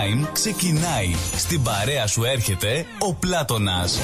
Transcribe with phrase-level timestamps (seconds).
[0.00, 1.14] Time ξεκινάει.
[1.36, 3.98] Στην παρέα σου έρχεται ο Πλάτωνας.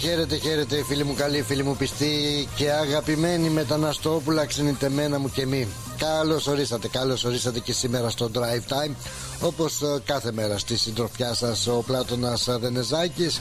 [0.00, 5.46] Χαίρετε, χαίρετε, χαίρετε φίλοι μου καλοί, φίλοι μου πιστοί και αγαπημένοι μεταναστόπουλα ξενιτεμένα μου και
[5.46, 5.68] μη.
[5.96, 8.94] Καλώς ορίσατε, καλώς ορίσατε και σήμερα στο Drive Time
[9.40, 13.40] όπως ε, κάθε μέρα στη συντροφιά σας ο Πλάτωνας Δενεζάκης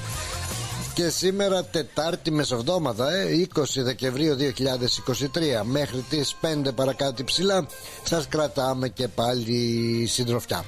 [0.93, 7.67] και σήμερα Τετάρτη μεσοβδόμαδα, ε, 20 Δεκεμβρίου 2023 μέχρι τις 5 παρακάτω ψηλά
[8.03, 10.65] σας κρατάμε και πάλι συντροφιά.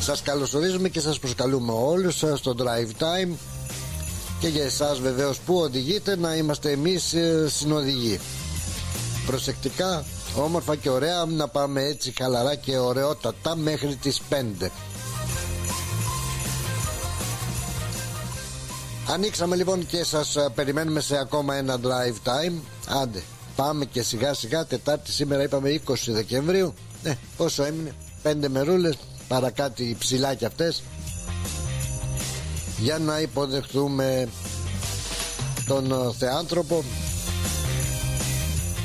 [0.00, 3.55] Σας καλωσορίζουμε και σας προσκαλούμε όλους σας στο Drive Time
[4.40, 8.20] και για εσάς βεβαίως που οδηγείτε να είμαστε εμείς ε, συνοδηγοί.
[9.26, 10.04] Προσεκτικά,
[10.36, 14.68] όμορφα και ωραία να πάμε έτσι χαλαρά και ωραιότατα μέχρι τις 5.
[19.08, 22.52] Ανοίξαμε λοιπόν και σας ε, περιμένουμε σε ακόμα ένα drive time
[23.02, 23.22] Άντε
[23.56, 27.92] πάμε και σιγά σιγά Τετάρτη σήμερα είπαμε 20 Δεκεμβρίου Ε πόσο έμεινε
[28.22, 28.96] 5 μερούλες
[29.28, 30.82] παρακάτι ψηλά κι αυτές
[32.78, 34.28] για να υποδεχθούμε
[35.66, 36.84] τον ε, Θεάνθρωπο.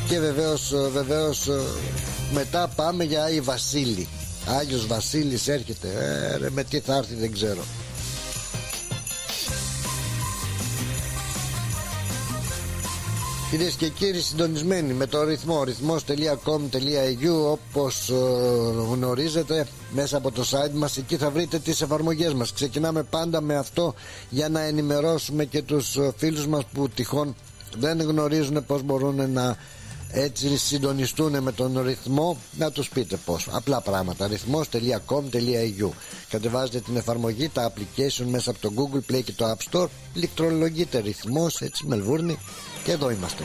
[0.08, 1.62] Και βεβαίως, ε, βεβαίως ε,
[2.34, 4.08] μετά πάμε για Άγιο Βασίλη.
[4.46, 5.88] Άγιος Βασίλης έρχεται.
[5.88, 7.62] Ε, ρε, με τι θα έρθει δεν ξέρω
[13.52, 18.14] Κυρίες και κύριοι συντονισμένοι με το ρυθμό ρυθμός.com.au όπως ε,
[18.92, 22.54] γνωρίζετε μέσα από το site μας εκεί θα βρείτε τις εφαρμογές μας.
[22.54, 23.94] Ξεκινάμε πάντα με αυτό
[24.30, 27.36] για να ενημερώσουμε και τους ε, φίλους μας που τυχόν
[27.78, 29.58] δεν γνωρίζουν πως μπορούν να
[30.12, 32.38] έτσι συντονιστούν με τον ρυθμό.
[32.58, 34.28] Να τους πείτε πως απλά πράγματα.
[34.28, 35.90] ρυθμός.com.au
[36.30, 39.88] κατεβάζετε την εφαρμογή τα application μέσα από το Google Play και το App Store.
[40.14, 42.38] Ηλεκτρολογείτε ρυθμός έτσι Μελβούρνη
[42.84, 43.44] και εδώ είμαστε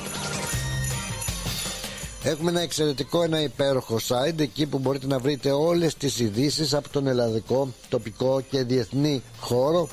[2.23, 6.89] Έχουμε ένα εξαιρετικό, ένα υπέροχο site εκεί που μπορείτε να βρείτε όλες τις ειδήσεις από
[6.89, 9.89] τον ελλαδικό, τοπικό και διεθνή χώρο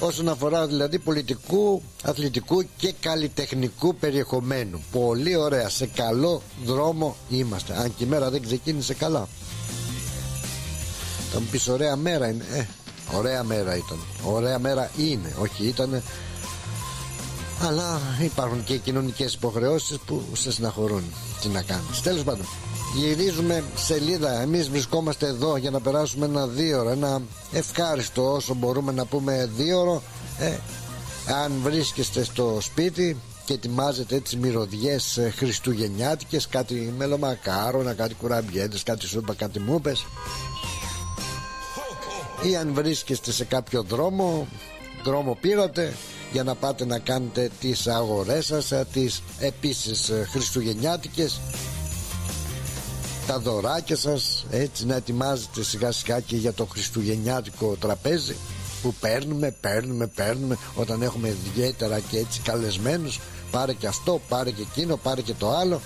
[0.00, 4.82] όσον αφορά δηλαδή πολιτικού, αθλητικού και καλλιτεχνικού περιεχομένου.
[4.92, 7.74] Πολύ ωραία, σε καλό δρόμο είμαστε.
[7.78, 9.28] Αν και η μέρα δεν ξεκίνησε καλά.
[11.32, 12.44] Θα μου πεις ωραία μέρα είναι.
[12.52, 12.66] Ε,
[13.16, 13.98] ωραία μέρα ήταν.
[14.24, 15.34] Ωραία μέρα είναι.
[15.40, 16.02] Όχι ήταν.
[17.62, 21.04] Αλλά υπάρχουν και κοινωνικές υποχρεώσεις που σε συναχωρούν.
[21.40, 22.00] Τι να κάνεις.
[22.02, 22.46] Τέλος πάντων.
[22.94, 27.22] Γυρίζουμε σελίδα Εμείς βρισκόμαστε εδώ για να περάσουμε ένα δύο Ένα
[27.52, 30.02] ευχάριστο όσο μπορούμε να πούμε δύο
[30.38, 30.56] ε,
[31.44, 39.06] Αν βρίσκεστε στο σπίτι Και ετοιμάζετε έτσι μυρωδιές ε, χριστουγεννιάτικες Κάτι μελομακάρονα, κάτι κουραμπιέντες Κάτι
[39.06, 40.06] σούπα, κάτι μούπες
[42.42, 44.46] Ή αν βρίσκεστε σε κάποιο δρόμο
[45.04, 45.96] Δρόμο πήρατε
[46.32, 51.40] για να πάτε να κάνετε τις αγορές σας ε, τις επίσης ε, χριστουγεννιάτικες.
[53.26, 58.36] Τα δωράκια σας έτσι να ετοιμάζετε σιγά σιγά και για το χριστουγεννιάτικο τραπέζι
[58.82, 64.62] που παίρνουμε, παίρνουμε, παίρνουμε όταν έχουμε ιδιαίτερα και έτσι καλεσμένους πάρε και αυτό, πάρε και
[64.62, 65.80] εκείνο, πάρε και το άλλο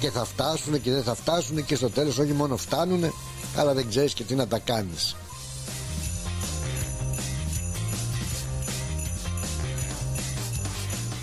[0.00, 3.12] και θα φτάσουν και δεν θα φτάσουν και στο τέλος όχι μόνο φτάνουν
[3.56, 5.16] αλλά δεν ξέρεις και τι να τα κάνεις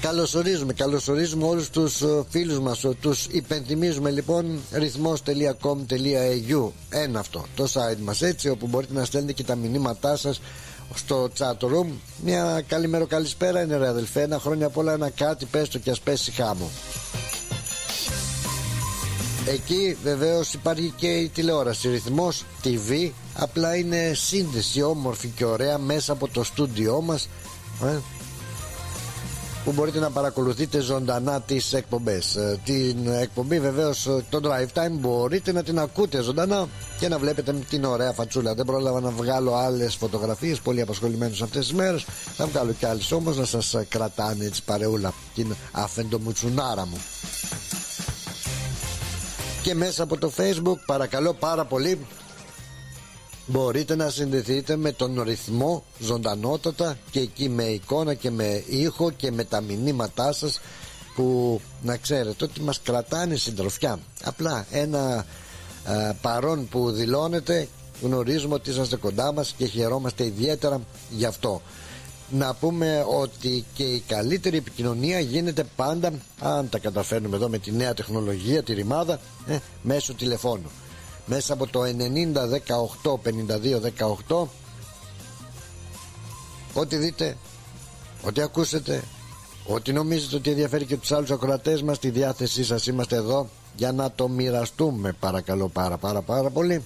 [0.01, 7.99] Καλωσορίζουμε, καλωσορίζουμε όλους τους ε, φίλους μας Τους υπενθυμίζουμε λοιπόν ρυθμός.com.au Ένα αυτό, το site
[7.99, 10.41] μας έτσι Όπου μπορείτε να στέλνετε και τα μηνύματά σας
[10.93, 11.87] στο chat room.
[12.23, 14.21] Μια καλημέρα καλησπέρα είναι ρε αδελφέ.
[14.21, 16.69] Ένα χρόνια πολλά ένα κάτι πες το και ας πέσει χάμω.
[19.47, 26.11] Εκεί βεβαίως υπάρχει και η τηλεόραση Ρυθμός TV Απλά είναι σύνδεση όμορφη και ωραία Μέσα
[26.11, 27.29] από το στούντιό μας
[27.83, 27.97] ε,
[29.65, 32.35] που μπορείτε να παρακολουθείτε ζωντανά τις εκπομπές.
[32.35, 36.67] Ε, την εκπομπή βεβαίως ε, το drive time μπορείτε να την ακούτε ζωντανά
[36.99, 38.53] και να βλέπετε την ωραία φατσούλα.
[38.53, 42.05] Δεν πρόλαβα να βγάλω άλλες φωτογραφίες πολύ απασχολημένους αυτές τις μέρες.
[42.35, 46.97] Θα βγάλω κι άλλες όμως να σας κρατάνε έτσι παρεούλα την αφεντομουτσουνάρα μου.
[49.61, 51.99] Και μέσα από το facebook παρακαλώ πάρα πολύ
[53.51, 59.31] μπορείτε να συνδεθείτε με τον ρυθμό ζωντανότατα και εκεί με εικόνα και με ήχο και
[59.31, 60.59] με τα μηνύματά σας
[61.15, 63.99] που να ξέρετε ότι μας κρατάνε συντροφιά.
[64.23, 65.25] Απλά ένα
[66.21, 67.67] παρόν που δηλώνεται
[68.01, 71.61] γνωρίζουμε ότι είσαστε κοντά μας και χαιρόμαστε ιδιαίτερα γι' αυτό.
[72.29, 77.71] Να πούμε ότι και η καλύτερη επικοινωνία γίνεται πάντα αν τα καταφέρνουμε εδώ με τη
[77.71, 80.69] νέα τεχνολογία τη ρημάδα ε, μέσω τηλεφώνου
[81.33, 81.87] μέσα από το 90
[83.03, 83.81] 18 52
[84.27, 84.47] 18
[86.73, 87.37] ό,τι δείτε
[88.23, 89.03] ό,τι ακούσετε
[89.67, 93.91] ό,τι νομίζετε ότι ενδιαφέρει και τους άλλους ακροατές μας στη διάθεσή σας είμαστε εδώ για
[93.91, 96.83] να το μοιραστούμε παρακαλώ πάρα πάρα πάρα πολύ.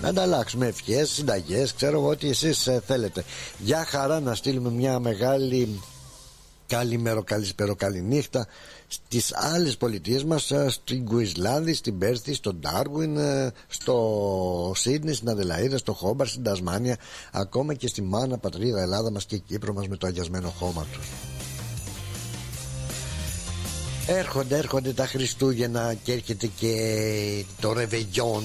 [0.00, 3.24] Να ανταλλάξουμε ευχές, συνταγές ξέρω εγώ ό,τι εσείς ε, θέλετε.
[3.58, 5.80] Για χαρά να στείλουμε μια μεγάλη
[6.66, 8.46] καλημέρο καλησπέρο καληνύχτα
[8.92, 15.28] στις άλλες πολιτείες μας ε, στην Κουισλάνδη, στην Πέρθη, στον Ντάρουιν ε, στο Σίδνη, στην
[15.28, 16.96] Αδελαίδα, στο Χόμπαρ, στην Τασμάνια
[17.32, 21.06] ακόμα και στη μάνα πατρίδα Ελλάδα μας και Κύπρο μας με το αγιασμένο χώμα τους.
[24.06, 26.74] Έρχονται, έρχονται τα Χριστούγεννα και έρχεται και
[27.60, 28.44] το ρεβεγιόν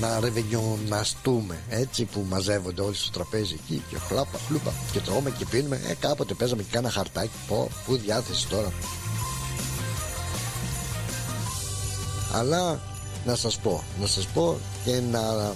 [0.00, 5.46] να ρεβεγιοναστούμε έτσι που μαζεύονται όλοι στο τραπέζι εκεί και χλάπα χλούπα και τρώμε και
[5.50, 5.80] πίνουμε.
[5.88, 7.30] Ε, κάποτε παίζαμε και κάνα χαρτάκι.
[7.48, 8.72] Πω, που διάθεση τώρα
[12.32, 12.80] αλλά
[13.24, 15.54] να σας πω να σας πω και να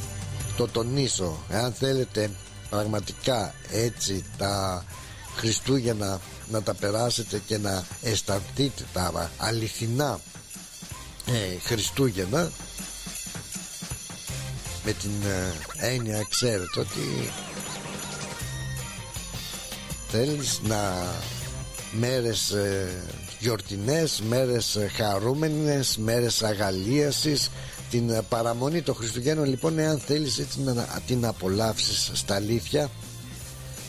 [0.56, 2.30] το τονίσω εάν θέλετε
[2.70, 4.84] πραγματικά έτσι τα
[5.36, 6.20] Χριστούγεννα
[6.50, 10.20] να τα περάσετε και να αισθανθείτε τα αληθινά
[11.26, 12.50] ε, Χριστούγεννα
[14.84, 15.52] με την ε,
[15.86, 17.32] έννοια ξέρετε ότι
[20.08, 21.06] θέλεις να
[21.92, 23.02] μέρες ε,
[23.40, 27.50] γιορτινές, μέρες χαρούμενες, μέρες αγαλίασης.
[27.90, 32.90] Την παραμονή των Χριστουγέννων λοιπόν εάν θέλεις έτσι να την απολαύσεις στα αλήθεια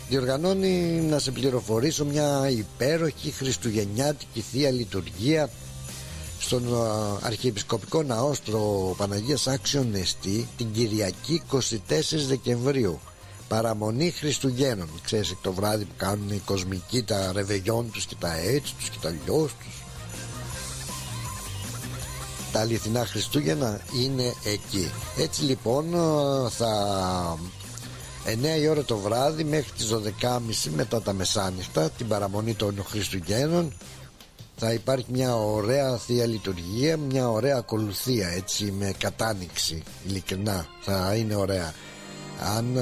[0.10, 5.50] διοργανώνει να σε πληροφορήσω μια υπέροχη χριστουγεννιάτικη θεία λειτουργία
[6.40, 6.64] στον
[7.22, 11.58] Αρχιεπισκοπικό Ναό στο Παναγίας Άξιον Εστί την Κυριακή 24
[12.28, 13.00] Δεκεμβρίου
[13.52, 14.90] παραμονή Χριστουγέννων.
[15.04, 18.98] Ξέρεις το βράδυ που κάνουν οι κοσμικοί τα ρεβεγιόν τους και τα έτσι τους και
[19.02, 19.84] τα λιώς τους.
[22.52, 24.92] Τα αληθινά Χριστούγεννα είναι εκεί.
[25.18, 25.86] Έτσι λοιπόν
[26.50, 26.70] θα
[28.26, 33.74] 9 η ώρα το βράδυ μέχρι τις 12.30 μετά τα μεσάνυχτα την παραμονή των Χριστουγέννων
[34.56, 40.66] θα υπάρχει μια ωραία θεία λειτουργία μια ωραία ακολουθία έτσι με κατάνοιξη ειλικρινά.
[40.82, 41.74] Θα είναι ωραία.
[42.58, 42.78] Αν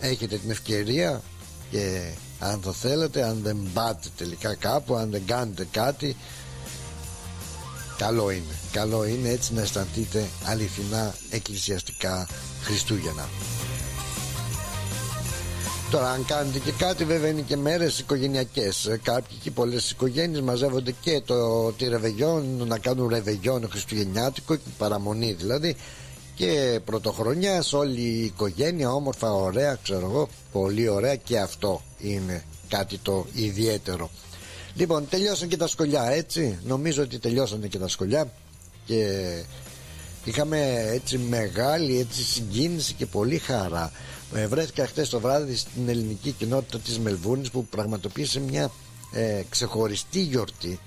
[0.00, 1.22] έχετε την ευκαιρία
[1.70, 6.16] και αν το θέλετε αν δεν πάτε τελικά κάπου αν δεν κάνετε κάτι
[7.98, 8.54] καλό είναι.
[8.72, 12.28] Καλό είναι έτσι να αισθανθείτε αληθινά εκκλησιαστικά
[12.62, 13.28] Χριστούγεννα.
[15.90, 18.86] Τώρα αν κάνετε και κάτι βέβαια είναι και μέρες οικογενειακές.
[18.86, 25.32] Ε, Κάποιοι και πολλές οικογένειες μαζεύονται και το τη ρεβεγιόν Να κάνουν ρεβεγιόν χριστουγεννιάτικο Παραμονή
[25.32, 25.76] δηλαδή
[26.38, 32.98] Και πρωτοχρονιάς όλη η οικογένεια Όμορφα ωραία ξέρω εγώ Πολύ ωραία και αυτό είναι κάτι
[32.98, 34.10] το ιδιαίτερο.
[34.74, 36.58] Λοιπόν τελειώσαν και τα σχολιά έτσι.
[36.66, 38.32] Νομίζω ότι τελειώσαν και τα σχολιά
[38.84, 39.30] Και
[40.24, 43.92] είχαμε έτσι μεγάλη έτσι συγκίνηση και πολύ χαρά.
[44.34, 48.70] Ε, βρέθηκα χθε το βράδυ στην ελληνική κοινότητα της Μελβούρνης που πραγματοποίησε μια
[49.12, 50.80] ε, ξεχωριστή γιορτή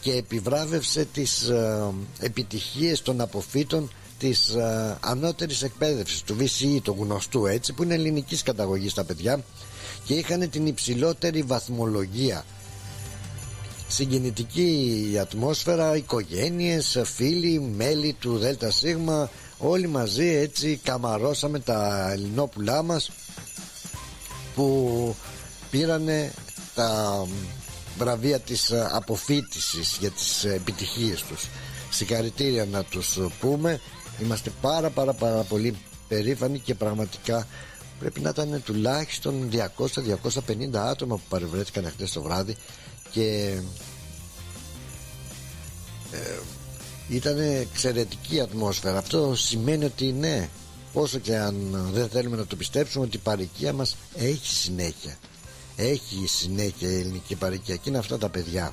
[0.00, 1.90] και επιβράβευσε τις ε,
[2.20, 3.90] επιτυχίες των αποφύτων
[4.22, 9.44] της ε, ανώτερης εκπαίδευσης του VCE το γνωστού έτσι που είναι ελληνικής καταγωγής τα παιδιά
[10.04, 12.44] και είχαν την υψηλότερη βαθμολογία.
[13.88, 18.82] Συγκινητική ατμόσφαιρα οικογένειες, φίλοι, μέλη του ΔΣ
[19.58, 23.10] όλοι μαζί έτσι καμαρώσαμε τα ελληνόπουλά μας
[24.54, 25.16] που
[25.70, 26.32] πήρανε
[26.74, 27.26] τα
[27.98, 31.48] βραβεία της ε, αποφύτησης για τις ε, επιτυχίες τους.
[31.90, 33.80] Συγχαρητήρια να τους πούμε
[34.22, 35.76] είμαστε πάρα πάρα πάρα πολύ
[36.08, 37.46] περήφανοι και πραγματικά
[37.98, 42.56] πρέπει να ήταν τουλάχιστον 200-250 άτομα που παρευρέθηκαν χτες το βράδυ
[43.10, 43.58] και
[46.12, 46.38] ε,
[47.08, 48.98] ήταν εξαιρετική ατμόσφαιρα.
[48.98, 50.48] Αυτό σημαίνει ότι ναι
[50.92, 55.16] όσο και αν δεν θέλουμε να το πιστέψουμε ότι η παροικία μας έχει συνέχεια.
[55.76, 58.72] Έχει συνέχεια η ελληνική παροικία και είναι αυτά τα παιδιά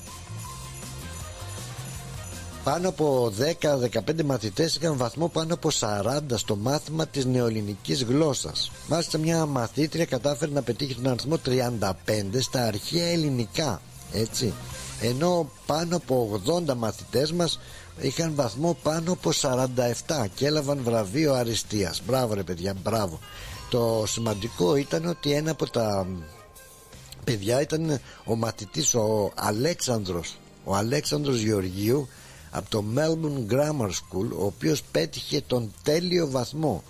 [2.71, 8.71] πάνω από 10-15 μαθητές είχαν βαθμό πάνω από 40 στο μάθημα της νεοελληνικής γλώσσας.
[8.87, 13.81] Μάλιστα μια μαθήτρια κατάφερε να πετύχει τον αριθμό 35 στα αρχαία ελληνικά
[14.13, 14.53] έτσι.
[15.01, 17.59] Ενώ πάνω από 80 μαθητές μας
[17.99, 22.01] είχαν βαθμό πάνω από 47 και έλαβαν βραβείο αριστείας.
[22.05, 23.19] Μπράβο ρε παιδιά μπράβο.
[23.69, 26.07] Το σημαντικό ήταν ότι ένα από τα
[27.23, 32.07] παιδιά ήταν ο μαθητής ο Αλέξανδρος ο Αλέξανδρος Γεωργίου
[32.49, 36.83] από το Melbourne Grammar School ο οποίος πέτυχε τον τέλειο βαθμό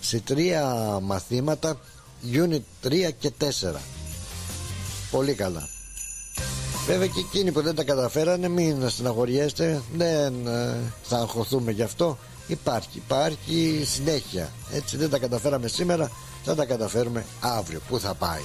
[0.00, 0.64] σε τρία
[1.02, 1.80] μαθήματα
[2.32, 3.74] Unit 3 και 4
[5.10, 5.68] πολύ καλά.
[6.86, 12.18] Βέβαια και εκείνοι που δεν τα καταφέρανε μην στεναχωριέστε Δεν ε, θα αγχωθούμε γι' αυτό.
[12.46, 14.52] Υπάρχει, υπάρχει συνέχεια.
[14.72, 16.10] Έτσι δεν τα καταφέραμε σήμερα
[16.44, 17.80] Θα τα καταφέρουμε αύριο.
[17.88, 18.40] Πού θα πάει;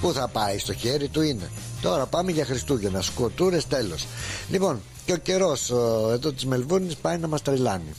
[0.00, 1.50] Πού θα πάει στο χέρι του είναι.
[1.82, 3.02] Τώρα πάμε για Χριστούγεννα.
[3.02, 4.06] Σκοτούρες τέλος.
[4.50, 5.70] Λοιπόν και ο καιρός
[6.10, 7.94] εδώ της Μελβούρνης πάει να μας τρελάνει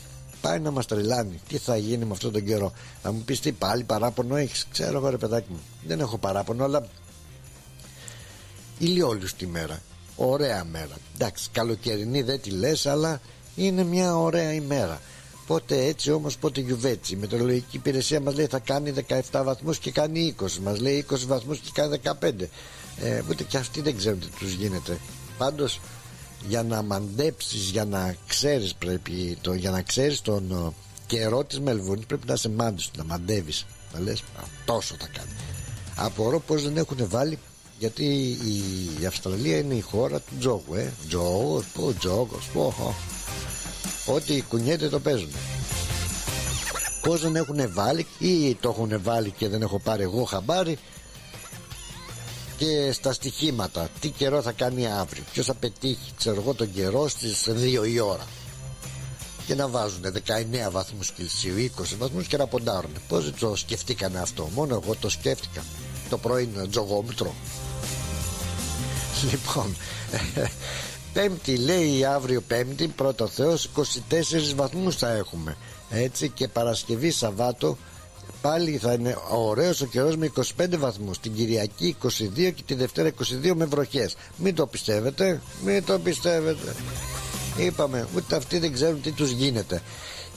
[0.45, 1.39] πάει να μας τρελάνει.
[1.47, 2.73] Τι θα γίνει με αυτόν τον καιρό.
[3.01, 4.67] Θα μου πεις τι πάλι παράπονο έχεις.
[4.71, 5.59] Ξέρω εγώ ρε παιδάκι μου.
[5.87, 6.87] Δεν έχω παράπονο, αλλά
[8.79, 9.81] ηλιόλουστη μέρα.
[10.15, 10.95] Ωραία μέρα.
[11.15, 13.21] Εντάξει, καλοκαιρινή δεν τη λες, αλλά
[13.55, 15.01] είναι μια ωραία ημέρα.
[15.47, 17.13] Πότε έτσι όμως, πότε γιουβέτσι.
[17.13, 18.93] Η μετεωρολογική υπηρεσία μας λέει θα κάνει
[19.31, 20.59] 17 βαθμούς και κάνει 20.
[20.61, 22.49] Μας λέει 20 βαθμούς και κάνει 15.
[23.01, 24.97] Ε, ούτε και αυτοί δεν ξέρουν τι τους γίνεται.
[25.37, 25.79] Πάντως
[26.47, 30.73] για να μαντέψεις για να ξέρεις πρέπει το, για να ξέρεις τον ε,
[31.07, 33.65] καιρό της Μελβούρνης πρέπει να είσαι μάντης να μαντεύεις.
[33.93, 34.23] Να λες
[34.65, 35.29] τόσο θα κάνει
[35.95, 37.39] απορώ πως δεν έχουν βάλει
[37.79, 38.63] γιατί η,
[39.01, 40.91] η Αυστραλία είναι η χώρα του τζόγου ε.
[41.07, 42.95] τζόγος, πω τζόγος πω,
[44.05, 45.29] ό,τι κουνιέται το παίζουν.
[47.01, 50.77] Πως δεν έχουν βάλει ή το έχουν βάλει και δεν έχω πάρει εγώ χαμπάρι
[52.57, 53.89] και στα στοιχήματα.
[53.99, 55.23] Τι καιρό θα κάνει αύριο.
[55.33, 58.27] Ποιος θα πετύχει ξέρω εγώ τον καιρό στις 2 η ώρα.
[59.45, 60.01] Και να βάζουν
[60.67, 64.49] 19 βαθμούς Κελσίου 20 βαθμούς και να ποντάρουν πως δεν το σκεφτήκανε αυτό.
[64.53, 65.63] Μόνο εγώ το σκέφτηκα.
[66.09, 67.33] Το πρωί τζογόμητρο
[69.23, 69.75] λοιπόν
[71.13, 73.81] Πέμπτη λέει αύριο Πέμπτη πρώτο Θεός 24
[74.55, 75.57] βαθμούς θα έχουμε.
[75.89, 77.77] Έτσι και Παρασκευή Σαββάτο
[78.45, 81.19] πάλι θα είναι ωραίος ο καιρός με 25 βαθμούς.
[81.19, 83.11] Την Κυριακή 22 και τη Δευτέρα
[83.43, 84.15] 22 με βροχές.
[84.37, 86.75] Μην το πιστεύετε μην το πιστεύετε.
[87.57, 89.81] Είπαμε ούτε αυτοί δεν ξέρουν τι τους γίνεται.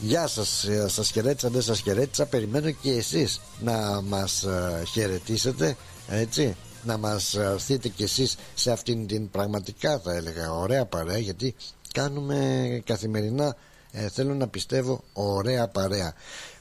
[0.00, 2.26] Γεια σας, ε, σας χαιρέτησα, δεν σας χαιρέτησα.
[2.26, 5.76] Περιμένω και εσείς να μας ε, χαιρετήσετε
[6.08, 6.56] Έτσι.
[6.84, 11.54] Να μας ε, έρθετε και εσείς σε αυτήν την πραγματικά θα έλεγα ωραία παρέα Γιατί
[11.92, 12.38] κάνουμε
[12.84, 13.56] καθημερινά
[14.12, 16.14] Θέλω να πιστεύω ωραία παρέα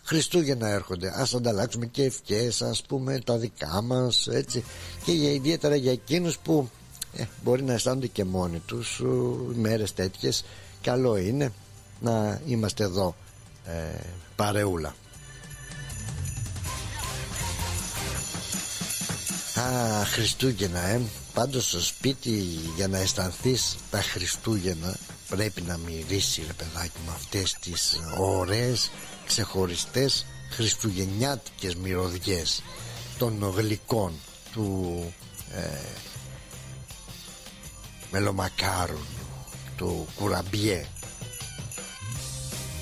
[0.08, 1.12] Χριστούγεννα έρχονται.
[1.16, 4.64] Ας ανταλλάξουμε και ευχές ας πούμε τα δικά μας έτσι.
[5.04, 6.70] Και για, ιδιαίτερα για εκείνους που
[7.14, 9.02] ε, μπορεί να αισθάνονται και μόνοι τους
[9.54, 10.46] μέρες τέτοιες.
[10.82, 11.54] Καλό είναι
[12.00, 13.16] να είμαστε εδώ
[13.66, 14.00] ε,
[14.36, 14.96] παρεούλα.
[19.60, 21.02] Α, Χριστούγεννα, ε.
[21.34, 22.30] Πάντως στο σπίτι
[22.76, 24.98] για να αισθανθείς τα Χριστούγεννα
[25.30, 28.92] πρέπει να μυρίσει ρε παιδάκι με αυτές τις ωραίες
[29.28, 32.62] ξεχωριστές χριστουγεννιάτικες μυρωδιές
[33.18, 34.14] των γλυκών
[34.52, 35.04] του
[35.54, 35.80] ε,
[38.12, 39.00] μελομακάρου
[39.78, 40.86] του κουραμπιέ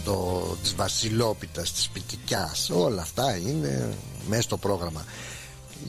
[0.04, 3.94] το, της βασιλόπιτας της πιτικιάς όλα αυτά είναι
[4.28, 5.06] μέσα στο πρόγραμμα.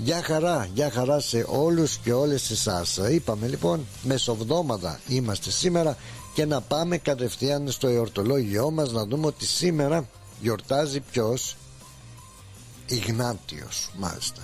[0.04, 2.96] Γεια χαρά, γεια χαρά σε όλους και όλες εσάς.
[3.10, 5.96] Είπαμε λοιπόν μεσοβδόμαδα είμαστε σήμερα
[6.34, 10.08] Και να πάμε κατευθείαν στο εορτολόγιό μας Να δούμε ότι σήμερα
[10.40, 11.56] γιορτάζει ποιος;
[12.86, 14.42] Ιγνάτιος μάλιστα.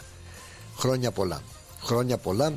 [0.78, 1.42] Χρόνια πολλά.
[1.82, 2.54] Χρόνια πολλά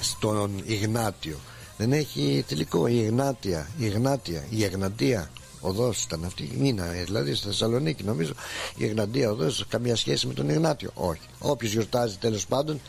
[0.00, 1.38] στον Ιγνάτιο.
[1.76, 7.46] Δεν έχει τελικό η Ιγνάτια η Ιγνάτια, η Εγνατία οδός ήταν αυτή Νίνα δηλαδή στη
[7.46, 8.32] Θεσσαλονίκη νομίζω.
[8.76, 11.28] Η Εγνατία οδός καμία σχέση με τον Ιγνάτιο; Όχι.
[11.38, 12.80] Όποιος γιορτάζει τέλος πάντων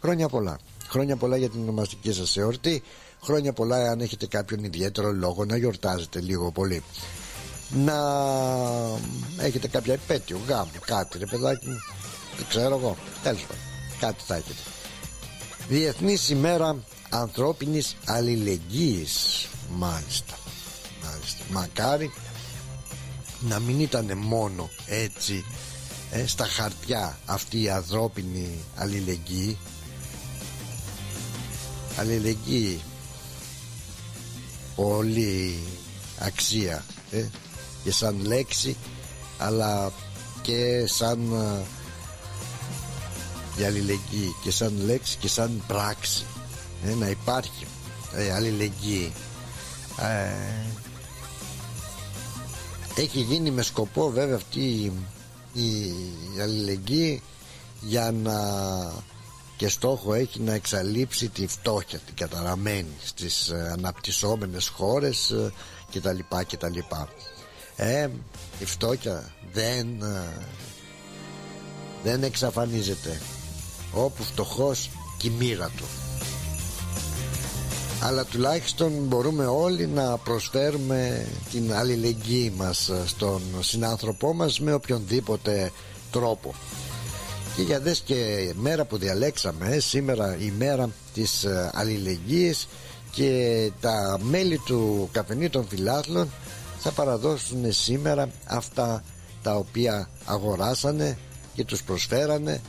[0.00, 0.58] χρόνια πολλά.
[0.88, 2.82] Χρόνια πολλά για την ονομαστική σας εορτή.
[3.22, 6.82] Χρόνια πολλά αν έχετε κάποιον ιδιαίτερο λόγο να γιορτάζετε λίγο πολύ
[7.70, 7.94] να
[9.38, 11.78] έχετε κάποια επέτειο, γάμο, κάτι ρε παιδάκι μου,
[12.36, 13.62] δεν ξέρω εγώ, τέλος πάντων,
[14.00, 14.60] κάτι θα έχετε.
[15.68, 16.76] Διεθνής ημέρα
[17.08, 20.38] ανθρώπινης αλληλεγγύης μάλιστα,
[21.04, 21.44] μάλιστα.
[21.50, 22.12] μακάρι
[23.40, 25.44] να μην ήταν μόνο έτσι
[26.10, 29.58] ε, στα χαρτιά αυτή η ανθρώπινη αλληλεγγύη.
[31.98, 32.80] Αλληλεγγύη.
[34.74, 35.58] Πολύ
[36.18, 37.24] αξία ε,
[37.86, 38.76] και σαν λέξη
[39.38, 39.92] αλλά
[40.42, 41.18] και σαν
[43.56, 46.24] η αλληλεγγύη και σαν λέξη και σαν πράξη.
[46.84, 47.66] Ε, να υπάρχει
[48.14, 49.12] ε, αλληλεγγύη.
[50.00, 50.30] Ε,
[53.00, 54.92] έχει γίνει με σκοπό βέβαια αυτή
[55.52, 55.92] η,
[56.42, 57.22] αλληλεγγύη
[57.80, 58.34] για να
[59.56, 65.52] και στόχο έχει να εξαλείψει τη φτώχεια την καταραμένη στις ε, αναπτυσσόμενες χώρες ε,
[65.90, 67.08] και τα λοιπά και τα λοιπά
[67.76, 68.08] ε,
[68.58, 69.86] η φτώχεια δεν
[72.06, 73.20] δεν εξαφανίζεται.
[73.92, 75.84] Όπου φτωχός και η μοίρα του.
[78.02, 85.72] Αλλά τουλάχιστον μπορούμε όλοι να προσφέρουμε την αλληλεγγύη μας στον συνάνθρωπό μας με οποιονδήποτε
[86.10, 86.54] τρόπο.
[87.56, 92.68] Και για δες και μέρα που διαλέξαμε σήμερα η μέρα της ε, αλληλεγγύης
[93.12, 96.30] και τα μέλη του καφενή των φιλάθλων
[96.86, 99.04] θα παραδώσουν σήμερα αυτά
[99.42, 101.18] τα οποία αγοράσανε
[101.54, 102.60] και τους προσφέρανε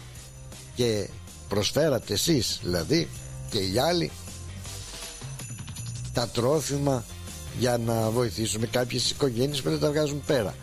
[0.76, 1.10] και
[1.50, 3.08] προσφέρατε εσείς δηλαδή
[3.50, 4.12] και οι άλλοι
[6.14, 7.04] τα τρόφιμα
[7.60, 10.56] για να βοηθήσουμε κάποιες οικογένειες που δεν τα βγάζουν πέρα.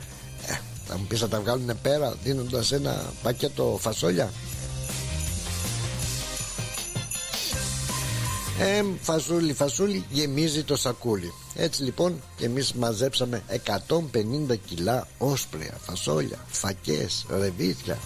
[0.47, 4.33] Ε, θα μου πεις να τα βγάλουν πέρα δίνοντας ένα πακέτο φασόλια;
[8.59, 11.33] Ε, φασούλι, φασούλι γεμίζει το σακούλι.
[11.55, 13.43] Έτσι λοιπόν και εμείς μαζέψαμε
[13.89, 17.99] 150 κιλά όσπρια, φασόλια, φακές, ρεβίθια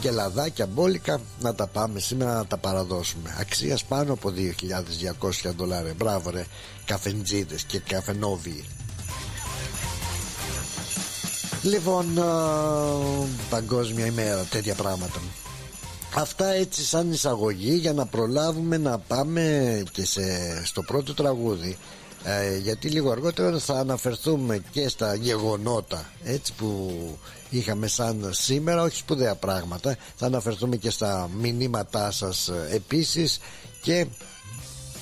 [0.00, 3.36] και λαδάκια μπόλικα να τα πάμε σήμερα να τα παραδώσουμε.
[3.40, 5.94] Αξίας πάνω από 2.200 δολάρια.
[5.96, 6.46] Μπράβο ρε
[6.84, 8.64] καφεντζίδες και καφενόβιοι.
[11.62, 12.06] Λοιπόν
[13.50, 15.20] Παγκόσμια ημέρα τέτοια πράγματα
[16.14, 20.22] Αυτά έτσι σαν εισαγωγή για να προλάβουμε να πάμε και σε,
[20.66, 21.76] στο πρώτο τραγούδι.
[22.24, 26.90] Ε, γιατί λίγο αργότερα θα αναφερθούμε και στα γεγονότα έτσι που
[27.50, 29.96] είχαμε σαν σήμερα όχι σπουδαία πράγματα.
[30.16, 33.38] Θα αναφερθούμε και στα μηνύματά σας ε, επίσης.
[33.82, 34.06] Και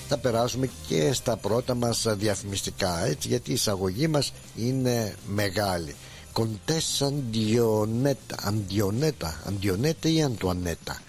[0.08, 5.94] θα περάσουμε και στα πρώτα μας διαφημιστικά έτσι γιατί η εισαγωγή μας είναι μεγάλη
[6.38, 11.00] Κοντές Αντιονέτα Αντιονέτα Αντιονέτα ή Αντουανέτα.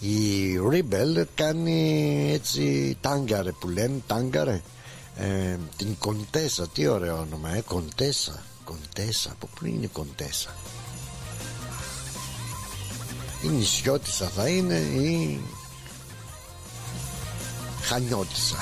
[0.00, 4.60] Η Ρίμπελ κάνει έτσι τάγκαρε που λένε τάγκαρε.
[5.16, 10.54] Ε, την Κοντέσα τι ωραίο όνομα ε, Κοντέσα Κοντέσα από πού είναι η Κοντέσα;
[13.44, 15.40] Η νησιώτησα θα είναι ή
[17.82, 18.56] χανιώτησα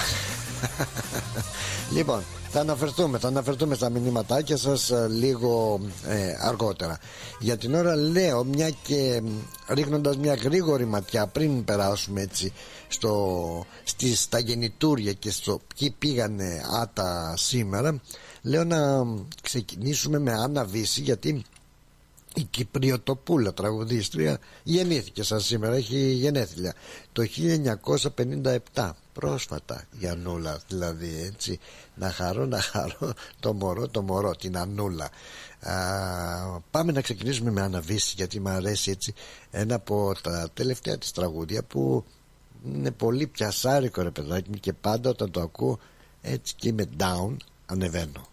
[1.95, 6.99] λοιπόν θα αναφερθούμε, θα αναφερθούμε στα μηνύματάκια σας ε, λίγο ε, αργότερα.
[7.41, 9.23] Για την ώρα λέω μια και
[9.69, 12.53] ρίχνοντας μια γρήγορη ματιά πριν περάσουμε έτσι
[12.89, 18.01] στο, στις, στα γεννητούρια και στο ποιοι πήγανε άτα σήμερα
[18.43, 19.07] λέω να
[19.43, 21.45] ξεκινήσουμε με Άννα Βύση γιατί
[22.35, 26.75] η Κυπριοτοπούλα τραγουδίστρια γεννήθηκε σαν σήμερα έχει γενέθλια.
[27.12, 27.27] Το
[28.75, 31.59] 1957 πρόσφατα η Ανούλα δηλαδή έτσι
[31.95, 35.11] να χαρώ να χαρώ το μωρό το μωρό την Ανούλα.
[35.61, 35.75] Α,
[36.71, 39.14] πάμε να ξεκινήσουμε με Αναβίση γιατί μου αρέσει έτσι
[39.51, 42.05] ένα από τα τελευταία της τραγούδια που
[42.64, 45.79] είναι πολύ πιασάρικο ρε παιδάκι μου και πάντα όταν το ακούω
[46.23, 47.37] έτσι και είμαι down
[47.67, 48.27] ανεβαίνω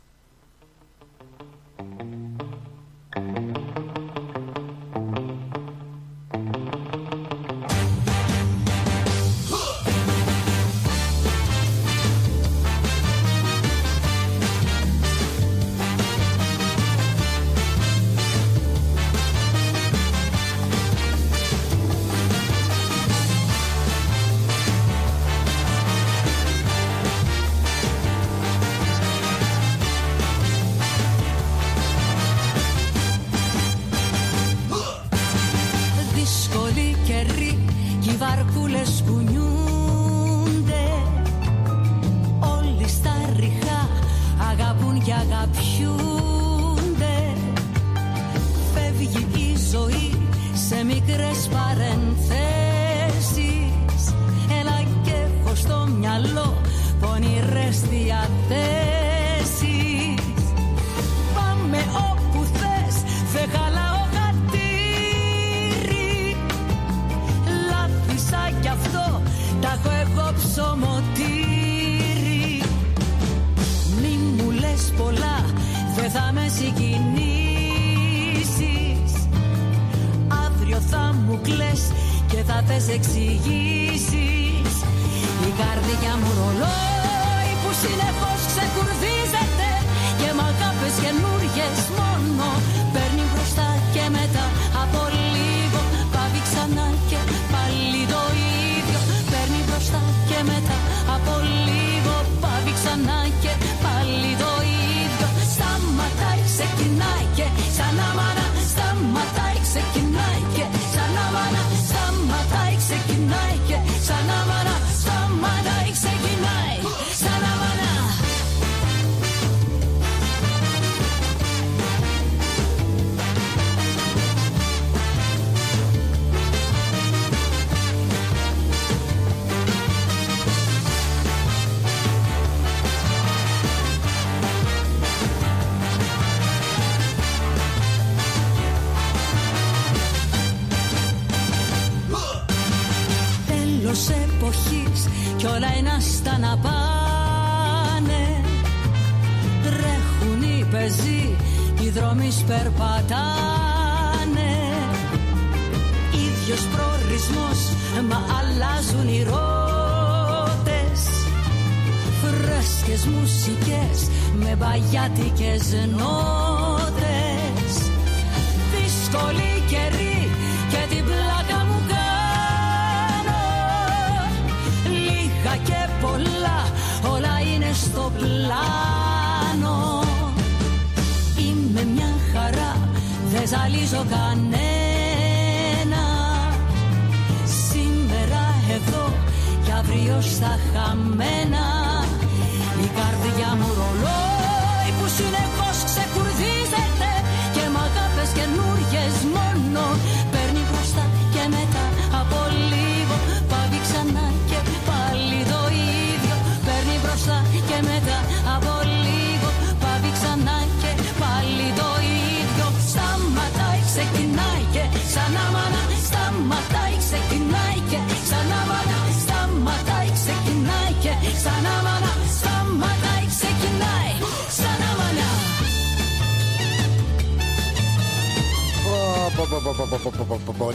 [199.05, 199.54] there's more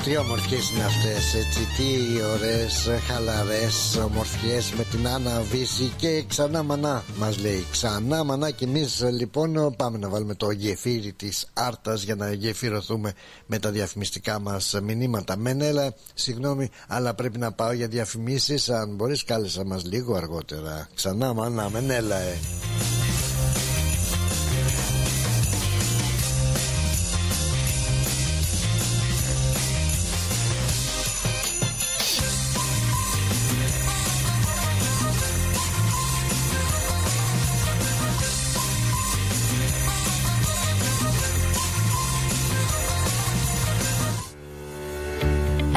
[0.04, 6.62] Τι ομορφιές είναι αυτές έτσι Τι ωραίες χαλαρές ομορφιές Με την Άννα Βύση Και ξανά
[6.62, 12.02] μανά μας λέει Ξανά μανά και εμείς λοιπόν Πάμε να βάλουμε το γεφύρι της Άρτας
[12.02, 13.12] Για να γεφυρωθούμε
[13.46, 19.24] με τα διαφημιστικά μας μηνύματα Μενέλα συγγνώμη Αλλά πρέπει να πάω για διαφημίσεις Αν μπορείς
[19.24, 22.38] κάλεσα μας λίγο αργότερα Ξανά μανά Μενέλα ε.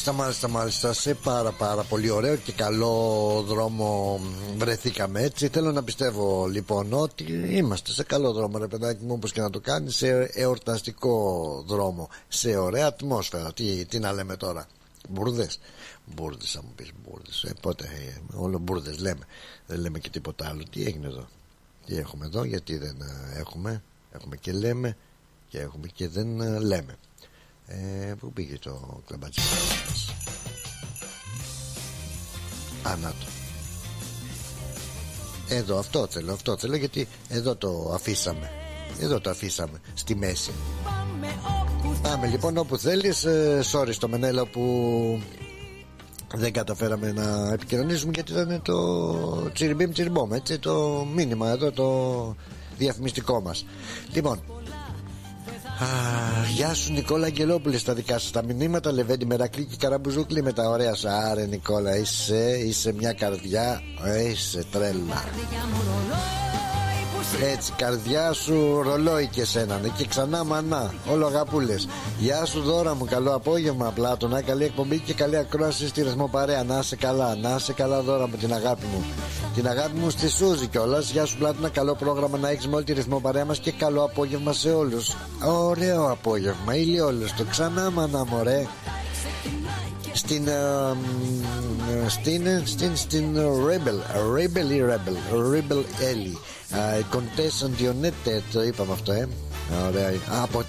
[0.00, 0.92] Μάλιστα, μάλιστα, μάλιστα.
[0.92, 4.20] Σε πάρα πάρα πολύ ωραίο και καλό δρόμο
[4.56, 5.48] βρεθήκαμε έτσι.
[5.48, 9.50] Θέλω να πιστεύω λοιπόν ότι είμαστε σε καλό δρόμο, ρε παιδάκι μου, όπως και να
[9.50, 13.52] το κάνεις, σε εορταστικό δρόμο, σε ωραία ατμόσφαιρα.
[13.52, 14.66] Τι, τι να λέμε τώρα,
[15.08, 15.58] μπουρδες.
[16.14, 17.42] Μπουρδες, θα μου πεις μπουρδες.
[17.42, 19.26] Ε, πότε, ε, όλο μπουρδες λέμε.
[19.66, 20.62] Δεν λέμε και τίποτα άλλο.
[20.70, 21.26] Τι έγινε εδώ,
[21.86, 23.82] τι έχουμε εδώ, γιατί δεν ε, έχουμε;
[24.12, 24.96] Έχουμε και λέμε
[25.48, 26.98] και έχουμε και δεν ε, λέμε.
[27.72, 30.14] Ε, πού πήγε το κλαμπάτσι μας
[32.82, 33.26] Ανάτο
[35.48, 38.50] Εδώ αυτό θέλω Αυτό θέλω γιατί εδώ το αφήσαμε.
[39.00, 40.50] Εδώ το αφήσαμε Στη μέση.
[42.02, 43.24] Πάμε λοιπόν όπου θέλεις.
[43.24, 45.22] Ε, Sorry στο Μενέλα που
[46.34, 52.34] δεν καταφέραμε να επικοινωνήσουμε γιατί ήταν το τσιριμπίμ τσιριμπόμ έτσι το μήνυμα εδώ το
[52.78, 53.66] διαφημιστικό μας.
[54.12, 54.59] Λοιπόν Α,
[56.54, 60.68] γεια σου Νικόλα Αγγελόπουλες στα δικά σας τα μηνύματα Λεβέντι Μερακλή και Καραμπουζούκλη με τα
[60.68, 63.82] ωραία σου Άρε Νικόλα είσαι, είσαι μια καρδιά
[64.30, 65.24] Είσαι τρέλα
[67.52, 70.94] έτσι, καρδιά σου ρολόι και σένα ναι, και ξανά μανά.
[71.10, 71.74] Όλο αγαπούλε.
[72.18, 73.92] Γεια σου δώρα μου, καλό απόγευμα.
[73.94, 76.64] Πλάτωνα, καλή εκπομπή και καλή ακρόαση στη ρυθμό παρέα.
[76.64, 79.04] Να σε καλά, να σε καλά δώρα μου την αγάπη μου.
[79.54, 81.10] Την αγάπη μου στη Σούζη κιόλας.
[81.10, 84.04] Γεια σου Πλάτωνα, καλό πρόγραμμα να έχεις με όλη τη ρυθμό παρέα μας και καλό
[84.04, 85.16] απόγευμα σε όλους.
[85.44, 86.72] Ωραίο απόγευμα,
[87.06, 88.66] όλο το ξανά μανά μωρέ
[90.12, 90.96] στην, uh,
[92.06, 93.98] στην, στην, στην Rebel,
[94.36, 96.38] Rebel ή Rebel, Rebel Ellie.
[97.10, 99.28] Κοντές Αντιονέτε το είπαμε αυτό ε
[99.88, 100.12] Ωραία.
[100.42, 100.62] Από...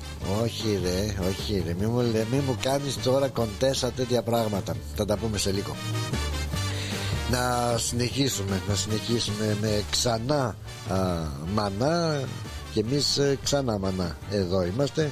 [0.44, 1.74] Όχι ρε, όχι ρε.
[1.80, 4.76] Μη μου, μη μου κάνεις τώρα κοντέσα τέτοια πράγματα.
[4.96, 5.76] Θα τα πούμε σε λίγο.
[7.32, 10.56] Να συνεχίσουμε, να συνεχίσουμε με ξανά
[10.90, 10.98] α,
[11.54, 12.24] μανά
[12.74, 14.18] και εμείς ε, ξανά μανά.
[14.32, 15.12] Εδώ είμαστε.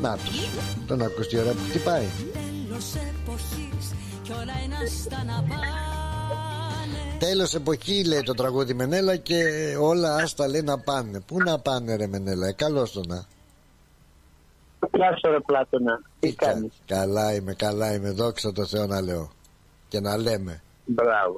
[0.00, 0.48] Να τους,
[0.86, 2.06] τον ακούς τι ώρα που χτυπάει.
[2.32, 2.84] Τέλος
[7.54, 9.44] εποχή λέει το τραγούδι Μενέλα και
[9.80, 11.20] όλα άστα λέει να πάνε.
[11.20, 13.24] Πού να πάνε ρε Μενέλα, ε, καλώς το να.
[14.92, 19.30] Γεια σου ρε Πλάτωνα, τι κάνεις; Καλά είμαι, καλά είμαι, δόξα τω Θεώ να λέω.
[19.88, 20.62] Και να λέμε.
[20.84, 21.36] Μπράβο.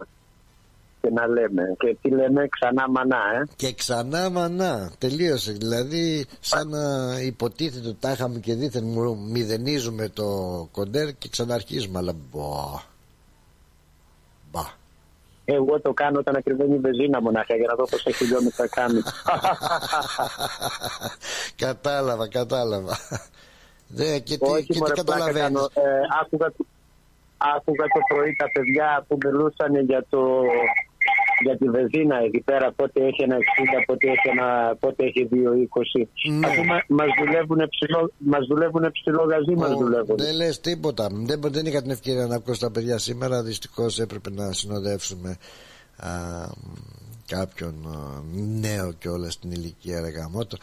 [1.00, 1.62] Και να λέμε.
[1.78, 3.48] Και τι λέμε ξανά μανά, ε.
[3.56, 4.92] Και ξανά μανά.
[4.98, 5.52] Τελείωσε.
[5.52, 6.80] Δηλαδή, σαν να
[7.20, 8.84] υποτίθεται ότι τα είχαμε και δίθεν
[9.30, 10.24] μηδενίζουμε το
[10.72, 11.98] κοντέρ και ξαναρχίζουμε.
[11.98, 12.80] Αλλά μπο.
[15.48, 15.54] Μπα.
[15.54, 19.00] Εγώ το κάνω όταν ακριβένει η βεζίνα μονάχα για να δω πόσα χιλιόμετρα κάνει.
[21.64, 22.96] κατάλαβα, κατάλαβα.
[23.88, 25.60] Δε, και τι, Όχι, και τι καταλαβαίνεις.
[25.60, 26.52] Ε, άκουγα,
[27.36, 30.42] άκουγα το πρωί τα παιδιά που μιλούσαν για το
[31.44, 33.40] για τη βεζίνα εκεί πέρα πότε έχει ένα 60,
[33.86, 36.46] πότε έχει, ένα, πότε έχει 2,20 ναι.
[36.46, 41.08] αφού μας δουλεύουν ψηλό, μας δουλεύουν ψηλό γαζί μας δουλεύουν δεν λες τίποτα.
[41.12, 43.42] Δεν, δεν είχα την ευκαιρία να ακούσω τα παιδιά σήμερα.
[43.42, 45.36] Δυστυχώς έπρεπε να συνοδεύσουμε
[45.96, 46.10] α,
[47.26, 48.22] κάποιον α,
[48.60, 50.56] νέο και όλα στην ηλικία ρεγαμότο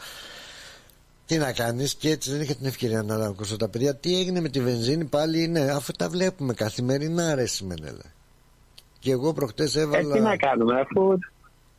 [1.26, 3.94] τι να κάνεις και έτσι δεν είχα την ευκαιρία να ακούσω τα παιδιά.
[3.94, 8.14] Τι έγινε με τη βενζίνη πάλι είναι αφού τα βλέπουμε καθημερινά ρε Σιμενέλα
[9.06, 10.14] και εγώ προχτές έβαλα...
[10.14, 11.18] Ε, τι να κάνουμε, αφού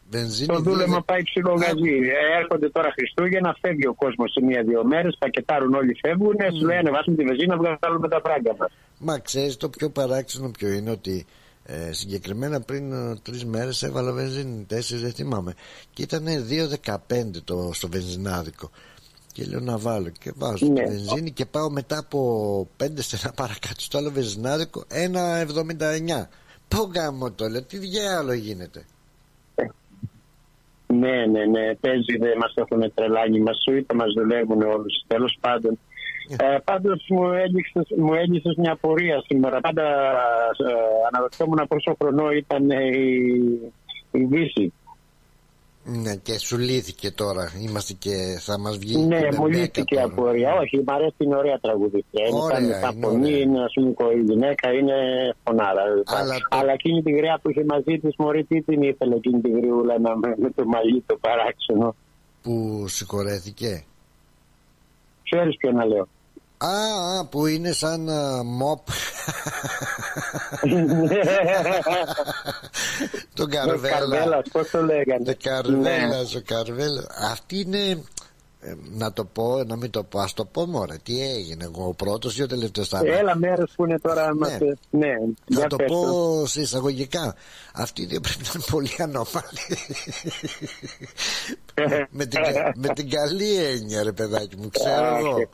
[0.10, 1.96] Βενζίνη το δούλεμα πάει ψηλό γαζί.
[2.20, 6.56] Ε, έρχονται τώρα Χριστούγεννα, φεύγει ο κόσμος σε μία-δύο μέρες, πακετάρουν όλοι φεύγουν, mm.
[6.60, 8.72] σου λέει ανεβάσουμε τη βενζίνα, βγάλουμε τα φράγκα μας.
[9.00, 11.26] Μα ξέρεις το πιο παράξενο ποιο είναι ότι
[11.63, 15.54] ε, συγκεκριμένα πριν ε, τρεις μέρες έβαλα βενζίνη, τέσσερις δεν θυμάμαι.
[15.94, 16.26] Και ήταν
[16.86, 16.98] 2,15
[17.44, 18.70] το, στο βενζινάδικο.
[19.34, 20.74] Και λέω να βάλω και βάζω ναι.
[20.74, 22.20] τη βενζίνη και πάω μετά από
[22.78, 26.28] πέντε στενά παρακάτω στο άλλο βενζινάδικο 1,79.
[26.67, 28.86] Πω γάμο το λέω, τι διάλογο γίνεται.
[30.88, 35.38] Ναι, ναι, ναι, παίζει, δεν μας έχουν τρελάνει, μας σου είπα, μας δουλεύουν όλους, τέλος
[35.39, 35.80] πάντων.
[36.38, 38.13] Ε, πάντως μου έλειξες, μου
[38.58, 39.60] μια πορεία σήμερα.
[39.60, 40.73] Πάντα ε,
[41.12, 43.01] αναρωτιόμουν πόσο χρονό ήταν η,
[44.12, 44.73] η Δύση.
[45.89, 47.52] Ναι, και σου λύθηκε τώρα.
[47.62, 48.97] Είμαστε και θα μας βγει.
[48.97, 50.04] Ναι, και μου μπέκα λύθηκε η τώρα.
[50.04, 50.54] απορία.
[50.54, 52.28] Όχι, μ' αρέσει είναι ωραία τραγουδίστρια.
[52.28, 53.38] Είναι Ωραία, σαν τα είναι φωνή, ωραία.
[53.38, 54.95] είναι ας πούμε η γυναίκα, είναι
[55.43, 55.82] φωνάρα.
[56.06, 59.41] Αλλά το- Αλλά εκείνη τη γριά που είχε μαζί της, Μωρή, τι την ήθελε εκείνη
[59.41, 61.95] τη γριούλα να με, με το μαλλί το παράξενο;
[62.43, 63.84] Που συγχωρέθηκε.
[65.23, 66.08] Ξέρεις ποιο να λέω.
[66.58, 68.88] Α, α, που είναι σαν α, μοπ.
[73.34, 73.98] Τον Καρβέλα.
[73.98, 75.24] Καρβέλας, πώς το λέγανε.
[75.24, 77.04] Το Καρβέλα, ο Καρβέλα.
[77.32, 78.04] Αυτή είναι.
[78.60, 80.20] Ε, να το πω, να μην το πω.
[80.20, 80.93] Α το πω μόνο.
[81.04, 84.36] Τι έγινε, εγώ ο πρώτος ή ο τελευταίο θα είμαι; Έλα μέρε που είναι τώρα.
[84.36, 84.58] μας-
[84.89, 85.08] Ναι,
[85.48, 86.46] Να για το πες πω το.
[86.48, 87.36] σε εισαγωγικά.
[87.74, 89.58] Αυτή δεν πρέπει να είναι πολύ ανώμαλη.
[92.12, 95.30] με, την, κα- με την καλή έννοια, ρε παιδάκι μου, ξέρω Α, εγώ.
[95.30, 95.50] οκ.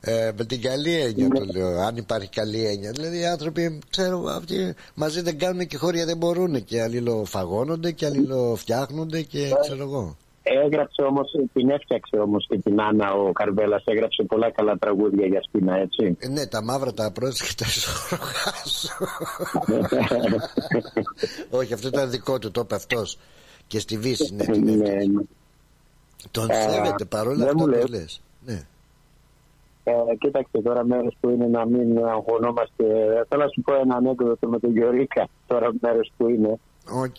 [0.00, 1.80] Ε, με την καλή έννοια το λέω.
[1.80, 2.90] Αν υπάρχει καλή έννοια.
[2.90, 6.64] Δηλαδή οι άνθρωποι, ξέρω εγώ, αυτοί μαζί δεν κάνουν και χώρια δεν μπορούν.
[6.64, 10.16] Και αλληλοφαγώνονται και αλληλοφτιάχνονται και ξέρω εγώ.
[10.46, 13.82] Έγραψε όμως, την έφτιαξε όμως και την Άννα ο Καρβέλας.
[13.86, 16.16] Έγραψε πολλά καλά τραγούδια για σπίνα, έτσι.
[16.20, 18.88] Ε, ναι, τα μαύρα τα πρόσεχε και τα ισορρογάσου.
[21.50, 23.18] Όχι, αυτό ήταν δικό του, το είπε αυτός.
[23.66, 25.06] Και στη Βίσση, ναι, την Ναι, έφτιαξε.
[25.08, 25.22] ναι.
[26.30, 27.88] Τον Α, σέβεται παρόλα δεν αυτά μου που λες.
[27.88, 28.20] λες.
[28.46, 28.60] Ναι.
[29.84, 32.84] Ε, κοίταξε τώρα μέρες που είναι να μην αγχωνόμαστε.
[33.28, 35.28] Θέλω να σου πω ένα ανέκδοτο με τον Γιωρίκα.
[35.46, 36.58] Τώρα μέρες που είναι.
[36.92, 37.16] Οκ.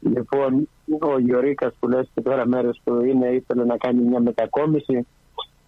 [0.00, 0.68] Λοιπόν,
[1.00, 5.06] ο Γιωρίκας που λες και τώρα μέρες που είναι ήθελε να κάνει μια μετακόμιση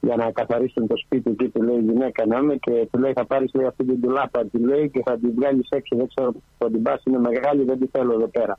[0.01, 3.13] για να καθαρίσουν το σπίτι εκεί του λέει η γυναίκα να είμαι και του λέει
[3.13, 6.33] θα πάρεις λέει, αυτή την ντουλάπα τη λέει και θα την βγάλεις έξω δεν ξέρω
[6.33, 8.59] που θα την πας είναι μεγάλη δεν τη θέλω εδώ πέρα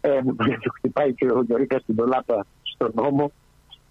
[0.00, 0.20] ε,
[0.62, 3.30] του χτυπάει και ο Γιωρίκας την τουλάπα στον νόμο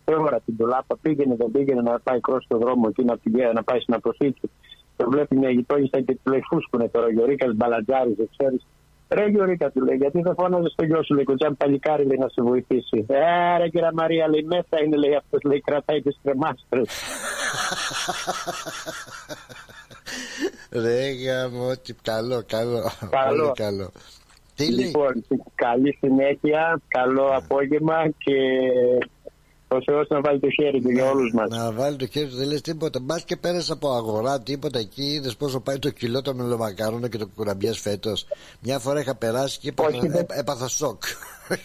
[0.06, 3.64] Τώρα την τουλάπα πήγαινε, δεν πήγαινε να πάει κρός στο δρόμο εκεί να, πηγαίνει, να
[3.64, 4.50] πάει στην αποθήκη.
[4.96, 7.06] Το βλέπει μια γειτόνισσα και του λέει φούσκουνε τώρα.
[7.06, 8.66] Ο Γιωρίκας μπαλατζάριζε, ξέρεις.
[9.14, 12.28] Ρε Γιωρίκα του λέει, γιατί δεν φώναζες στο γιο σου, λέει, κοτσάν παλικάρι λέει να
[12.28, 13.06] σε βοηθήσει.
[13.08, 16.88] Ε, ρε κυρία Μαρία, λέει, μέσα είναι, λέει, αυτός λέει, κρατάει τις κρεμάστρες.
[20.84, 22.92] Ρε γάμο, τι καλό, καλό.
[23.10, 23.44] Καλό.
[23.44, 23.92] Πολύ καλό.
[24.56, 28.38] Τι λέει; Λοιπόν, καλή συνέχεια, καλό απόγευμα και
[29.76, 31.50] ο Θεός να βάλει το χέρι του για όλους μας.
[31.50, 33.00] Να βάλει το χέρι του, δεν λες τίποτα.
[33.02, 35.04] Μπας και πέρασε από αγορά, τίποτα εκεί.
[35.04, 38.26] Είδες πόσο πάει το κιλό των μελομακάρονο και το κουραμπιές φέτος.
[38.62, 41.04] Μια φορά είχα περάσει και έπαθα, Όχι, δεν- έ- έπαθα σοκ.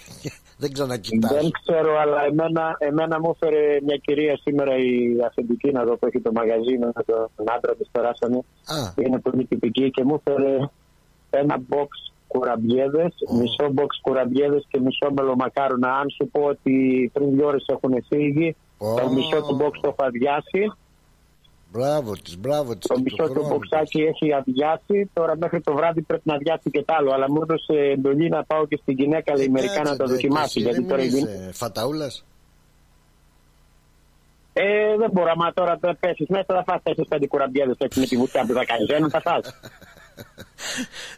[0.61, 1.35] δεν ξανακοιτάζω.
[1.35, 6.07] Δεν ξέρω, αλλά εμένα, εμένα μου έφερε μια κυρία σήμερα η αφεντική να δω που
[6.07, 6.93] έχει το μαγαζί με
[7.37, 8.37] τον άντρα της περάσανε.
[8.67, 10.57] Α, Είναι πολύ τυπική και μου έφερε
[11.31, 11.89] ένα box
[12.29, 15.91] κουραμπιέδες, μισό box κουραμπιέδες και μισό μελομακάρονα.
[15.93, 19.13] Αν σου πω ότι πριν δύο ώρες έχουν φύγει, το Ω.
[19.13, 20.73] μισό του box το έχω αδειάσει,
[21.73, 22.87] μπράβο της, μπράβο της.
[22.89, 25.11] το μισό του μποξάκι έχει αδειάσει.
[25.13, 27.13] Τώρα μέχρι το βράδυ πρέπει να αδειάσει και τ' άλλο.
[27.13, 30.61] Αλλά μου έδωσε εντολή να πάω και στην γυναίκα λέει, μερικά να τα δοκιμάσει.
[30.61, 32.25] Γιατί τώρα η γυναίκα- Φαταούλας;
[34.53, 38.07] Ε, δεν μπορώ, μα τώρα θα πέσεις μέσα, θα φας τέσσερις πέντε κουραμπιέδες έτσι με
[38.07, 38.89] τη βουτιά που θα κάνεις.
[38.89, 39.61] Ένα θα φας.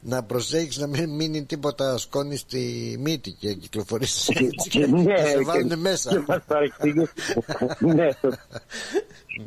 [0.03, 5.17] Να προσέχεις να μην μείνει τίποτα σκόνη στη μύτη και κυκλοφορήσει έτσι και Ναι, να
[5.17, 6.25] σε και- βάλουν Και μέσα.
[6.29, 7.13] μας παρεξηγήσει.
[7.79, 8.09] Ναι,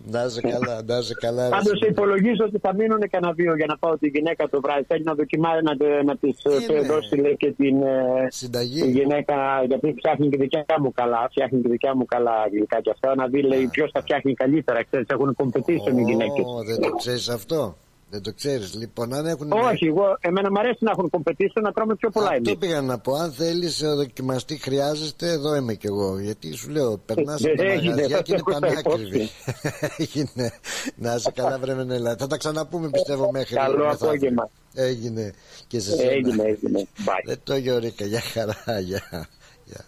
[0.06, 1.44] να είσαι καλά, να είσαι καλά.
[1.44, 1.88] ρε Πάντως Σιμώνα.
[1.90, 4.84] υπολογίζω ότι θα μείνουν κανένα δύο για να πάω τη γυναίκα το βράδυ.
[4.88, 6.36] Θέλει να δοκιμάσει να, τε- να της
[6.70, 6.82] Είναι.
[6.82, 8.90] δώσει λέει, και την ε, τη Συνταγή.
[8.92, 9.36] γυναίκα,
[9.68, 11.28] γιατί φτιάχνει και δικιά μου καλά.
[11.30, 13.16] Φτιάχνει και δικιά μου καλά γλυκά και αυτά.
[13.16, 14.84] Να δει λέει ποιος θα φτιάχνει καλύτερα.
[14.84, 16.46] Ξέρεις, έχουν competition οι γυναίκες.
[16.46, 17.78] Ω, δεν το ξέρεις αυτό.
[18.14, 18.74] Δεν το ξέρεις.
[18.76, 19.52] Λοιπόν, αν έχουν.
[19.52, 22.58] Όχι, εγώ, εμένα μου αρέσει να έχουν competition να τρώμε πιο πολλά Αυτό εμείς.
[22.58, 23.14] πήγα να πω.
[23.14, 26.20] Αν θέλεις δοκιμαστή, χρειάζεστε, εδώ είμαι κι εγώ.
[26.20, 29.30] Γιατί σου λέω, περνάς από τα Έγινε, μαγαζιά θα και είναι το έχω πανάκριβη.
[29.98, 30.52] Έγινε.
[30.96, 32.16] Να είσαι καλά, βρε Μενέλα.
[32.20, 34.08] Θα τα ξαναπούμε, πιστεύω, μέχρι Καλό μεθαύριο.
[34.08, 34.50] απόγευμα.
[34.74, 35.34] Έγινε
[35.68, 36.12] και σε σένα.
[36.12, 36.88] Έγινε, έγινε.
[37.06, 37.24] Bye.
[37.26, 39.28] Δεν το Γιώργα, για χαρά, για.
[39.66, 39.86] για.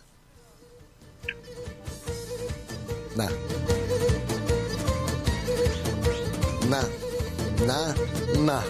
[3.15, 3.29] Να.
[6.69, 7.04] Να.
[7.65, 7.95] Να.
[8.39, 8.63] Να.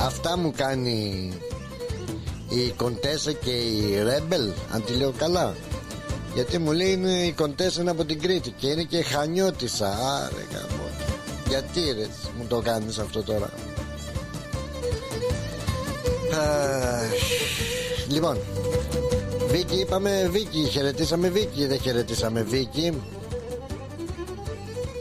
[0.00, 1.32] Αυτά μου κάνει
[2.48, 5.54] η Κοντέσα και η Ρέμπελ, αν τη λέω καλά.
[6.34, 9.88] Γιατί μου λέει είναι η Κοντέσα είναι από την Κρήτη και είναι και χανιώτησα.
[9.88, 10.88] Άρε γαμώ.
[11.48, 12.06] Γιατί ρε
[12.38, 13.50] μου το κάνεις αυτό τώρα.
[16.32, 17.12] Αχ,
[18.08, 18.38] Λοιπόν,
[19.48, 23.02] Βίκυ είπαμε Βίκυ, χαιρετήσαμε Βίκυ, δεν χαιρετήσαμε Βίκυ.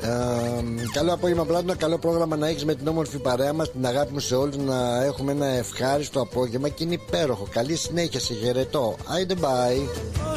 [0.06, 4.14] Ε, καλό απόγευμα Πλάτωνα, καλό πρόγραμμα να έχεις με την όμορφη παρέα μας Την αγάπη
[4.14, 4.58] μου σε όλους.
[4.58, 8.95] Να έχουμε ένα ευχάριστο απόγευμα Και είναι υπέροχο, καλή συνέχεια, σε χαιρετώ.
[9.06, 9.88] Άιντε bye.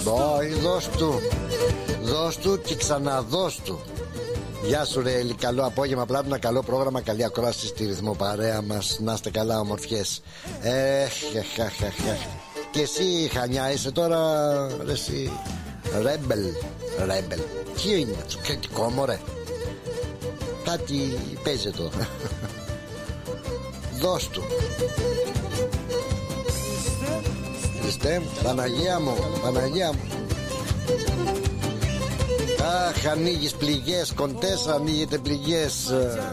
[0.05, 1.21] Bye, δώσ' του.
[2.03, 3.81] Δώσ' του και ξαναδώσ' του.
[4.67, 8.99] Γεια σου ρε Έλλη, καλό απόγευμα Πλάτωνα, καλό πρόγραμμα, καλή ακρόαση στη ρυθμό παρέα μας.
[9.03, 10.23] Να είστε καλά ομορφιές.
[10.63, 12.27] Έχ, εχ, εχ, εχ, εχ.
[12.71, 14.21] Και εσύ Χανιά είσαι τώρα
[14.85, 15.31] ρε, εσύ
[16.03, 16.45] Ρέμπελ
[16.99, 17.41] Ρέμπελ
[17.83, 19.19] Τι είναι αυτό κριτικό μωρέ
[20.71, 21.91] Κάτι παίζει εδώ.
[24.01, 24.43] Δώσ' του.
[27.83, 30.01] Χριστέ μου Παναγία μου Παναγία μου.
[32.89, 35.75] Αχ ανοίγεις πληγές Κοντές ανοίγετε πληγές.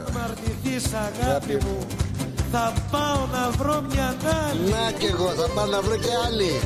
[0.08, 1.54] Αμαρτηθείς αγάπη.
[1.54, 1.78] μου
[2.52, 4.16] Θα πάω να βρω μια
[4.50, 4.70] άλλη.
[4.70, 6.60] Να κι εγώ θα πάω να βρω και άλλη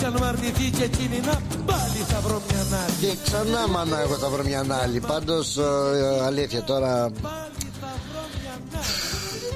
[0.00, 4.14] Κι αν μαρτυθεί και εκείνη να πάλι θα βρω μια άλλη Και ξανά μάνα εγώ
[4.14, 7.10] θα βρω μια άλλη Πάντως ε, αλήθεια τώρα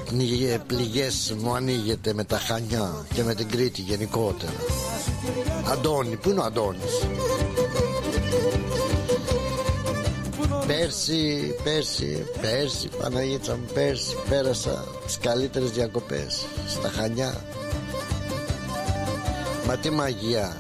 [0.05, 4.53] Πνιγε- Πληγές μου ανοίγεται με τα Χανιά Και με την Κρήτη γενικότερα.
[5.73, 7.07] Αντώνη, πού είναι ο Αντώνης;
[10.67, 17.45] Πέρσι, πέρσι, πέρσι, Παναγίτσα μου, πέρσι πέρασα τις καλύτερες διακοπές στα Χανιά.
[19.67, 20.57] Μα τι μαγεία,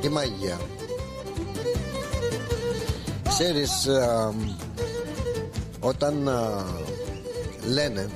[0.00, 0.60] τι μαγεία.
[3.28, 4.34] Ξέρεις, α,
[5.80, 6.64] όταν α,
[7.68, 8.10] λένε,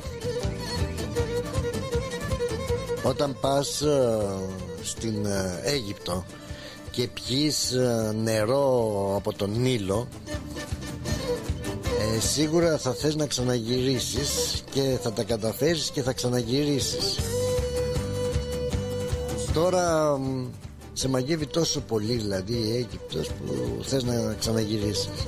[3.03, 4.21] όταν πας α,
[4.83, 6.25] στην α, Αίγυπτο
[6.91, 10.09] και πιείς α, νερό από τον Νείλο
[12.17, 17.19] ε, σίγουρα θα θες να ξαναγυρίσεις και θα τα καταφέρεις και θα ξαναγυρίσεις
[19.55, 20.47] τώρα μ,
[20.93, 25.27] σε μαγεύει τόσο πολύ δηλαδή η Αίγυπτος που θες να ξαναγυρίσεις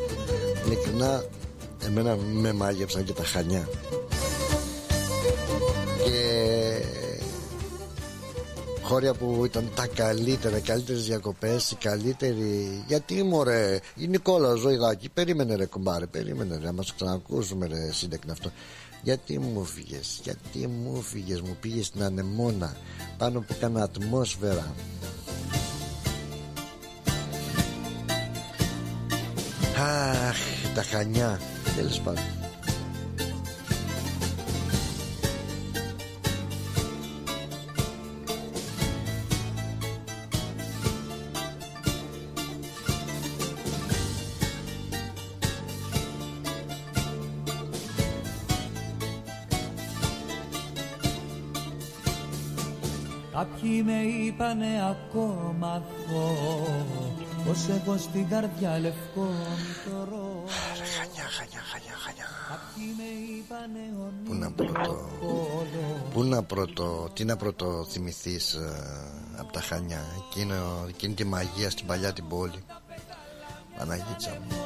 [0.66, 1.24] ειλικρινά
[1.87, 3.68] εμένα με μάγεψαν και τα χανιά
[6.05, 6.47] και
[8.83, 12.85] χώρια που ήταν τα καλύτερα, οι καλύτερες διακοπές, οι καλύτεροι.
[12.87, 18.33] Γιατί μωρέ, η Νικόλα Ζωηδάκη, περίμενε ρε κουμπάρε, περίμενε ρε, να μα ξανακούσουμε ρε σύντεκνα
[18.33, 18.51] αυτό.
[19.07, 22.76] Γιατί μου φύγες, γιατί μου φύγες, μου πήγες στην ανεμόνα
[23.18, 24.74] πάνω που έκανα ατμόσφαιρα.
[29.78, 30.36] Αχ,
[30.74, 31.40] τα χανιά,
[31.76, 32.45] τέλος πάντων.
[53.77, 56.66] Κάποιοι με είπανε ακόμα εγώ
[57.47, 59.29] Πως έχω στην καρδιά λευκό
[59.66, 60.45] μητρό.
[60.97, 62.27] Χανιά, χανιά, χανιά, χανιά.
[62.49, 63.79] Κάποιοι με είπανε
[64.24, 65.09] Πού να πρώτο,
[66.12, 68.72] πού να πρώτο, τι να πρώτο θυμηθείς ε,
[69.37, 72.64] από τα Χανιά; Εκείνο, εκείνη τη μαγεία στην παλιά την πόλη.
[73.79, 74.57] Παναγίτσα μου.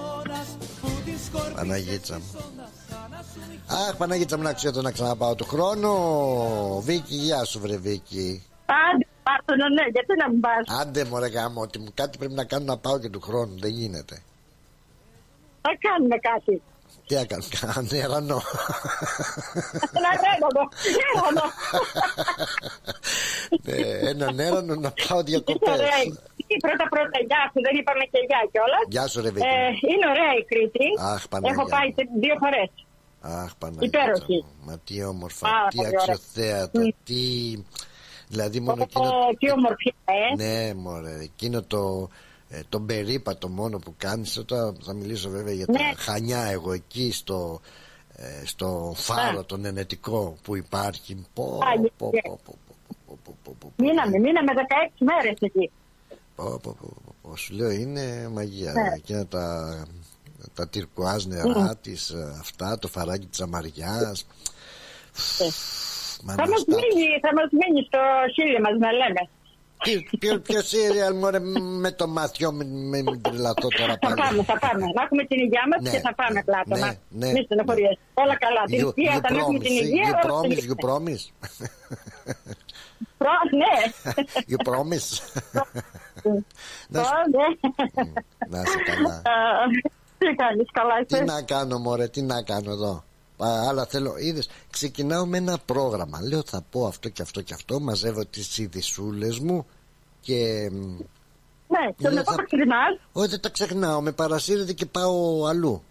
[1.55, 2.45] Παναγίτσα μου.
[3.67, 8.45] Αχ Παναγίτσα μου να ξέρω να ξαναπάω του χρόνου Βίκη γεια σου βρε Βίκη
[8.89, 12.33] Άντε, πάρ' το, ναι, γιατί να μην πας; Άντε μωρέ γάμο ότι μου κάτι πρέπει
[12.35, 14.23] να κάνω να πάω και του χρόνου Δεν γίνεται
[15.63, 16.63] Θα κάνουμε κάτι.
[17.07, 17.43] Τι έκανε,
[17.91, 18.41] νερανό
[20.05, 20.49] Να ρένω,
[21.01, 21.45] ρένω.
[23.65, 25.99] Ναι, Ένα νερανό να πάω Είναι διακοπές ωραία.
[26.47, 28.85] η- Πρώτα πρώτα, γεια σου, δεν είπαμε και γεια κιόλας.
[28.95, 30.87] Γεια σου ρε Βίκη Ε, είναι ωραία η Κρήτη.
[31.13, 31.95] Αχ, Παναγία Έχω πάει μου.
[31.97, 32.69] τε- δύο φορές.
[33.43, 34.37] Αχ, Παναγία Υπέροχη.
[34.45, 34.53] μου.
[34.67, 36.01] Μα τι όμορφα, Πάρα τι πολύ ωραία.
[36.01, 37.21] αξιοθέατα, τι...
[38.31, 39.05] Δηλαδή μόνο εκείνο...
[39.09, 40.35] Ω, Τι ομορφιά, ε.
[40.37, 42.09] Ναι, μωρέ, εκείνο το...
[42.53, 45.79] Ε, τον περίπατο μόνο που κάνεις Τώρα θα μιλήσω βέβαια για Ναι.
[45.79, 47.61] τα χανιά εγώ εκεί στο,
[48.17, 49.45] ε, στο φάρο Α.
[49.45, 52.21] τον ενετικό που υπάρχει πω, Α, πω, ναι.
[52.23, 54.53] πω, πω, πω, πω, πω, πω, πω, Μείναμε, μείναμε
[54.91, 55.71] 16 μέρε εκεί.
[56.37, 57.37] πω, πω, πω, πω, πω.
[57.37, 58.95] Σου λέω είναι μαγεία Ναι.
[58.97, 59.75] Εκείνα τα,
[60.55, 64.27] τα τυρκουάζ νερά της ε, Αυτά το φαράκι της αμαριάς
[65.41, 65.47] Μα
[66.27, 68.01] Θα να μας στα- μείνει, θα μας μείνει στο
[68.35, 69.23] χείλη μας να λέμε.
[69.85, 71.39] Τι- Ποιο, ποιος σύριαλ μωρέ
[71.85, 74.85] με το μαθιό με, με, με τρελαθώ τώρα Θα πάλι πάμε, θα πάμε.
[74.97, 76.87] Να έχουμε την υγεία μας Ναι, και θα πάμε ναι, πλάτωνα.
[76.87, 77.99] ναι, ναι, Μη στενοχωριέσαι.
[78.15, 78.63] Όλα καλά.
[78.71, 80.09] Την You, υγεία, you όταν έχουμε την promise, υγεία.
[80.09, 80.83] you όλα promise, you τελειώνει.
[80.87, 81.25] promise
[83.21, 83.75] Προ- Ναι.
[84.51, 85.09] You promise
[86.89, 87.47] Να Ω, σου- ναι.
[88.49, 89.23] Να είσαι καλά Α,
[90.19, 93.03] Τι κάνεις, καλά Τι είσαι; να κάνω μωρέ, τι να κάνω εδώ; Α,
[93.47, 97.81] άλλα θέλω, είδες, ξεκινάω με ένα πρόγραμμα Λέω θα πω αυτό και αυτό και αυτό
[97.81, 99.67] Μαζεύω τις ειδισούλες μου
[100.21, 100.77] Και μ,
[101.73, 102.99] Ναι, και Λέω, μετά θα- το ξεχνάς.
[103.13, 105.83] όχι δεν τα ξεχνάω Με παρασύρεται και πάω αλλού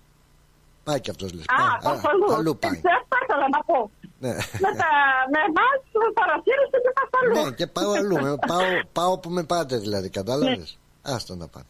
[0.83, 2.33] Πάει και αυτός λες Α, πάει, πας αλλού.
[2.35, 3.91] αλλού πάει Έτσι, Αυτό ήθελα να πω.
[4.19, 4.29] ναι.
[4.35, 4.89] Με τα
[5.31, 5.79] με εμάς
[6.13, 7.45] παρασύρεσαι και πας αλλού.
[7.49, 8.61] ναι και πάω αλλού με, πάω,
[8.93, 11.65] πάω που με πάτε δηλαδή Κατάλαβες Άστο να πάτε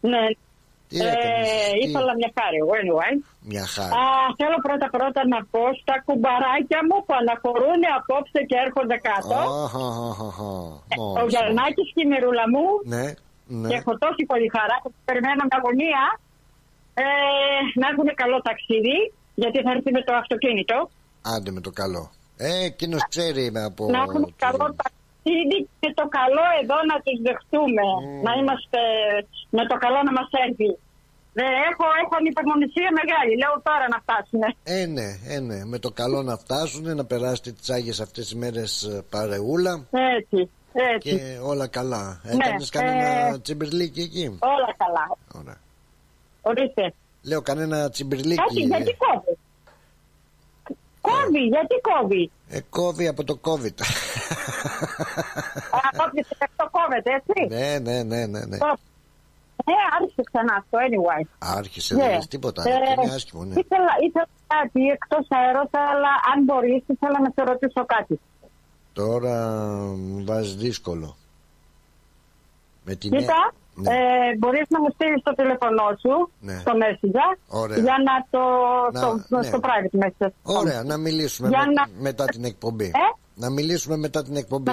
[0.00, 0.18] Ναι.
[0.90, 3.12] Τι έκανες, Ε, τι- ήθελα μια χάρη, εγώ anyway.
[3.50, 3.92] Μια χάρη.
[4.00, 4.02] Α,
[4.38, 9.36] θέλω πρώτα πρώτα να πω στα κουμπαράκια μου που αναχωρούν απόψε και έρχονται κάτω.
[9.64, 10.52] Αχαχαχαχα.
[11.00, 11.30] Ο Μόλις.
[11.32, 12.64] Γιαννάκης και η Μυρούλα μου
[12.94, 13.04] Ναι,
[13.60, 13.68] ναι.
[13.70, 16.02] και έχω τόση πολύ χαρά που τους περιμένω με αγωνία
[17.02, 17.06] ε,
[17.80, 18.98] να έχουν καλό ταξίδι
[19.42, 20.76] γιατί θα έρθει με το αυτοκίνητο.
[21.34, 22.02] Άντε με το καλό.
[22.46, 23.82] Ε, εκείνος ξέρει με από.
[23.94, 24.99] να έχουν καλό ταξίδι
[25.80, 27.86] και το καλό εδώ να τους δεχτούμε.
[28.26, 28.80] Να είμαστε
[29.50, 30.70] με το καλό να μας έρθει.
[31.32, 33.32] Δεν έχω, έχω ανυπομονησία μεγάλη.
[33.42, 34.46] Λέω τώρα να φτάσουμε.
[34.64, 35.64] Ε, ναι, ε, ναι.
[35.64, 41.10] Με το καλό να φτάσουν, να περάσετε τις άγιες αυτές τις μέρες παρεούλα Έτσι, έτσι.
[41.10, 42.20] και όλα καλά.
[42.24, 45.16] Ναι, Έκανες κανένα ε, τσιμπιρλίκι εκεί; Όλα καλά.
[45.40, 45.58] Ωραία.
[46.42, 46.94] Ορίστε.
[47.22, 48.34] Λέω κανένα τσιμπιρλίκι.
[48.34, 49.29] Κάτι, γιατί κόβει.
[51.00, 53.74] Κόβει, γιατί κόβει; Ε, κόβει από το COVID.
[55.70, 56.10] Από
[56.56, 58.56] το κόβεται, έτσι; ναι, ναι, ναι, ναι, ναι.
[59.64, 61.24] Ε, άρχισε ξανά αυτό, anyway.
[61.38, 62.02] Άρχισε, Ναι.
[62.02, 62.62] δεν λες τίποτα.
[62.66, 63.60] Ε, Ε, είναι άσχημο, ναι.
[63.60, 68.20] Ήθελα, ήθελα κάτι εκτός αέρα, αλλά αν μπορείς, ήθελα να σε ρωτήσω κάτι.
[68.92, 69.36] Τώρα
[69.96, 71.16] μου βάζεις δύσκολο.
[72.84, 73.90] Με την Κοίτα, Ναι.
[73.94, 76.56] ε, μπορείς να μου στείλεις το τηλέφωνό σου Ναι.
[76.60, 77.78] στο Messenger Ωραία.
[77.78, 78.42] για να το.
[78.92, 79.42] Να- στο, ναι.
[79.42, 80.32] στο private message.
[80.42, 82.84] Ωραία, να μιλήσουμε Για με- να- μετά την εκπομπή.
[82.84, 84.70] Ε; Να μιλήσουμε μετά την εκπομπή.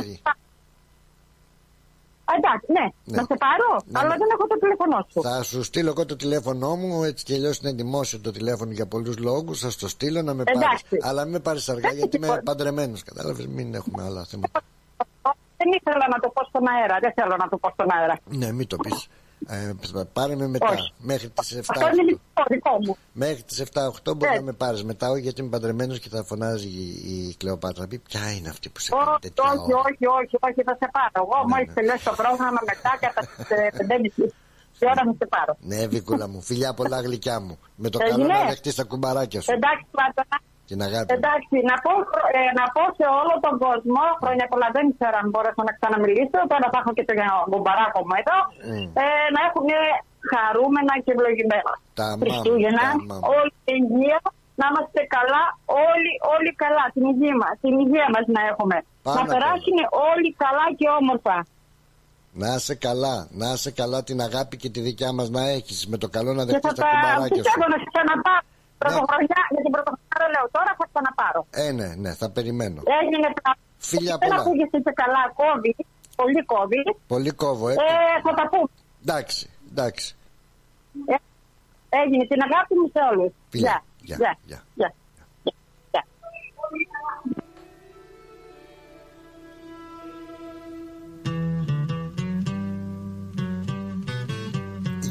[2.30, 2.86] Α, Εντάξει, ναι.
[3.04, 3.18] Ναι.
[3.18, 4.18] Να σε πάρω, Ναι, αλλά ναι.
[4.18, 5.22] δεν έχω το τηλέφωνό σου.
[5.22, 8.86] Θα σου στείλω εγώ το τηλέφωνό μου, έτσι και αλλιώς είναι δημόσιο το τηλέφωνο για
[8.86, 9.60] πολλούς λόγους.
[9.60, 10.62] Θα στο στείλω να με πάρεις.
[10.62, 10.98] Εντάξει.
[11.02, 12.44] Αλλά μην με πάρεις αργά Εντάξει, γιατί είμαι λοιπόν.
[12.44, 13.04] παντρεμένος.
[13.04, 14.62] Κατάλαβες, μην έχουμε άλλα θέματα.
[15.58, 16.98] Δεν ήθελα να το πω στον αέρα.
[17.02, 18.16] Δεν θέλω να το πω στον αέρα.
[18.26, 19.08] Ναι, μην το πεις.
[19.48, 19.74] Ε,
[20.14, 20.68] πάρε με μετά.
[20.70, 20.94] Όχι.
[20.98, 21.60] Μέχρι τις 7.
[21.70, 22.98] Αυτό είναι δικό, δικό μου.
[23.14, 24.36] Μέχρι τις 7-8 μπορεί Ναι.
[24.36, 26.86] να με πάρεις μετά, όχι γιατί είμαι παντρεμένος και θα φωνάζει η,
[27.30, 27.82] η Κλεοπάτρα.
[27.82, 30.62] Να πει ποια είναι αυτή που σε κάνει Όχι, τέτοια όχι, ώρα; όχι, όχι, όχι,
[30.68, 31.18] θα σε πάρω.
[31.24, 31.74] Εγώ Ναι, μόλις ναι.
[31.74, 33.44] τελειώσει το πρόγραμμα μετά κατά τι
[34.28, 34.34] 5.30
[34.80, 35.54] η ώρα θα σε πάρω.
[35.60, 37.58] Ναι, Βίκουλα μου, φιλιά πολλά γλυκιά μου.
[37.76, 38.34] Με το καλό Έγινε.
[38.40, 39.52] να δεχτεί τα κουμπαράκια σου.
[39.52, 40.38] Εντάξει, Πλάτωνα.
[40.70, 41.08] Την αγάπη.
[41.10, 41.16] μου.
[41.18, 41.94] Εντάξει, να πω,
[42.38, 46.40] ε, να πω σε όλο τον κόσμο, χρόνια πολλά δεν ξέρω αν μπορέσω να ξαναμιλήσω,
[46.52, 47.16] τώρα θα έχω και τον
[47.52, 48.38] γομπαράκο μου εδώ,
[48.70, 48.86] Μμ.
[49.04, 49.06] ε,
[49.36, 49.68] να έχουν
[50.32, 51.74] χαρούμενα και ευλογημένα.
[52.00, 53.22] Τα μάμ, Χριστούγεννα, τα μάμ.
[53.36, 54.20] όλη την υγεία,
[54.60, 55.44] να είμαστε καλά,
[55.90, 58.78] όλοι, όλοι καλά, την υγεία μας, την υγεία μας να έχουμε.
[59.06, 59.34] Πάνω να απ' όλα.
[59.34, 59.78] περάσουν
[60.12, 61.38] όλοι καλά και όμορφα.
[62.42, 65.98] Να είσαι καλά, να είσαι καλά την αγάπη και τη δικιά μας να έχεις Με
[66.04, 68.46] το καλό να Και δεχτείς θα τα τα κουμπαράκια σου πιστεύω να σε ξαναπάρω.
[68.82, 71.42] Πρωτοχρονιά, για την πρωτοχρονιά λέω τώρα θα ξαναπάρω.
[71.64, 73.62] Ε, ναι, ναι, θα περιμένω Έγινε πράγμα.
[73.90, 74.42] Φιλιά Δεν πολλά.
[74.42, 75.72] ακούγεσαι και καλά, κόβει,
[76.20, 76.80] πολύ κόβει.
[77.14, 77.74] Πολύ κόβω, ε.
[77.74, 77.78] Ε,
[78.26, 78.70] θα τα πούμε.
[79.04, 80.08] Εντάξει, εντάξει
[81.14, 81.16] Ε,
[82.02, 83.32] έγινε την αγάπη μου σε όλους.
[83.54, 83.84] Φιλιά.
[84.02, 84.16] Γεια.
[84.18, 84.38] Γεια.
[84.46, 84.62] Γεια.
[84.76, 84.94] Γεια.
[85.44, 85.54] Γεια.
[85.92, 86.04] Γεια.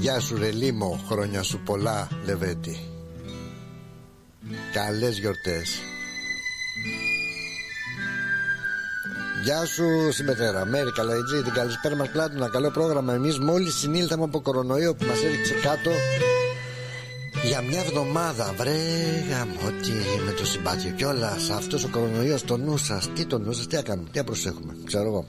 [0.00, 2.95] Γεια σου ρε Λίμο, χρόνια σου πολλά Λεβέντη
[4.72, 5.78] Καλές γιορτές.
[9.44, 10.64] Γεια σου Συμπεθέρα.
[10.64, 13.12] Μέρη Καλαϊτζή Την καλησπέρα μας κλάτου Ένα καλό πρόγραμμα.
[13.12, 15.90] Εμείς μόλις συνήλθαμε από κορονοϊό Που μας έριξε κάτω.
[17.44, 18.76] Για μια εβδομάδα βρε
[19.30, 19.92] γαμώτι
[20.26, 21.50] με το συμπάτιο κιόλας.
[21.50, 23.08] Αυτός ο κορονοϊός το νου σας.
[23.14, 25.26] Τι το νου σας, τι θα κάνουμε, τι θα προσέχουμε Ξέρω εγώ.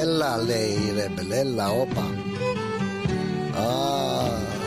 [0.00, 2.02] Έλα λέει η ρέμπελ, έλα όπα.
[3.60, 4.59] Α,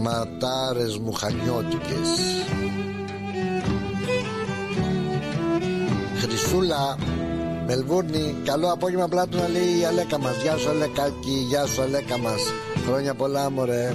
[0.00, 2.08] Ματάρες μου χανιώτικες.
[6.16, 6.96] Χρυσούλα
[7.66, 10.42] Μελβούρνη, καλό απόγευμα πλάτωνα λέει η Αλέκα μας.
[10.42, 12.40] Γεια σου Αλέκακη, γεια σου Αλέκα μας.
[12.86, 13.94] Χρόνια πολλά μωρέ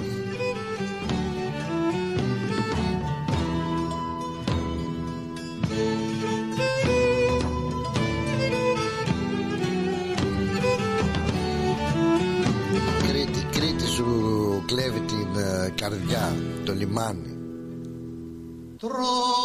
[15.94, 17.36] καρδιά, το λιμάνι.
[18.78, 19.43] Τρώτε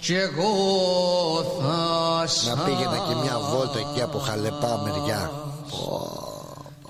[0.00, 0.52] Κι εγώ
[1.60, 5.30] θα Να πήγαινα και μια βόλτα εκεί από χαλεπά μεριά.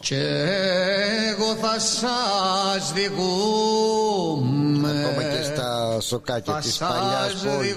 [0.00, 7.76] Κι εγώ θα σας διηγούμε Ακόμα και στα σοκάκια Θα της σας παλιάς πόλης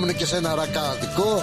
[0.00, 1.42] ερχόμουν και σε ένα ρακάδικο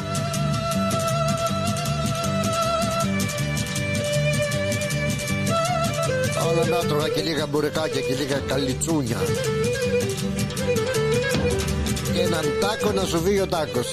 [6.49, 9.17] Όλα να τρώγα και λίγα μπουρεκάκια και λίγα καλιτσούνια.
[12.13, 13.87] Και έναν τάκο να σου βγει ο τάκος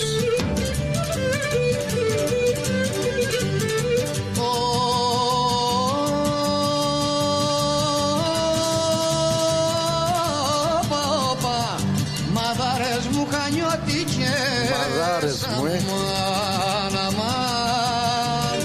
[15.43, 15.81] Μαδάρες μου, ε.
[16.27, 18.61] Αμάν, αμάν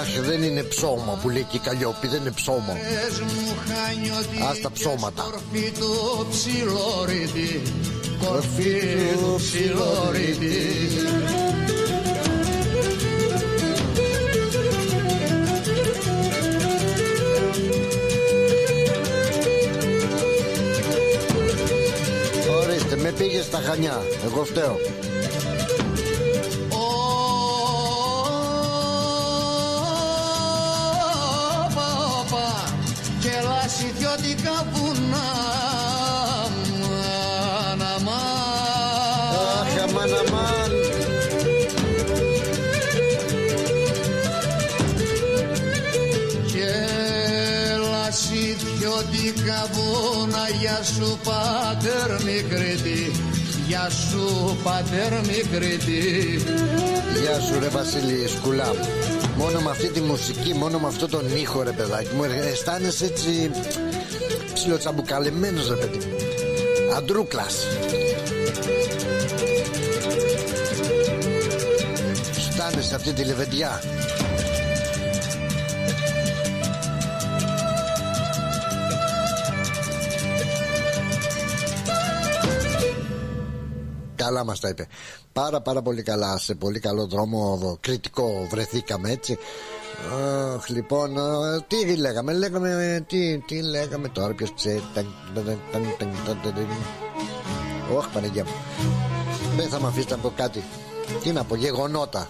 [0.00, 2.58] Αχ δεν είναι ψώμα που λέει και η Καλλιόπη Δεν είναι ψώμα.
[2.66, 5.22] Μαδάρες μου χανιώτικες Ας τα ψώματα.
[5.22, 7.62] Κορφή του ψιλόριδη
[8.26, 8.80] Κορφή
[9.20, 10.54] του ψιλόριδη
[23.18, 24.76] πήγε στα Χανιά Εγώ φταίω
[32.20, 32.74] Όπα,
[33.20, 35.73] και λασιδιώτικα βουνά
[50.84, 53.10] σου πατέρ μικρήτη
[53.66, 56.40] Γεια σου πατέρ μικρήτη
[57.20, 58.72] Γεια σου ρε Βασίλη Σκουλά
[59.36, 63.04] Μόνο με αυτή τη μουσική, μόνο με αυτό τον ήχο ρε παιδάκι μου ε, Αισθάνεσαι
[63.04, 63.50] έτσι
[64.54, 66.16] ψιλοτσαμπουκαλεμένος ρε παιδί μου.
[66.96, 67.66] Αντρούκλας.
[72.50, 73.82] Στάνεσαι αυτή τη λεβεντιά
[84.24, 84.86] Καλά μας τα είπε
[85.32, 89.38] Πάρα πάρα πολύ καλά Σε πολύ καλό δρόμο κριτικό βρεθήκαμε έτσι
[90.54, 94.82] Αχ, λοιπόν, α, τι λέγαμε, λέγαμε, τι, τι λέγαμε τώρα, ποιος ξέρει.
[94.94, 96.66] Ταν, ταν, ταν, ταν, ταν, ταν, ταν, ταν.
[97.96, 98.50] Ωχ, Παναγία μου.
[99.56, 100.64] Δεν θα με αφήσετε να πω κάτι.
[101.22, 102.28] Τι να πω, γεγονότα.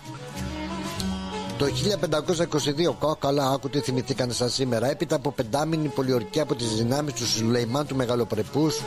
[1.58, 4.90] Το 1522, κα, καλά, άκου τι θυμηθήκανε σαν σήμερα.
[4.90, 8.80] Έπειτα από πεντάμινη πολιορκία από τις δυνάμεις του Σουλεϊμάν του Μεγαλοπρεπούς,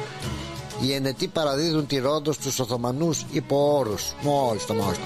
[0.81, 4.13] οι ενετοί παραδίδουν τη Ρόδο στους Οθωμανούς υπό όρους.
[4.21, 4.99] Μόλις το μόλις.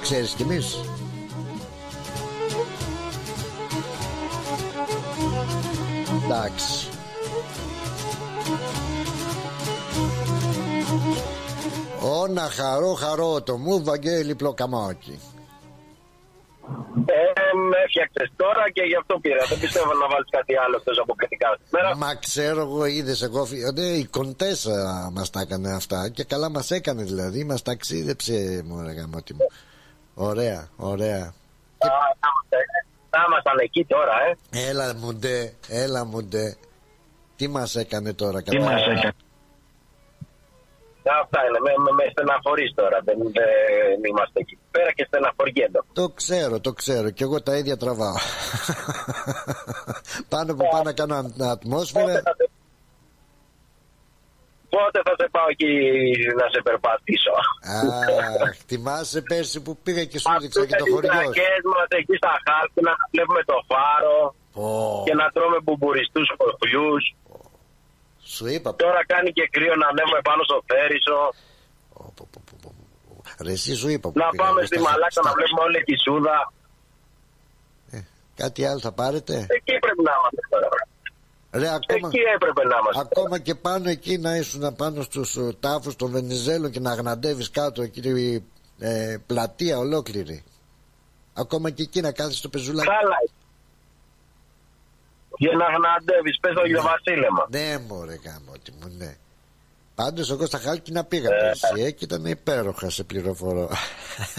[0.00, 0.80] Ξέρεις κι εμείς.
[6.24, 6.88] Εντάξει.
[12.00, 15.18] Ω να χαρώ χαρώ το μου Βαγγέλη Πλοκαμάκη
[17.06, 19.44] Ε, με έφτιαξες τώρα και γι' αυτό πήρα.
[19.48, 21.96] Δεν πιστεύω να βάλεις κάτι άλλο εκτός από κριτικά σήμερα.
[21.96, 26.50] Μα ξέρω εγώ είδες εγώ φι- ναι, Η Κοντέσα μας τα έκανε αυτά Και καλά
[26.50, 29.46] μας έκανε δηλαδή Μας ταξίδεψε μωρέ γαμώτη μου
[30.14, 31.22] Ωραία ωραία
[31.78, 31.88] Α,
[32.22, 32.66] να είμαστε-
[33.10, 34.12] Να ήμασταν εκεί τώρα,
[34.52, 34.68] ε.
[34.68, 36.56] Έλα μου ντε Έλα μου ντε
[37.36, 39.12] Τι μας έκανε τώρα Τι κατά- μας έκανε;
[41.22, 41.58] Αυτά είναι.
[41.66, 42.98] Με, με, με στεναχωρείς τώρα.
[43.04, 45.80] Δεν, δεν είμαστε εκεί πέρα και στεναχωριέντο.
[45.92, 48.18] Το ξέρω, το ξέρω Και εγώ τα ίδια τραβάω
[50.32, 52.22] Πάνω που πάω να κάνω αν- ατμόσφαιρα
[54.74, 55.72] Πότε θα σε πάω εκεί
[56.40, 57.34] να σε περπατήσω;
[57.78, 61.18] Αχ, θυμάσαι πέρσι που πήγα και σου έδειξα και το τις χωριό σου.
[61.18, 64.18] τρακές μας εκεί στα χάρτινα να βλέπουμε το φάρο
[64.56, 67.04] Πω, και να τρώμε μπουμπουριστούς κορφιούς.
[68.24, 71.18] Σου είπα Τώρα κάνει και κρύο να ανέβουμε πάνω στο Φέρισο.
[73.42, 75.62] Ρε εσύ σου είπα που Να πήγα πάμε εγώ στη στα- Μαλάκα στα- να βλέπουμε
[75.62, 76.52] όλη τη Σούδα.
[78.36, 80.68] Κάτι άλλο θα πάρετε; Εκεί πρέπει να είμαστε τώρα.
[81.50, 83.00] Ρε ακόμα Εκεί έπρεπε να είμαστε.
[83.00, 87.50] Ακόμα και πάνω εκεί να ήσουν πάνω στους ε, τάφους των Βενιζέλων και να γναντεύεις
[87.50, 88.00] κάτω εκεί
[88.78, 90.44] ε, πλατεία ολόκληρη.
[91.34, 92.88] Ακόμα και εκεί να κάθεσαι στο πεζουλάκι.
[92.88, 93.16] Καλά.
[95.36, 97.46] Για να γναντεύεις, πες το για βασίλεμα.
[97.50, 99.16] Ναι μωρέ γάμοτι μου ναι.
[99.94, 103.70] Πάντως εγώ στα Χάλκινα πήγα Ε, πέρσι ε, και ήταν υπέροχα σε πληροφορώ.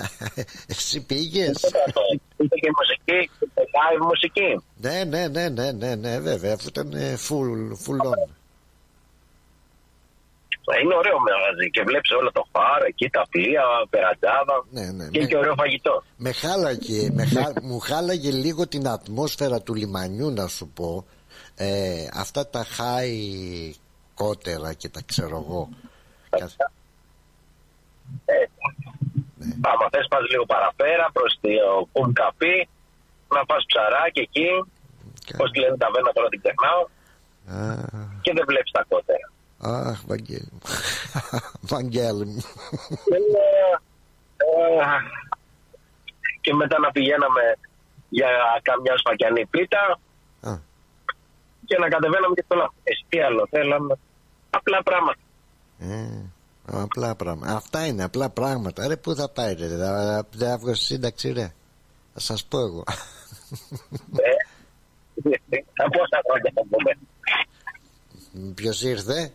[0.68, 1.64] Εσύ πήγες;
[2.38, 4.62] Είχε και μουσική, live μουσική.
[4.76, 8.30] Ναι, ναι, ναι, ναι, ναι, ναι, βέβαια, αφού ήταν ε, full, full on.
[10.84, 14.56] Είναι ωραίο μαγαζί και βλέπεις όλο το φάρο εκεί, τα πλοία, περατζάδα.
[14.70, 15.24] Ναι, ναι, Και ναι.
[15.26, 16.04] έχει ωραίο φαγητό.
[16.18, 17.62] Με χάλαγε, με χά...
[17.62, 21.06] μου χάλαγε λίγο την ατμόσφαιρα του λιμανιού να σου πω.
[21.56, 23.20] Ε, αυτά τα χάι
[24.14, 25.70] κότερα και τα ξέρω εγώ.
[26.30, 26.50] Κα-
[29.72, 31.50] Άμα θες πας λίγο παραπέρα προς το
[31.92, 32.68] Κουμ Καπί,
[33.36, 34.50] να φας ψαράκι εκεί.
[35.38, 36.82] Πώς τη λένε τα βένα τώρα την ξεχνάω.
[37.56, 37.58] Α,
[38.22, 39.26] και δεν βλέπεις τα κότερα.
[39.66, 40.60] Αχ, Βαγγέλη μου.
[41.74, 42.42] Βαγγέλη μου.
[44.38, 44.86] Ε,
[46.42, 47.42] και μετά να πηγαίναμε
[48.10, 48.28] για
[48.62, 50.00] καμιά σφακιανή πίτα
[50.42, 50.58] Α.
[51.66, 52.74] και να κατεβαίναμε και στο λάθο.
[52.84, 53.98] Εσύ τι άλλο θέλαμε.
[54.50, 55.20] Απλά πράγματα.
[55.80, 56.22] Ε,
[56.66, 57.56] απλά πράγματα.
[57.56, 58.88] Αυτά είναι απλά πράγματα.
[58.88, 59.68] Ρε, πού θα πάει, ρε.
[59.68, 61.54] Θα, δεν θα βγω στη σύνταξη, ρε.
[62.14, 62.84] Θα σας πω εγώ.
[64.16, 64.32] Ε,
[65.76, 66.92] από πόσα χρόνια θα πούμε.
[68.54, 69.32] Ποιος ήρθε;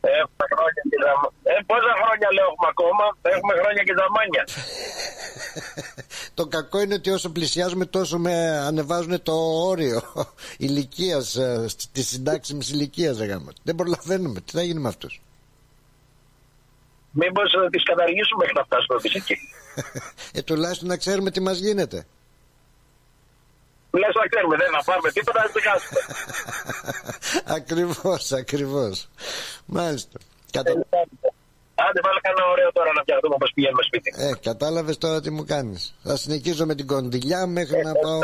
[0.00, 4.44] Έχουμε χρόνια και ζαμ- Ε, πόσα χρόνια λέω έχουμε ακόμα; Έχουμε χρόνια και ζαμάνια.
[6.38, 9.32] Το κακό είναι ότι όσο πλησιάζουμε τόσο με ανεβάζουν το
[9.70, 10.02] όριο
[10.66, 11.38] ηλικίας
[11.92, 13.16] τη συντάξιμη ηλικίας.
[13.62, 14.40] Δεν προλαβαίνουμε.
[14.40, 15.20] Τι θα γίνει με αυτούς;
[17.10, 19.36] Μήπως τις καταργήσουμε μέχρι να φτάσουμε εμεί εκεί;
[20.38, 22.06] ε, τουλάχιστον να ξέρουμε τι μας γίνεται.
[23.90, 26.00] Τουλάχιστον να ξέρουμε, δεν θα πάρουμε τίποτα, να την χάσουμε.
[27.58, 29.08] ακριβώς, ακριβώς.
[29.66, 30.18] Μάλιστα.
[30.50, 30.72] Κατα...
[31.86, 34.14] Άντε, βάλε κανένα ωραίο τώρα να φτιαχτούμε όπως πηγαίνουμε σπίτι.
[34.16, 35.94] Ε, κατάλαβες τώρα τι μου κάνεις.
[36.02, 38.20] Θα συνεχίζω με την κοντιλιά μέχρι να πάω.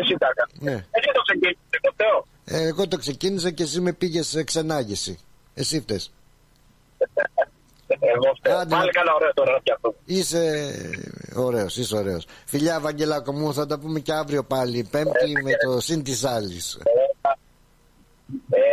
[0.00, 0.50] Εσύ τα έκανα.
[0.52, 0.72] Ναι.
[0.72, 2.26] Εσύ το ξεκίνησες το Θεό.
[2.44, 5.18] Ε, εγώ το ξεκίνησα και εσύ με πήγες σε ξενάγηση.
[5.54, 6.12] Εσύ φταίς.
[8.00, 8.58] Εγώ φταίω.
[8.58, 9.94] Άντε, Βάλε να- κανένα ωραίος τώρα να φτιαχτούμε.
[10.04, 10.42] Είσαι
[11.36, 12.26] ωραίος, είσαι ωραίος.
[12.46, 14.88] Φιλιά, Βαγγελάκο μου, θα τα πούμε και αύριο πάλι.
[14.90, 16.78] Πέμπτη με το συν της άλλης.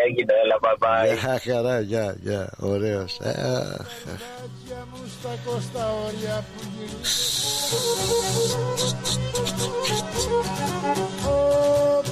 [0.06, 1.06] Έγινε, έλα, bye bye.
[1.06, 2.54] Γεια χαρά, γεια, γεια.
[2.60, 3.18] Ωραίος.
[3.22, 7.00] Μάτια μου στα κόστα όρια που γυρίζω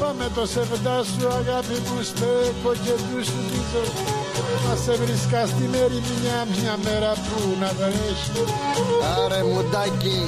[0.08, 3.84] Ω, με το σεβδά σου αγάπη που στέκω και τους σου δίζω
[4.70, 8.43] Να σε βρίσκα στην ερημιά μια μέρα που να βρέχει
[9.24, 10.22] Άρε μουντάκι.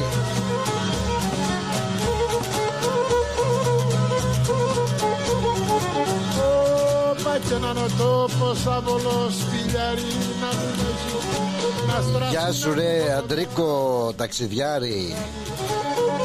[7.50, 10.02] Και να είναι ο τόπος αβολός φιλιάρι
[10.41, 15.16] να μην έχει Να στραφεί Γεια σου ρε Αντρίκο ταξιδιάρη.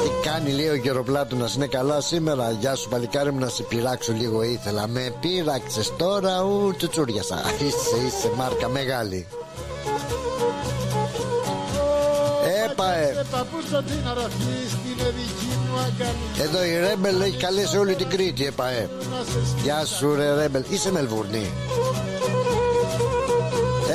[0.02, 2.50] Τι κάνει λέει ο Γεροπλάτωνας Είναι καλά σήμερα.
[2.50, 4.42] Γεια σου παλικάρι μου να σε πειράξω λίγο.
[4.42, 4.88] Ήθελα.
[4.88, 9.26] Με πείραξες τώρα ου τσουτσούριασα Είσαι είσαι μάρκα μεγάλη
[15.86, 20.34] αγκαλή Εδώ η Ρέμπελ έχει καλέσει όλη την Κρήτη ΕΠΑΕ Να σε Γεια σου ρε
[20.34, 21.50] Ρέμπελ Είσαι Μελβούρνη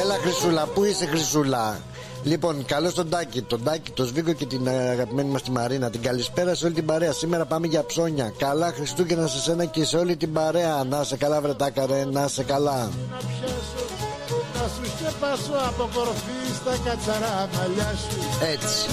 [0.01, 1.79] Έλα Χρυσούλα Πού είσαι Χρυσούλα;
[2.23, 5.89] Λοιπόν, καλώς τον Τάκη, τον Τάκη, τον Σβίγκο και την ε, αγαπημένη μας τη Μαρίνα.
[5.89, 7.11] Την καλησπέρα σε όλη την παρέα.
[7.11, 8.33] Σήμερα πάμε για ψώνια.
[8.37, 10.83] Καλά Χριστούγεννα σε σένα και σε όλη την παρέα.
[10.83, 12.89] Να σε καλά, βρετάκα, ρε, να σε καλά.
[13.09, 13.88] να
[14.59, 18.89] πιάσω Να σου σκεπάσω από κορφή στα κατσαρά μαλλιά σου Έτσι.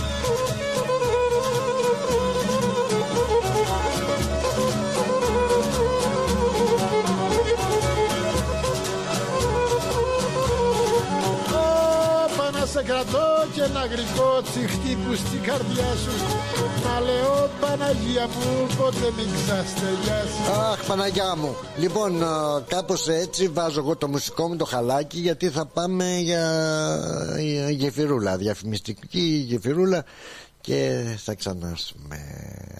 [12.76, 16.10] Σε κρατώ και ένα γρικό τσιχτί που στην καρδιά σου
[16.84, 21.56] Να λέω Παναγία μου ποτέ μην ξαστελιάσει Αχ, Παναγιά μου.
[21.78, 22.22] Λοιπόν,
[22.68, 26.44] κάπως έτσι βάζω εγώ το μουσικό μου το χαλάκι γιατί θα πάμε για,
[27.38, 28.36] για γεφυρούλα.
[28.36, 30.04] Διαφημιστική γεφυρούλα
[30.60, 32.18] και θα ξανάρθουμε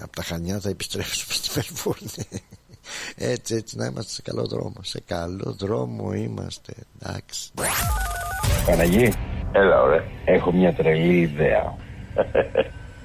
[0.01, 2.41] από τα Χανιά, θα επιστρέψουμε στη Μελβούρνη.
[3.33, 4.75] Έτσι, έτσι, να είμαστε σε καλό δρόμο.
[4.81, 6.73] Σε καλό δρόμο είμαστε.
[6.99, 7.51] Εντάξει.
[8.65, 9.13] Παναγί,
[9.51, 10.03] έλα ωραία.
[10.25, 11.73] Έχω μια τρελή ιδέα.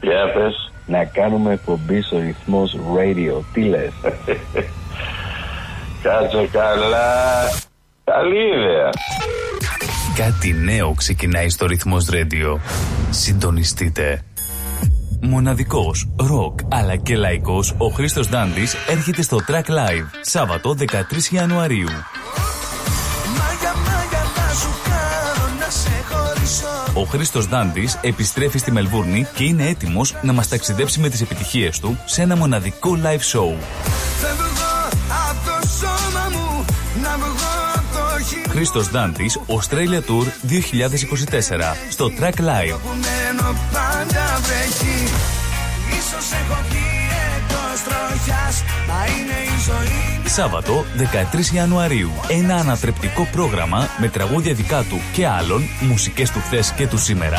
[0.00, 0.72] Για πες.
[0.86, 3.42] Να κάνουμε εκπομπή στο ρυθμός radio.
[3.52, 3.92] Τι λες;
[6.02, 7.42] Κάτσε καλά.
[8.04, 8.90] Καλή ιδέα.
[10.16, 12.58] Κάτι νέο ξεκινάει στο ρυθμός Radio.
[13.10, 14.22] Συντονιστείτε.
[15.20, 21.88] Μοναδικός, ροκ αλλά και λαϊκός, ο Χρήστος Δάντης έρχεται στο Track Live, Σάββατο 13 Ιανουαρίου.
[27.02, 31.78] Ο Χρήστος Δάντης επιστρέφει στη Μελβούρνη και είναι έτοιμος να μας ταξιδέψει με τις επιτυχίες
[31.80, 33.56] του σε ένα μοναδικό live show.
[38.48, 42.78] Χρήστος Δάντης, Australia Tour 2024 στο Track Live.
[50.26, 50.84] Σάββατο
[51.52, 52.10] 13 Ιανουαρίου.
[52.28, 57.38] Ένα ανατρεπτικό πρόγραμμα με τραγούδια δικά του και άλλων, μουσικές του χθες και του σήμερα.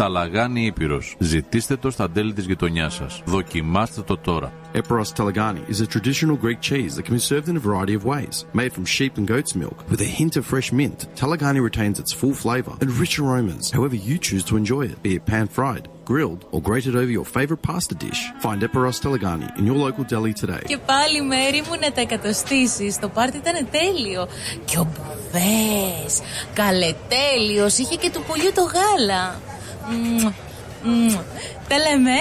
[0.00, 1.16] Ταλαγάνι Ήπειρος.
[1.18, 3.22] Ζητήστε το στα τέλη της γειτονιάς σας.
[3.24, 4.52] Δοκιμάστε το τώρα.
[4.74, 8.02] Eperos Talagani is a traditional Greek cheese that can be served in a variety of
[8.12, 8.34] ways.
[8.60, 12.12] Made from sheep and goat's milk with a hint of fresh mint, Talagani retains its
[12.20, 16.42] full flavour and rich aromas however you choose to enjoy it, be it pan-fried, grilled
[16.52, 18.22] or grated over your favourite pasta dish.
[18.46, 20.64] Find Eperos Talagani in your local deli today.
[20.66, 22.98] Και πάλι μέρη μου να τα εκατοστήσεις.
[22.98, 24.28] Το πάρτι ήταν τέλειο.
[24.64, 26.20] Και ο Μπουβές,
[26.54, 29.40] καλετέλειος, είχε και του πουλιού το γάλα.
[29.90, 30.32] Μμμ,
[30.84, 31.16] μμμ.
[31.68, 32.16] Τα λέμε.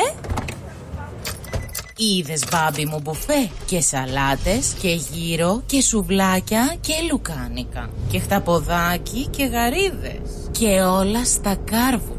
[1.97, 9.45] Είδες μπάμπι μου μπουφέ και σαλάτες και γύρο και σουβλάκια και λουκάνικα και χταποδάκι και
[9.45, 12.18] γαρίδες και όλα στα κάρβουνα.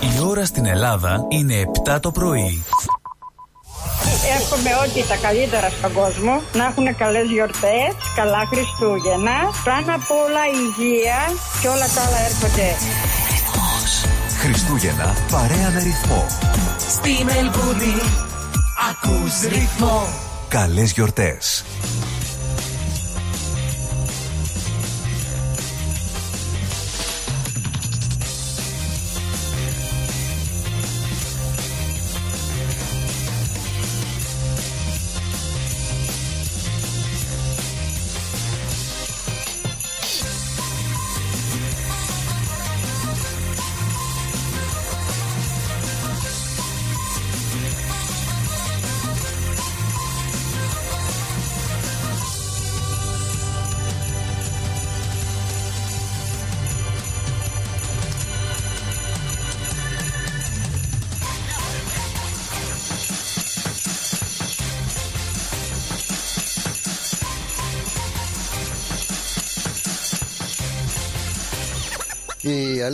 [0.00, 2.64] Η ώρα στην Ελλάδα είναι 7 το πρωί.
[4.38, 10.42] Εύχομαι ότι τα καλύτερα στον κόσμο να έχουν καλές γιορτές, καλά Χριστούγεννα, πάνω απ' όλα
[10.62, 11.18] υγεία
[11.60, 12.70] και όλα τα άλλα έρχονται.
[14.42, 16.26] Χριστούγεννα παρέα με ρυθμό.
[16.78, 17.94] Στη Μελβούνι
[18.90, 20.08] ακούς ρυθμό.
[20.48, 21.64] Καλές γιορτές.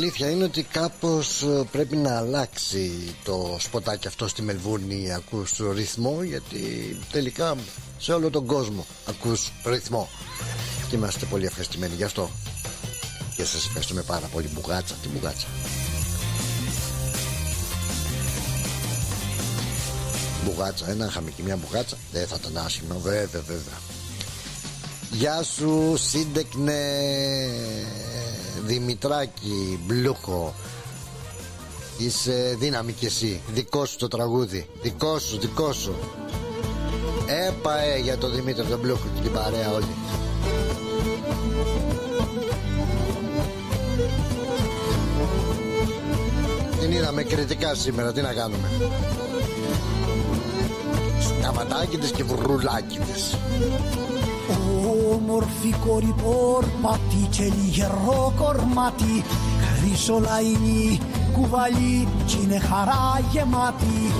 [0.08, 6.22] Αλήθεια είναι ότι κάπως ε, πρέπει να αλλάξει το σποτάκι αυτό στη Μελβούρνη ακούς ρυθμό
[6.22, 6.60] γιατί
[7.12, 7.56] τελικά
[7.98, 10.08] σε όλο τον κόσμο ακούς ρυθμό.
[10.88, 12.30] Και είμαστε πολύ ευχαριστημένοι γι' αυτό.
[13.36, 15.46] Και σας ευχαριστούμε πάρα πολύ μπουγάτσα, τι μπουγάτσα.
[20.44, 23.97] Μπουγάτσα, ένα είχαμε και μια μπουγάτσα δεν θα ήταν άσχημο βέβαια βέβαια
[25.10, 26.80] Γεια σου Σύντεκνε
[28.64, 30.54] Δημητράκη Μπλούχο.
[31.98, 35.94] Είσαι δύναμη κι εσύ Δικό σου το τραγούδι Δικό σου, δικό σου.
[37.48, 39.94] Έπαε για το Δημήτρη τον Μπλούχο και την παρέα όλη.
[46.80, 48.70] Την είδαμε κριτικά σήμερα Τι να κάνουμε.
[51.20, 53.36] Σταματάκι της και βρουλάκι της
[55.12, 59.24] Όμορφη κόρη πόρπατη και λιγερό κορμάτι.
[59.60, 60.98] Χρυσολαϊνή
[61.32, 64.12] κουβαλή κι είναι χαρά γεμάτη.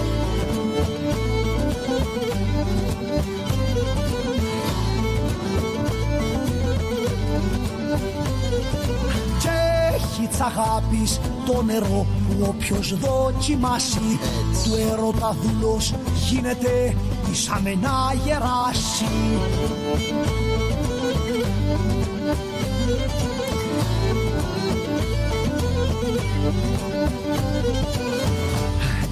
[9.40, 9.48] Κι
[9.94, 14.18] έχει τ' αγάπης το νερό που όποιος δοκιμάσει
[14.64, 15.94] Του έρωτα δούλος
[16.28, 16.96] γίνεται
[17.32, 19.04] ήσαμε να γεράσει.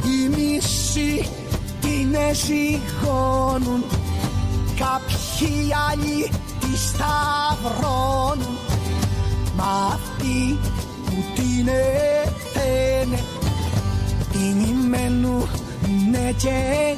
[0.05, 1.29] Οι μισοί
[1.81, 3.85] την ζυγώνουν
[4.77, 8.59] Κάποιοι άλλοι τη σταυρώνουν.
[9.57, 10.59] Μα αυτή
[11.05, 11.25] που
[11.67, 13.21] έφαινε
[14.33, 15.49] τιμημένου
[16.11, 16.97] ναι και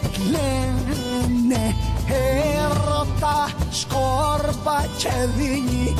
[1.48, 1.74] κλαίνε
[2.08, 5.94] έρωτα σκόρπα και δίνει.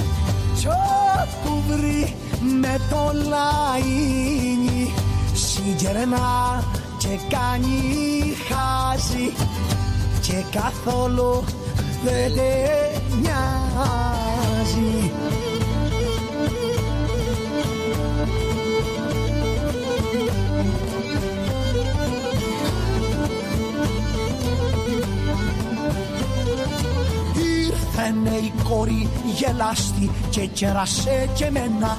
[0.55, 2.14] Κι όπου βρει
[2.61, 4.92] με το λαϊνι
[5.32, 6.64] συγκερνά
[6.99, 9.32] και κάνει χάζι.
[10.20, 11.44] Και καθόλου
[12.05, 14.07] δεν τε νοιάζει
[28.18, 31.96] Ήρθανε η κόρη γελάστη και κέρασε και μένα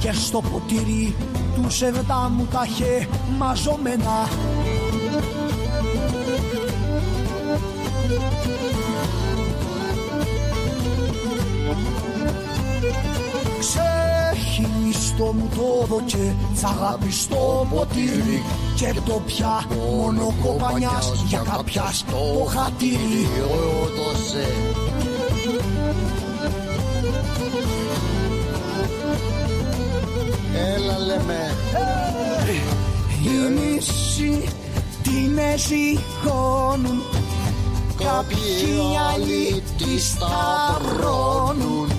[0.00, 1.14] και στο ποτήρι
[1.54, 4.28] του σεβδά μου τα είχε μαζωμένα.
[13.58, 18.42] Ξεχυλιστό μου το δοκέ τσαγάπη στο ποτήρι.
[18.76, 23.26] Και το πια μόνο κομπανιάς για κάποιας το χατήρι
[31.06, 31.54] λέμε.
[33.22, 34.48] Οι μισοί
[35.02, 37.02] την εσυχώνουν
[38.04, 41.90] Κάποιοι άλλοι τη σταυρώνουν.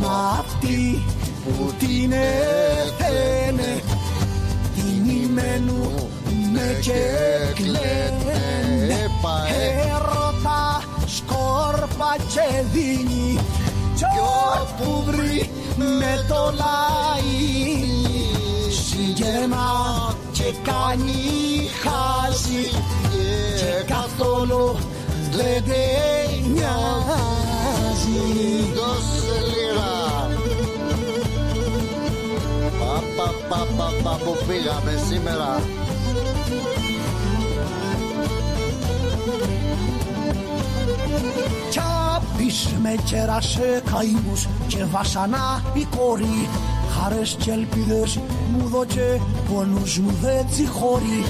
[0.00, 1.02] Μα αυτοί
[1.44, 3.82] που την έφαινε
[4.74, 6.08] Τιμημένου
[6.52, 7.02] με και
[7.54, 8.40] κλαίνε.
[9.84, 13.38] Έρωτα σκόρπα και δίνει.
[13.96, 14.04] Κι
[14.60, 17.81] όπου βρει με το λαϊνι
[19.22, 21.12] Συγγενά και κάνει
[21.82, 22.64] χάζι.
[23.56, 24.76] Και καθόλου
[25.30, 25.84] δεν τε
[26.52, 28.22] νοιάζει.
[28.74, 29.92] Δώσε λίγα
[32.78, 35.62] Πα πα πα πα πα που πήγαμε σήμερα.
[41.70, 41.80] Κι
[42.14, 46.48] άπης με κέρασε καημούς και βασανά η κόρη
[46.92, 48.18] Χαρές και ελπίδες
[48.52, 49.20] μου δώκε
[49.54, 51.24] πόνους μου δεν τσιχώρει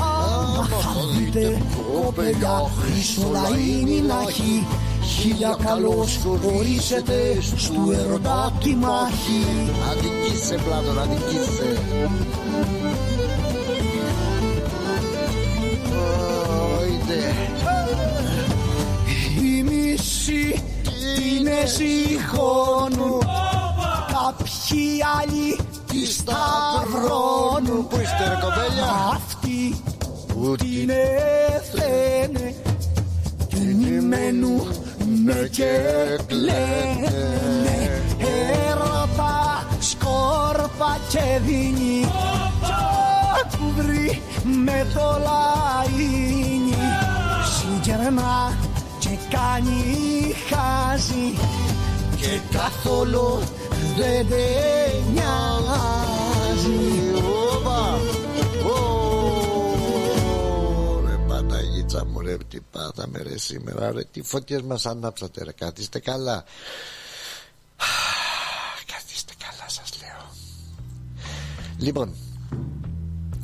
[0.00, 1.62] Άμα θα δείτε
[1.92, 4.66] κοπελιά χρυσό λαΐνι να έχει
[5.18, 6.18] Χίλια καλώς
[6.56, 9.42] ορίσετε στου ερωτά τη μάχη.
[9.90, 11.78] Αδικήσε Πλάτων, αδικήσε
[21.28, 23.22] την εσυχώνουν
[24.12, 27.86] Κάποιοι άλλοι τη σταυρώνουν.
[27.88, 29.82] Πού είστε ρε κοπέλια; Αυτοί
[30.26, 30.90] που την
[31.56, 32.54] έφαινε
[33.48, 34.66] Τιμημένου
[35.24, 35.72] με και
[36.26, 38.02] κλαίνε.
[38.68, 42.00] Έρωτα σκόρπα και δίνει.
[42.64, 42.72] Κι
[43.42, 44.22] όπου βρει
[44.64, 46.74] με το λαϊνι
[47.44, 48.56] Συγκερνά
[48.98, 51.34] και κάνει χάζι
[52.16, 53.38] Και καθόλου
[53.96, 54.46] δεν τε
[55.12, 56.78] νοιάζει.
[57.56, 57.98] Όπα
[61.06, 65.98] Ρε Παναγίτσα μου ρε τι πάθαμε ρε σήμερα ρε Τι φωτιές μας ανάψατε ρε Καθίστε
[65.98, 66.44] καλά.
[68.92, 70.30] Καθίστε καλά σας λέω.
[71.78, 72.14] Λοιπόν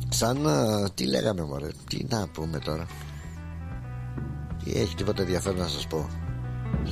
[0.09, 2.87] Σαν α, τι λέγαμε μωρέ Τι να πούμε τώρα.
[4.63, 6.24] Τι έχει τίποτα ενδιαφέρον να σας πω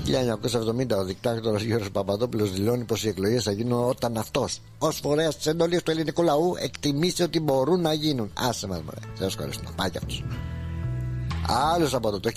[0.05, 5.37] 1970 ο δικτάτορας Γιώργος Παπαδόπουλος δηλώνει πως οι εκλογές θα γίνουν όταν αυτός ως φορέας
[5.37, 9.61] της εντολής του ελληνικού λαού εκτιμήσει ότι μπορούν να γίνουν άσε μας μωρέ Θεός χωρίς
[9.61, 10.23] να πάει κι αυτός
[11.47, 12.29] Άλλος από το, το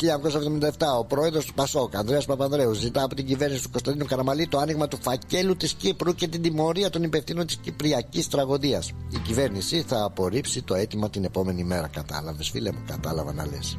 [0.61, 4.59] 1977 ο πρόεδρος του Πασόκ, Ανδρέας Παπανδρέου, ζητά από την κυβέρνηση του Κωνσταντίνου Καραμαλή το
[4.59, 8.93] άνοιγμα του φακέλου της Κύπρου και την τιμωρία των υπευθύνων της Κυπριακής τραγωδίας.
[9.11, 11.89] Η κυβέρνηση θα απορρίψει το αίτημα την επόμενη μέρα.
[11.89, 13.77] Κατάλαβες, φίλε μου, κατάλαβα να λες.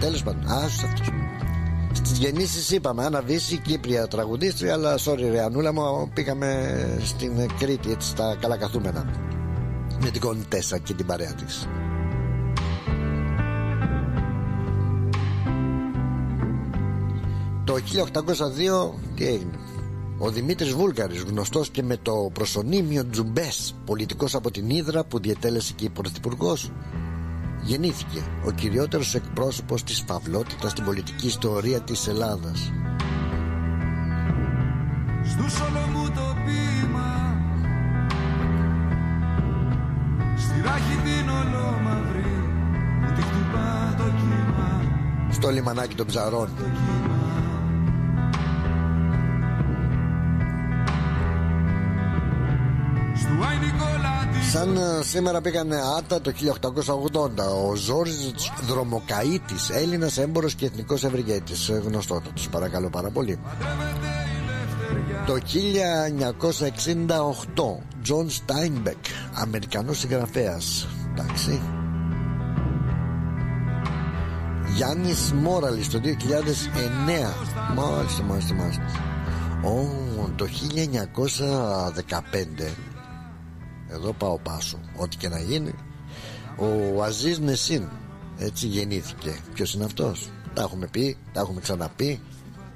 [0.00, 1.12] Τέλος πάντων, άσου αυτό.
[1.92, 7.90] Στις γεννήσεις είπαμε, Άννα Βύση, Κύπρια τραγουδίστρια, αλλά sorry, ρε Ανούλα μου, πήγαμε στην Κρήτη
[7.90, 9.10] έτσι στα καλά καθούμενα.
[10.02, 11.68] Με την Κοντέσα και την παρέα της.
[17.64, 19.58] Το 1802 τι έγινε;
[20.18, 25.72] Ο Δημήτρης Βούλγαρης γνωστός και με το προσωνύμιο Τζουμπές πολιτικός από την Ήδρα που διετέλεσε
[25.76, 26.70] και πρωθυπουργός
[27.62, 32.72] γεννήθηκε ο κυριότερος εκπρόσωπος της φαυλότητας στην πολιτική ιστορία της Ελλάδας.
[35.24, 37.20] Στου όλο μου το ποίημα
[41.28, 42.32] ολόμαυρη
[43.00, 44.82] Μου τη χτυπά το κύμα.
[45.30, 46.48] Στο λιμανάκι των ψαρών
[54.50, 61.68] Σαν ε, σήμερα πήγανε άτα το 1880 Ο Ζόρις Δρομοκαΐτης Έλληνας έμπορος και εθνικός ευεργέτης
[61.68, 63.38] Ε, Γνωστότατος παρακαλώ πάρα πολύ.
[65.26, 65.38] Το
[67.56, 67.62] 1968
[68.02, 69.04] Τζον Στάινμπεκ
[69.34, 70.86] Αμερικανός συγγραφέας.
[71.12, 71.60] Εντάξει.
[74.74, 77.34] Γιάννης Μόραλης το 2009
[77.74, 78.82] Μάλιστα μάλιστα μάλιστα.
[79.64, 79.88] Ω,
[80.36, 82.74] το 1915
[83.90, 85.74] εδώ πάω πάσο Ό,τι και να γίνει.
[86.56, 87.88] Ο Αζίζ Νεσίν
[88.38, 89.38] Έτσι γεννήθηκε.
[89.54, 92.20] Ποιος είναι αυτός; Τα έχουμε πει, τα έχουμε ξαναπεί.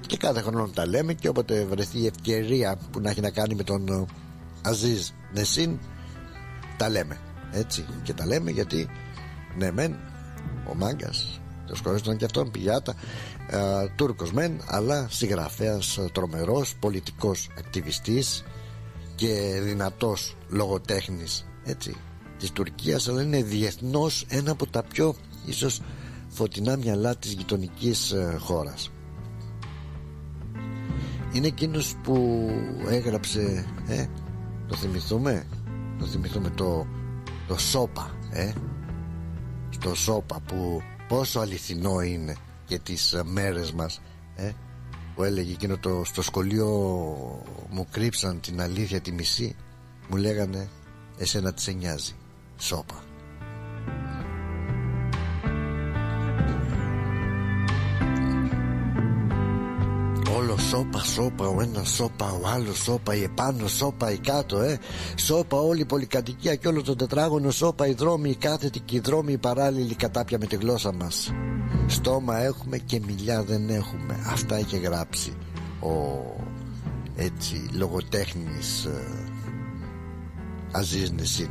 [0.07, 3.55] Και κάθε χρόνο τα λέμε Και όποτε βρεθεί η ευκαιρία Που να έχει να κάνει
[3.55, 4.05] με τον ε,
[4.61, 5.79] Αζίζ Νεσίν
[6.77, 7.17] Τα λέμε.
[7.51, 8.89] Έτσι και τα λέμε γιατί
[9.57, 9.95] Ναι μεν
[10.69, 12.93] Ο μάγκας το σκορίστηκαν και αυτόν πηγιάτα
[13.49, 13.57] ε,
[13.95, 18.43] Τούρκος μεν αλλά συγγραφέας ε, τρομερός πολιτικός ακτιβιστής
[19.15, 21.95] και δυνατός λογοτέχνης έτσι
[22.39, 25.15] της Τουρκίας αλλά είναι διεθνώς ένα από τα πιο
[25.45, 25.81] ίσως
[26.27, 28.91] φωτεινά μυαλά της γειτονικής ε, χώρας.
[31.33, 32.47] Είναι εκείνος που
[32.87, 34.05] έγραψε ε,
[34.67, 35.45] το θυμηθούμε;
[35.99, 36.87] Το θυμηθούμε το,
[37.47, 38.53] το σόπα ε,
[39.69, 42.35] στο σόπα που πόσο αληθινό είναι
[42.67, 44.01] για τις ε, μέρες μας
[44.35, 44.51] ε,
[45.15, 46.67] που έλεγε εκείνο το στο σχολείο
[47.69, 49.55] μου κρύψαν την αλήθεια τη μισή
[50.09, 50.69] μου λέγανε
[51.17, 52.15] εσένα τις σε νοιάζει
[52.57, 53.03] σόπα
[60.37, 64.79] Όλο σόπα, σόπα, ο ένας σόπα, ο άλλος σόπα, η επάνω σόπα, η κάτω, ε.
[65.15, 68.99] Σόπα, όλη η πολυκατοικία και όλο το τετράγωνο σόπα, οι δρόμοι, οι κάθετοι και οι
[68.99, 71.31] δρόμοι, οι παράλληλοι κατάπια με τη γλώσσα μας.
[71.87, 74.19] Στόμα έχουμε και μιλιά δεν έχουμε.
[74.31, 75.33] Αυτά είχε γράψει
[75.79, 75.91] ο
[77.15, 78.87] έτσι λογοτέχνης
[80.75, 81.49] ε, Αζίζ Νεσίν.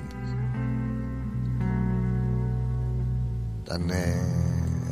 [3.63, 3.95] Ήταν ε,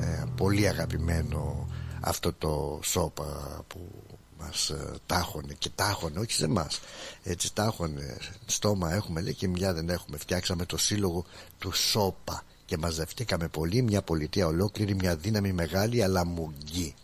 [0.01, 1.67] ε, πολύ αγαπημένο
[2.01, 3.91] αυτό το σόπα που
[4.39, 6.81] μας ε, τάχωνε και τάχωνε όχι σε εμάς.
[7.23, 8.17] Έτσι τάχωνε
[8.47, 10.17] στόμα έχουμε λέει και μια δεν έχουμε.
[10.17, 11.25] Φτιάξαμε το σύλλογο
[11.59, 16.95] του σόπα και μαζευτήκαμε πολύ μια πολιτεία ολόκληρη μια δύναμη μεγάλη αλλά μουγγί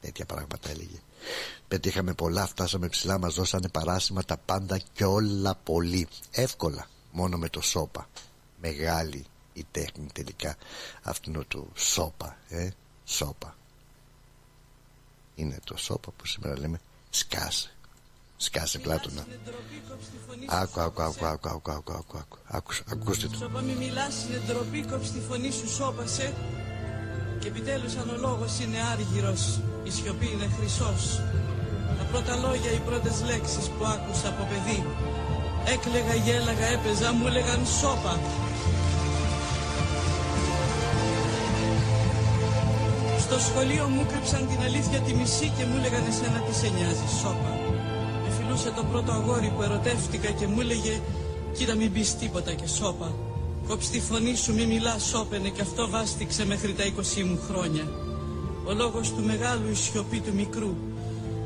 [0.00, 0.98] τέτοια πράγματα έλεγε
[1.68, 6.08] Πετύχαμε πολλά, φτάσαμε ψηλά, μας δώσανε παράσημα τα πάντα και όλα πολύ.
[6.30, 8.08] Εύκολα, μόνο με το σώπα.
[8.60, 10.56] Μεγάλη η τέχνη τελικά
[11.02, 12.68] αυτού του σώπα, ε,
[13.04, 13.56] σώπα.
[15.34, 17.68] Είναι το σώπα που σήμερα λέμε σκάσε.
[18.36, 19.26] Σκάσε πλάτωνα.
[20.46, 22.38] Άκου, άκου, άκου, άκου, άκου, άκου, άκου, άκου.
[22.46, 23.36] άκου, ακούστε το.
[23.36, 24.80] Σώπα μη μιλάς, είναι ντροπή,
[25.12, 26.34] τη φωνή σου, σώπασε.
[27.40, 31.02] Και επιτέλους αν ο λόγος είναι άργυρος, η σιωπή είναι χρυσός
[31.98, 34.78] Τα πρώτα λόγια οι πρώτες λέξεις που άκουσα από παιδί
[35.74, 38.14] Έκλεγα, γέλαγα, έπαιζα, μου έλεγαν σώπα
[43.24, 47.08] Στο σχολείο μου κρύψαν την αλήθεια τη μισή και μου έλεγαν εσένα τι σε νοιάζει,
[47.20, 47.52] σώπα.
[48.24, 51.00] Με φιλούσε το πρώτο αγόρι που ερωτεύτηκα και μου έλεγε
[51.56, 53.12] κοίτα μην πεις τίποτα και σώπα.
[53.68, 58.03] Κόψ τη φωνή σου μη μιλάς σώπαινε και αυτό βάστηξε μέχρι τα 20 μου χρόνια.
[58.66, 60.74] Ο λόγος του μεγάλου η σιωπή του μικρού.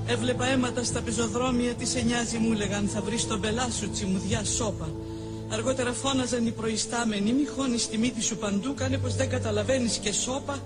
[0.07, 4.45] Έβλεπα αίματα στα πεζοδρόμια, τι σε νοιάζει μου έλεγαν θα βρεις τον πελά σου τσιμουδιά
[4.45, 4.89] σώπα.
[5.49, 10.13] Αργότερα φώναζαν οι προϊστάμενοι μη χώνεις τη μύτη σου παντού κάνε πως δεν καταλαβαίνεις και
[10.13, 10.59] σώπα.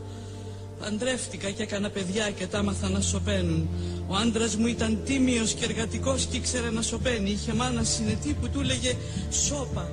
[0.80, 3.68] Παντρεύτηκα και έκανα παιδιά και τα άμαθα να σωπαίνουν.
[4.08, 7.30] Ο άντρας μου ήταν τίμιος και εργατικός και ήξερε να σωπαίνει.
[7.30, 8.96] Είχε μάνα συνετή που του έλεγε
[9.30, 9.88] σώπα.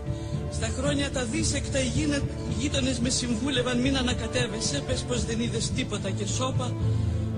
[0.52, 1.90] Στα χρόνια τα δίσεκτα οι
[2.60, 4.84] γείτονες με συμβούλευαν μην ανακατεύεσαι.
[4.88, 6.72] Πες πως δεν είδες τίποτα και σώπα.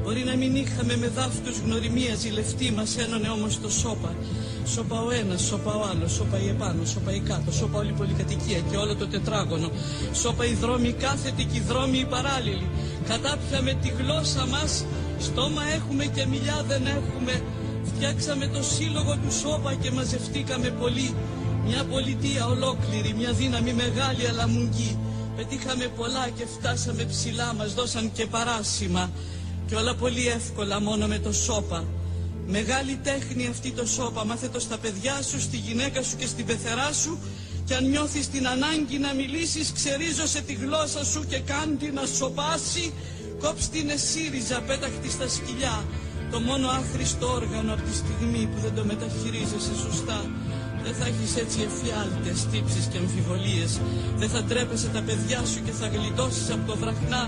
[0.03, 4.15] Μπορεί να μην είχαμε με δάφτους γνωριμία ζηλευτή μας ένωνε όμως το σώπα.
[4.65, 7.93] Σώπα ο ένας, σώπα ο άλλος, σώπα η επάνω, σώπα η κάτω, σώπα όλη η
[7.93, 9.69] πολυκατοικία και όλο το τετράγωνο.
[10.13, 12.67] Σώπα οι δρόμοι κάθετοι και οι δρόμοι οι παράλληλοι.
[13.07, 14.85] Κατάπιαμε τη γλώσσα μας,
[15.19, 17.33] στόμα έχουμε και μιλιά δεν έχουμε.
[17.89, 21.15] Φτιάξαμε το σύλλογο του σώπα και μαζευτήκαμε πολύ.
[21.65, 24.97] Μια πολιτεία ολόκληρη, μια δύναμη μεγάλη αλλά μουγγή.
[25.35, 29.11] Πετύχαμε πολλά και φτάσαμε ψηλά, μας δώσαν και παράσημα.
[29.67, 31.83] Και όλα πολύ εύκολα μόνο με το σώπα.
[32.47, 34.25] Μεγάλη τέχνη αυτή το σώπα.
[34.25, 37.17] Μάθε το στα παιδιά σου, στη γυναίκα σου και στην πεθερά σου.
[37.65, 42.93] Και αν νιώθεις την ανάγκη να μιλήσεις, ξερίζωσε τη γλώσσα σου και κάντι να σοπάσει.
[43.39, 45.85] Κόψ την εσύριζα, πέταχτη στα σκυλιά.
[46.31, 50.19] Το μόνο άχρηστο όργανο από τη στιγμή που δεν το μεταχειρίζεσαι σωστά.
[50.85, 53.71] Δεν θα έχεις έτσι εφιάλτες, τύψεις και αμφιβολίες.
[54.21, 57.23] Δεν θα τρέπεσαι τα παιδιά σου και θα γλιτώσεις από το βραχνά.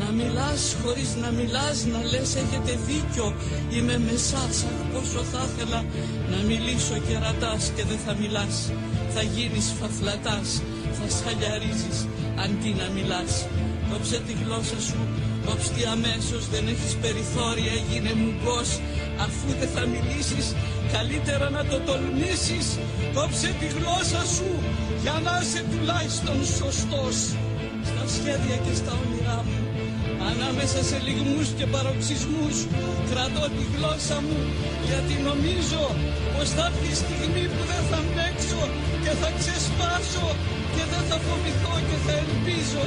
[0.00, 3.26] Να μιλάς χωρίς να μιλάς, να λες έχετε δίκιο.
[3.74, 5.80] Είμαι με σας, αχ πόσο θα ήθελα
[6.32, 8.54] να μιλήσω και ρατάς και δεν θα μιλάς.
[9.14, 10.48] Θα γίνεις φαφλατάς,
[10.98, 11.98] θα σχαλιαρίζεις
[12.44, 13.32] αντί να μιλάς.
[13.88, 15.00] Κόψε τη γλώσσα σου,
[15.44, 18.70] κόψε τη αμέσως, δεν έχεις περιθώρια, γίνε μουγκός.
[19.24, 20.46] Αφού δεν θα μιλήσεις,
[20.94, 22.66] καλύτερα να το τολμήσεις.
[23.16, 24.48] Κόψε τη γλώσσα σου,
[25.04, 27.16] για να είσαι τουλάχιστον σωστός.
[27.90, 29.60] Στα σχέδια και στα όνειρά μου,
[30.30, 32.56] ανάμεσα σε λιγμούς και παροξισμούς,
[33.10, 34.40] κρατώ τη γλώσσα μου,
[34.88, 35.82] γιατί νομίζω
[36.34, 38.62] πως θα έρθει η στιγμή που δεν θα αντέξω
[39.04, 40.28] και θα ξεσπάσω
[40.74, 42.84] και δεν θα φοβηθώ και θα ελπίζω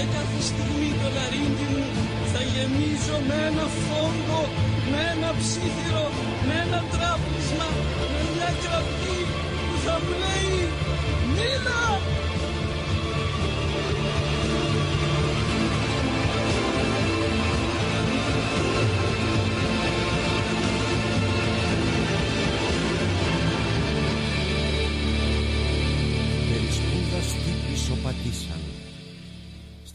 [0.00, 1.84] και κάθε στιγμή το λαρίνκι μου
[2.32, 4.42] θα γεμίζω με ένα φόγκο,
[4.90, 6.06] με ένα ψήθυρο,
[6.46, 7.68] με ένα τράπλισμα,
[8.12, 9.20] με μια κραυγή
[9.66, 10.58] που θα μου λέει
[11.34, 11.82] «Μίλα!»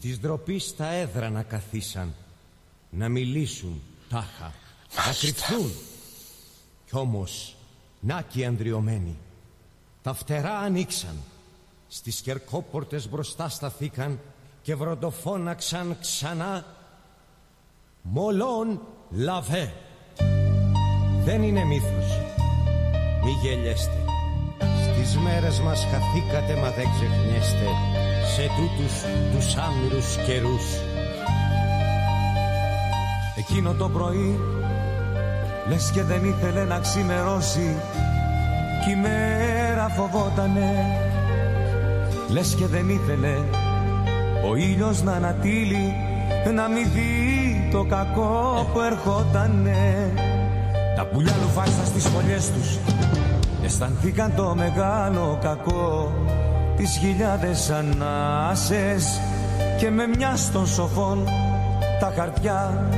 [0.06, 2.14] Στις ντροπής στα έδρανα καθίσαν
[2.90, 4.52] Να μιλήσουν τάχα.
[4.96, 5.72] Να κρυφθούν
[6.86, 7.56] Κι όμως
[8.00, 9.16] να και οι ανδριωμένοι.
[10.02, 11.16] Τα φτερά ανοίξαν.
[11.88, 14.20] Στις κερκόπορτες μπροστά σταθήκαν
[14.62, 16.64] Και βροντοφώναξαν ξανά.
[18.02, 18.80] Μολόν
[19.10, 19.74] λαβέ.
[21.24, 22.18] Δεν είναι μύθος.
[23.24, 24.04] Μη γελιέστε.
[24.58, 28.92] Στις μέρες μας χαθήκατε μα δεν ξεχνιέστε Σε τούτους
[29.32, 30.64] τους άμυρους καιρούς.
[33.36, 34.40] Εκείνο το πρωί
[35.68, 37.76] Λες και δεν ήθελε να ξημερώσει
[38.84, 40.70] Κι η μέρα φοβότανε.
[42.28, 43.36] Λες και δεν ήθελε
[44.50, 45.94] Ο ήλιος να ανατείλει
[46.54, 50.12] Να μην δει το κακό που ερχότανε.
[50.96, 52.78] Τα πουλιά λουφάστα στις φωλιές τους
[53.64, 56.12] Αισθανθήκαν το μεγάλο κακό
[56.76, 59.20] Τις χιλιάδες ανάσες
[59.78, 61.24] Και με μια των σοφών
[62.00, 62.90] Τα χαρτιά.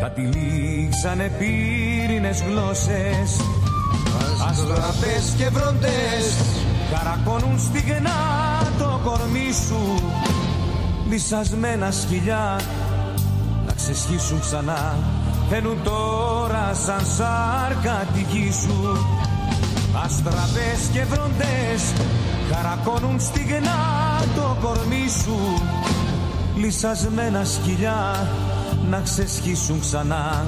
[0.00, 3.40] Τα τυλίξανε πύρινες γλώσσες
[4.48, 6.34] Αστραπές και βροντές
[6.90, 8.10] Καρακώνουν στιγνά
[8.78, 10.02] το κορμί σου.
[11.08, 12.60] Λυσασμένα σκυλιά
[13.66, 14.96] Να ξεσχίσουν ξανά
[15.54, 19.06] Θέλουν τώρα σαν σάρκα τη γη σου.
[20.04, 21.82] Αστραπές και βροντές
[22.52, 23.78] Καρακώνουν στιγνά
[24.36, 25.62] το κορμί σου.
[26.56, 28.28] Λυσασμένα σκυλιά
[28.90, 30.44] να ξεσχίσουν ξανά.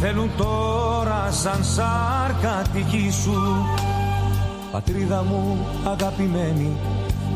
[0.00, 3.66] Θέλουν τώρα σαν σάρκα τη γη σου.
[4.72, 6.76] Πατρίδα μου αγαπημένη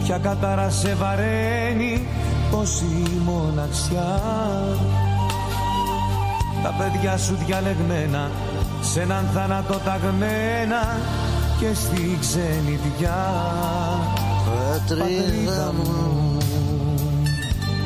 [0.03, 2.07] Ποια κατάρα σε βαραίνει
[2.51, 4.21] Πως η μοναξιά.
[6.63, 8.31] Τα παιδιά σου διαλεγμένα
[8.81, 10.99] Σ' έναν θάνατο ταγμένα
[11.65, 13.25] Και στη ξενιδιά
[14.47, 16.37] Πατρίδα μου.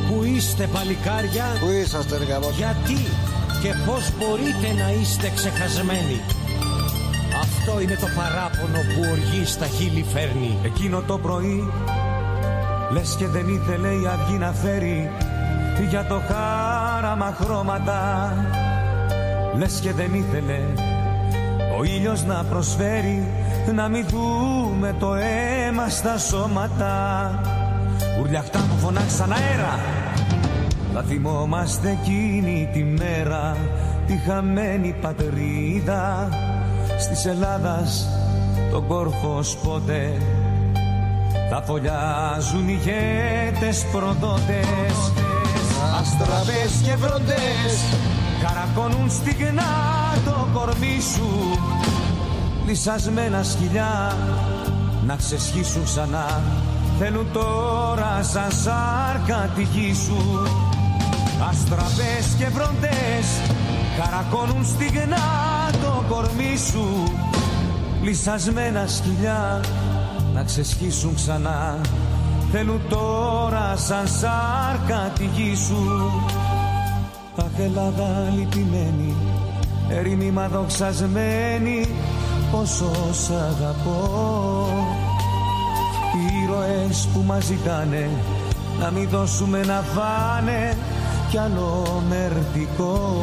[0.08, 2.50] Πού είστε παλικάρια Πού είσαστε ρε γαμώτο.
[2.56, 3.00] Γιατί
[3.62, 6.20] και πώς μπορείτε να είστε ξεχασμένοι.
[7.42, 10.58] Αυτό είναι το παράπονο που οργή στα χείλη φέρνει.
[10.64, 11.72] Εκείνο το πρωί
[12.92, 15.10] Λες και δεν ήθελε η αυγή να φέρει.
[15.88, 18.34] Για το χάραμα χρώματα.
[19.58, 20.60] Λες και δεν ήθελε
[21.78, 23.37] Ο ήλιος να προσφέρει
[23.74, 27.40] Να μην δούμε το αίμα στα σώματα.
[28.20, 29.78] Ουρλιαχτά που φωνάξαν αέρα.
[30.94, 33.56] Θα θυμόμαστε εκείνη τη μέρα
[34.06, 36.28] Τη χαμένη πατρίδα.
[36.98, 38.08] Στις Ελλάδας
[38.70, 40.12] τον κόρφος πότε
[41.50, 45.12] Θα φωλιάζουν οι γέτες προδότες.
[46.00, 47.74] Αστραπές και βροντές
[48.42, 49.62] Καρακώνουν στιγνά
[50.24, 51.28] το κορμί σου
[52.68, 54.16] Λυσασμένα σκυλιά
[55.06, 56.42] να ξεσχίσουν ξανά.
[56.98, 60.42] Θέλουν τώρα σαν σάρκα τη γη σου.
[61.50, 63.26] Αστραπές και βροντές
[63.98, 65.16] Καρακώνουν στιγνά
[65.82, 67.12] το κορμί σου.
[68.02, 69.60] Λυσασμένα σκυλιά
[70.34, 71.80] να ξεσχίσουν ξανά.
[72.52, 76.10] Θέλουν τώρα σαν σάρκα τη γη σου.
[77.36, 79.16] Αχ Ελλάδα λυπημένη
[79.90, 81.88] Ερήμημα δοξασμένη
[82.50, 84.68] Πόσο σ' αγαπώ
[86.14, 88.10] Οι ήρωες που μας ζητάνε
[88.80, 90.76] Να μην δώσουμε να φάνε
[91.30, 93.22] Κι άλλο μερτικό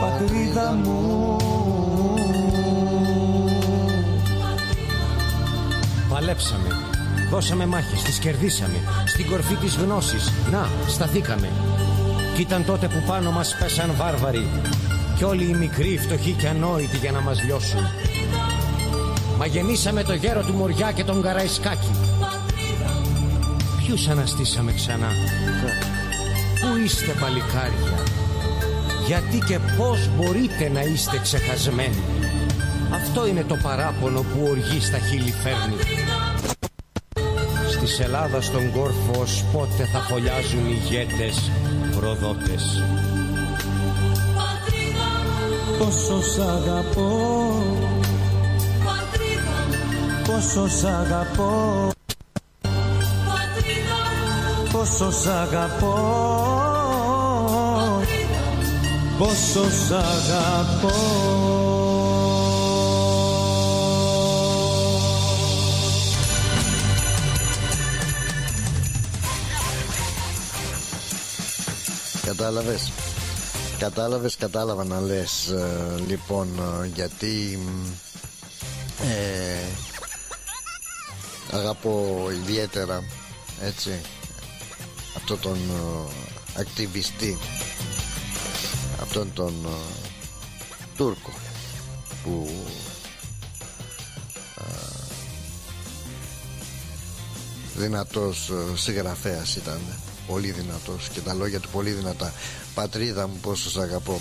[0.00, 1.36] Πατρίδα μου
[6.18, 6.68] παλέψαμε.
[7.30, 8.78] Δώσαμε μάχες, τις κερδίσαμε.
[9.06, 11.48] Στην κορφή της γνώσης, να, σταθήκαμε.
[12.34, 14.48] Κι ήταν τότε που πάνω μας πέσαν βάρβαροι.
[15.18, 17.80] Κι όλοι οι μικροί, φτωχοί και ανόητοι για να μας λιώσουν.
[19.38, 21.90] Μα γεννήσαμε το γέρο του Μοριά και τον Καραϊσκάκη.
[23.76, 25.08] Ποιους αναστήσαμε ξανά;
[26.60, 28.02] Πού είστε παλικάρια;
[29.06, 32.02] Γιατί και πώς μπορείτε να είστε ξεχασμένοι;
[32.94, 35.76] Αυτό είναι το παράπονο που οργή στα χείλη φέρνει.
[37.70, 41.50] Στη Ελλάδα στον κόρφο ως πότε θα φωλιάζουν ηγέτες,
[41.96, 42.82] προδότες.
[45.78, 47.08] Πόσο σ' αγαπώ.
[50.24, 51.90] Πόσο σ' αγαπώ.
[54.72, 55.94] Πόσο σ' αγαπώ.
[59.18, 60.96] Πόσο σ' αγαπώ.
[72.24, 72.92] Κατάλαβες
[73.78, 76.48] Κατάλαβες, κατάλαβα να λες ε, Λοιπόν,
[76.82, 77.58] ε, γιατί
[79.02, 79.64] ε,
[81.56, 83.04] Αγαπώ ιδιαίτερα
[83.62, 84.00] Έτσι
[85.16, 87.38] Αυτό τον ε, ακτιβιστή
[89.02, 89.68] Αυτόν τον ε,
[90.96, 91.32] Τούρκο
[92.24, 92.48] Που
[94.58, 94.62] ε,
[97.76, 99.80] Δυνατός ε, συγγραφέας ήταν
[100.28, 102.32] Πολύ δυνατός Και τα λόγια του πολύ δυνατά
[102.74, 104.20] Πατρίδα μου πόσο σ' αγαπώ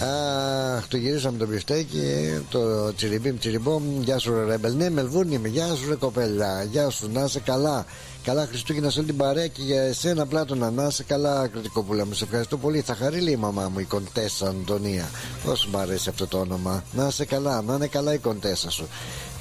[0.00, 2.02] Αχ, το γυρίσαμε το μπιφτέκι,
[2.48, 4.02] το τσιριμπίμ τσιριμπόμ.
[4.02, 4.76] Γεια σου, ρε Ρέμπελ.
[4.76, 5.48] Ναι, Μελβούρνη είμαι.
[5.48, 6.62] Γεια σου, ρε κοπέλα.
[6.62, 7.86] Γεια σου, να είσαι καλά.
[8.22, 10.70] Καλά Χριστούγεννα σε όλη την παρέα και για εσένα πλάτωνα.
[10.70, 12.12] Να είσαι καλά, κρητικόπουλά μου.
[12.12, 12.80] Σε ευχαριστώ πολύ.
[12.80, 15.10] Θα χαρεί λέει η μαμά μου, η Κοντέσα Αντωνία.
[15.44, 16.84] Πόσο μου αρέσει αυτό το όνομα.
[16.92, 18.88] Να είσαι καλά, να είναι καλά η Κοντέσα σου.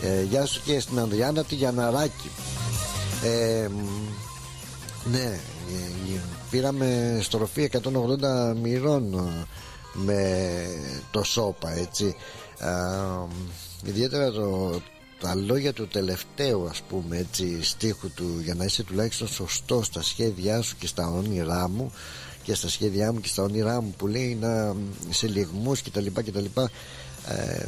[0.02, 2.30] Ε, γεια σου και στην Ανδριάννα τη Γιαναράκη.
[3.23, 3.68] Ε,
[5.11, 5.40] ναι, ε, ε,
[6.50, 9.46] πήραμε στροφή 180 μοιρών ε,
[9.94, 10.62] με
[11.12, 12.16] το σώπα έτσι.
[12.60, 12.72] Α,
[13.84, 14.82] ιδιαίτερα το,
[15.20, 20.02] τα λόγια του τελευταίου ας πούμε έτσι στίχου του για να είσαι τουλάχιστον σωστός στα
[20.02, 21.92] σχέδιά σου και στα όνειρά μου
[22.44, 24.76] και στα σχέδιά μου και στα όνειρά μου που λέει να
[25.10, 26.70] σε λιγμούς και τα λοιπά και τα λοιπά.
[27.28, 27.66] Ε,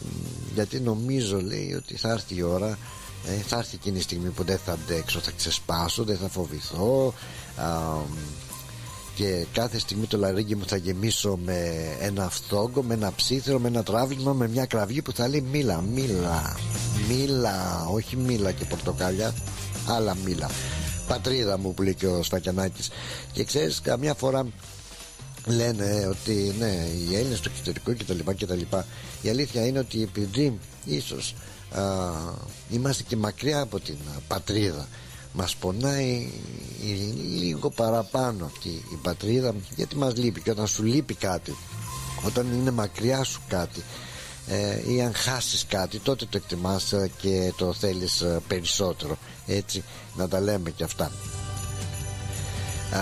[0.54, 2.78] γιατί νομίζω λέει ότι θα έρθει η ώρα
[3.28, 7.08] ε, θα έρθει εκείνη η στιγμή που δεν θα αντέξω θα ξεσπάσω, δεν θα φοβηθώ
[7.08, 7.14] α,
[9.16, 13.68] και κάθε στιγμή το λαρίκι μου θα γεμίσω με ένα φθόγκο, με ένα ψήθυρο, με
[13.68, 16.56] ένα τράβλημα, με μια κραυγή που θα λέει μίλα, μίλα,
[17.08, 19.34] μίλα, όχι μίλα και πορτοκάλια,
[19.88, 20.50] άλλα μίλα.
[21.08, 22.90] Πατρίδα μου που λέει και ο Σφακιανάκης.
[23.32, 24.48] Και ξέρεις, καμιά φορά
[25.46, 28.32] λένε ότι ναι, οι Έλληνες στο εξωτερικό κτλ.
[28.46, 28.78] κτλ.
[29.22, 31.36] Η αλήθεια είναι ότι επειδή ίσως
[31.72, 31.82] α,
[32.70, 34.88] είμαστε και μακριά από την α, πατρίδα
[35.34, 36.30] μας πονάει
[37.40, 41.56] λίγο παραπάνω αυτή η πατρίδα γιατί μας λείπει και όταν σου λείπει κάτι
[42.26, 43.84] όταν είναι μακριά σου κάτι
[44.48, 49.18] ε, ή αν χάσεις κάτι τότε το εκτιμάς ε, και το θέλεις ε, περισσότερο.
[49.48, 49.84] Έτσι
[50.16, 51.12] να τα λέμε και αυτά.
[52.92, 53.00] Α,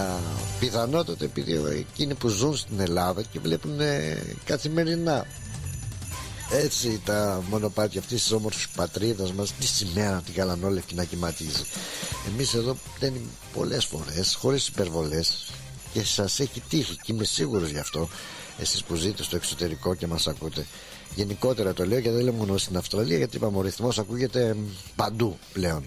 [0.60, 5.26] πιθανότατα επειδή εκείνοι που ζουν στην Ελλάδα και βλέπουν ε, καθημερινά
[6.52, 11.64] έτσι τα μονοπάτια αυτής της όμορφης πατρίδας μας τη σημαία την καλανόλευκη να κυματίζει.
[12.28, 13.14] Εμείς εδώ δεν
[13.54, 15.52] πολλές φορές χωρίς υπερβολές.
[15.94, 18.10] Και σας έχει τύχει και είμαι σίγουρος γι' αυτό
[18.60, 20.66] εσείς που ζείτε στο εξωτερικό και μας ακούτε.
[21.16, 24.56] Γενικότερα το λέω και δεν λέω μόνο στην Αυστραλία γιατί είπαμε ο ρυθμός ακούγεται
[24.96, 25.84] παντού πλέον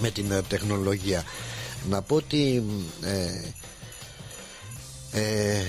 [0.00, 1.24] με την ε, τεχνολογία.
[1.88, 2.64] Να πω ότι
[3.02, 3.52] ε,
[5.20, 5.62] ε,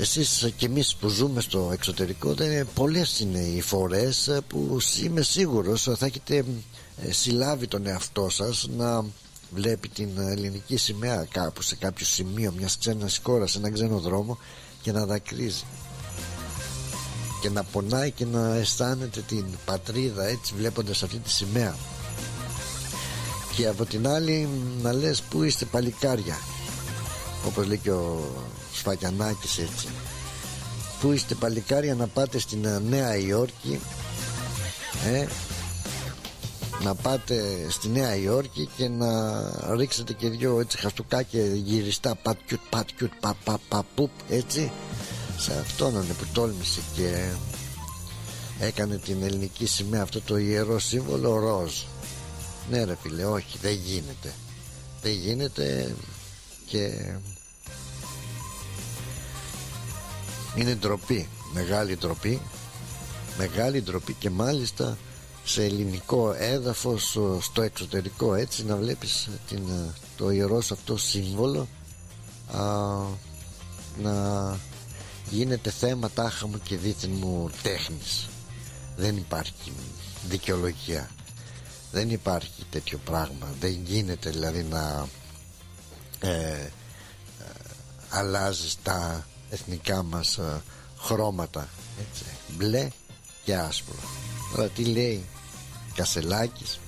[0.00, 5.82] εσείς και εμείς που ζούμε στο εξωτερικό δεν πολλές είναι οι φορές που είμαι σίγουρος
[5.82, 6.44] θα έχετε
[7.02, 9.04] ε, συλλάβει τον εαυτό σας να
[9.54, 14.38] βλέπει την ελληνική σημαία κάπου σε κάποιο σημείο μιας ξένας χώρας σε έναν ξένο δρόμο
[14.82, 15.64] και να δακρύζει.
[17.40, 21.76] Και να πονάει και να αισθάνεται την πατρίδα έτσι βλέποντας αυτή τη σημαία.
[23.56, 24.48] Και από την άλλη
[24.82, 26.38] να λες που είστε παλικάρια
[27.46, 28.30] όπως λέει και ο
[28.80, 29.88] Σφακιανάκης έτσι.
[31.00, 33.80] Που είστε παλικάρια να πάτε στην ε, Νέα Υόρκη
[35.06, 35.26] ε,
[36.82, 39.06] να πάτε στη Νέα Υόρκη και να
[39.76, 44.72] ρίξετε και δυο έτσι χαστούκάκια γυριστά πατκιουτ πατκιουτ πα, πα, πα, πουπ, έτσι.
[45.38, 47.28] Σε αυτόν είναι που τόλμησε και
[48.60, 51.72] έκανε την ελληνική σημαία αυτό το ιερό σύμβολο ροζ.
[52.70, 54.32] Ναι ρε φίλε όχι δεν γίνεται.
[55.02, 55.94] Δεν γίνεται
[56.66, 57.12] και
[60.56, 62.40] είναι ντροπή μεγάλη ντροπή
[63.38, 64.98] μεγάλη ντροπή και μάλιστα
[65.44, 70.96] σε ελληνικό έδαφος ο, στο εξωτερικό έτσι να βλέπεις την, ε, το ιερό σου αυτό
[70.96, 71.68] σύμβολο
[72.52, 72.62] α,
[74.02, 74.58] να
[75.30, 78.28] γίνεται θέμα τάχα μου και δίθεν μου τέχνης.
[78.96, 79.72] Δεν υπάρχει
[80.28, 81.10] δικαιολογία.
[81.92, 83.54] Δεν υπάρχει τέτοιο πράγμα.
[83.60, 85.06] Δεν γίνεται δηλαδή να
[86.20, 86.70] ε, ε,
[88.08, 90.62] αλλάζεις τα εθνικά μας ε,
[90.98, 91.68] χρώματα
[92.00, 92.24] έτσι,
[92.56, 92.88] μπλε
[93.44, 93.94] και άσπρο.
[94.54, 95.24] Τώρα τι λέει
[95.94, 96.80] Κασελάκης;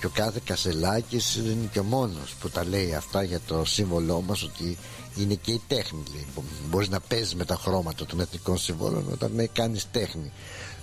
[0.00, 4.20] Και ο κάθε Κασελάκης είναι και ο μόνος που τα λέει αυτά για το σύμβολό
[4.20, 4.78] μας ότι
[5.16, 6.26] είναι και η τέχνη λέει.
[6.68, 10.32] μπορείς να παίζεις με τα χρώματα των εθνικών συμβόλων όταν με κάνεις τέχνη.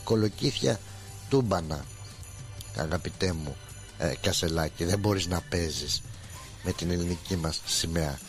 [0.03, 0.79] Κολοκύθια
[1.29, 1.85] τούμπανα
[2.77, 3.55] αγαπητέ μου
[3.97, 6.01] ε, Κασελάκη δεν μπορείς να παίζεις
[6.63, 8.19] με την ελληνική μας σημαία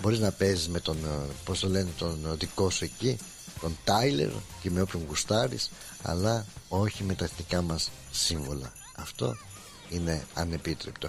[0.00, 3.18] μπορείς να παίζεις με τον ε, πώς το λένε τον δικό σου εκεί
[3.60, 4.30] τον Τάιλερ
[4.62, 5.70] και με όποιον γουστάρεις
[6.02, 8.72] αλλά όχι με τα εθνικά μας σύμβολα.
[8.96, 9.36] Αυτό
[9.88, 11.08] είναι ανεπίτρεπτο.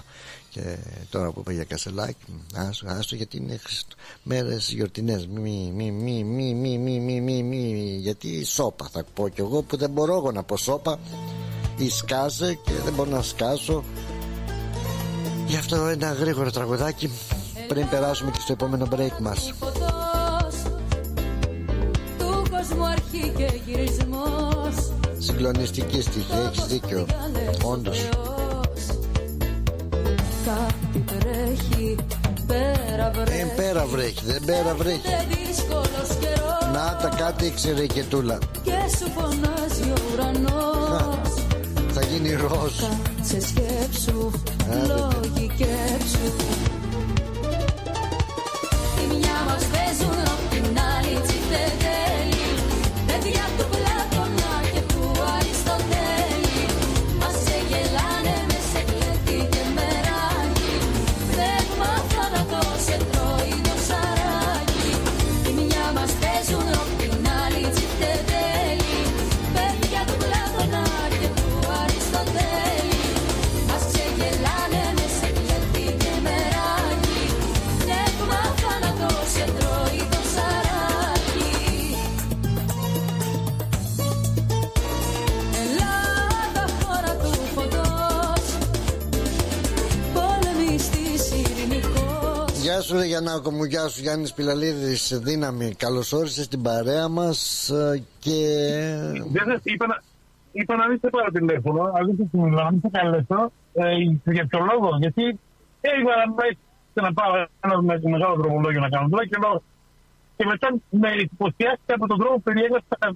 [0.50, 0.76] Και
[1.10, 2.16] τώρα που είπα για κασελάκι
[2.54, 3.96] άστο, άστο γιατί είναι Χριστο...
[4.22, 5.26] μέρες γιορτινές.
[5.26, 9.62] Μη, μη, μη, μη, μη, μη, μη, μη, μη, γιατί σώπα θα πω κι εγώ
[9.62, 10.98] που δεν μπορώ εγώ να πω σώπα.
[11.76, 13.84] Ή σκάζε και δεν μπορώ να σκάσω.
[15.46, 17.10] Γι' αυτό ένα γρήγορο τραγουδάκι
[17.68, 19.52] πριν περάσουμε και στο επόμενο break μας.
[19.58, 20.54] Φωτός
[22.18, 24.92] του κόσμου αρχή και γυρισμός.
[25.18, 27.06] Συγκλονιστική στοιχεία έχεις δίκιο.
[27.64, 28.08] όντως.
[30.44, 31.96] Κάτι τρέχει
[32.46, 33.36] πέρα βρέχει.
[33.36, 35.00] Δεν πέρα βρέχει δεν πέρα βρέχει.
[35.06, 36.72] Είναι δύσκολος καιρός.
[36.72, 38.38] Να τα κάτι ήξερε και τούλα.
[38.62, 41.44] Και σου φωνάζει ο ουρανός.
[41.92, 42.72] Θα γίνει ροζ.
[43.22, 44.30] Σε σκέψου,
[44.86, 45.50] λόγοι
[49.32, 49.71] Estamos
[92.82, 98.02] σου ρε Γιαννάκο μου, γεια σου Γιάννης Πιλαλίδης Δύναμη, καλώς όρισες στην παρέα μας ε,
[98.18, 98.38] και...
[99.30, 100.02] Δεν σας είπα να,
[100.52, 103.52] είπα να μην σε πάρω τηλέφωνο, αλήθεια σου μιλάω, να μην σε καλέσω.
[103.72, 103.84] Ε,
[104.32, 105.38] για ποιο λόγο, γιατί
[105.80, 106.50] έγραφα να πάει
[106.94, 109.62] να πάω ένα με, μεγάλο δρομολόγιο να κάνω δουλειά και, λέω,
[110.36, 113.08] και μετά με υποστιάστηκε από τον τρόπο που περιέγραψα τα,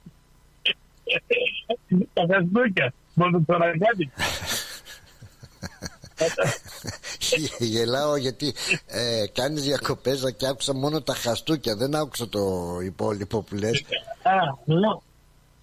[2.12, 2.92] τα χασδούκια.
[3.14, 4.04] Μπορείτε να το αναγκάτε.
[7.58, 8.54] Γελάω γιατί
[8.86, 12.40] ε, κάνεις διακοπές και άκουσα μόνο τα χαστούκια Δεν άκουσα το
[12.84, 13.84] υπόλοιπο που λες
[14.22, 14.32] Α,
[14.64, 15.02] λέω,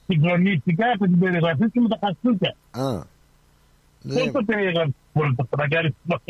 [0.07, 2.55] συγκλονίστηκα από την περιγραφή σου με τα χαστούκια.
[2.71, 3.01] Α,
[4.01, 6.21] Δεν το περιέγραψα πολύ το φραγκάρι του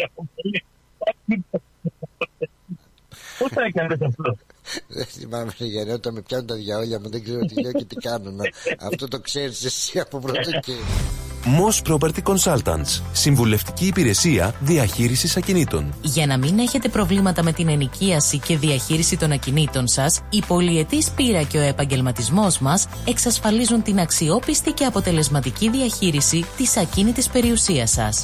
[3.40, 4.38] Πώς θα έκανες αυτό;
[4.88, 7.85] Δεν θυμάμαι ρε Γιάννη Όταν με πιάνουν τα διαόλια μου δεν ξέρω τι λέω και
[7.85, 8.44] τι κάνω να-
[8.88, 10.73] Αυτό το ξέρεις εσύ από πρώτο και
[11.45, 13.02] Moss Property Consultants.
[13.11, 15.94] Συμβουλευτική υπηρεσία διαχείρισης ακινήτων.
[16.02, 21.10] Για να μην έχετε προβλήματα με την ενοικίαση και διαχείριση των ακινήτων σας, η πολυετής
[21.11, 28.23] πείρα και ο επαγγελματισμός μας εξασφαλίζουν την αξιόπιστη και αποτελεσματική διαχείριση της ακίνητης περιουσίας σας.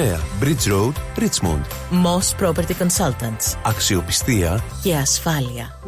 [0.01, 1.63] Bridge Road, Richmond.
[1.91, 3.57] Moss Property Consultants.
[3.63, 5.79] Αξιοπιστία Και ασφάλεια.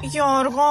[0.00, 0.70] Γιώργο,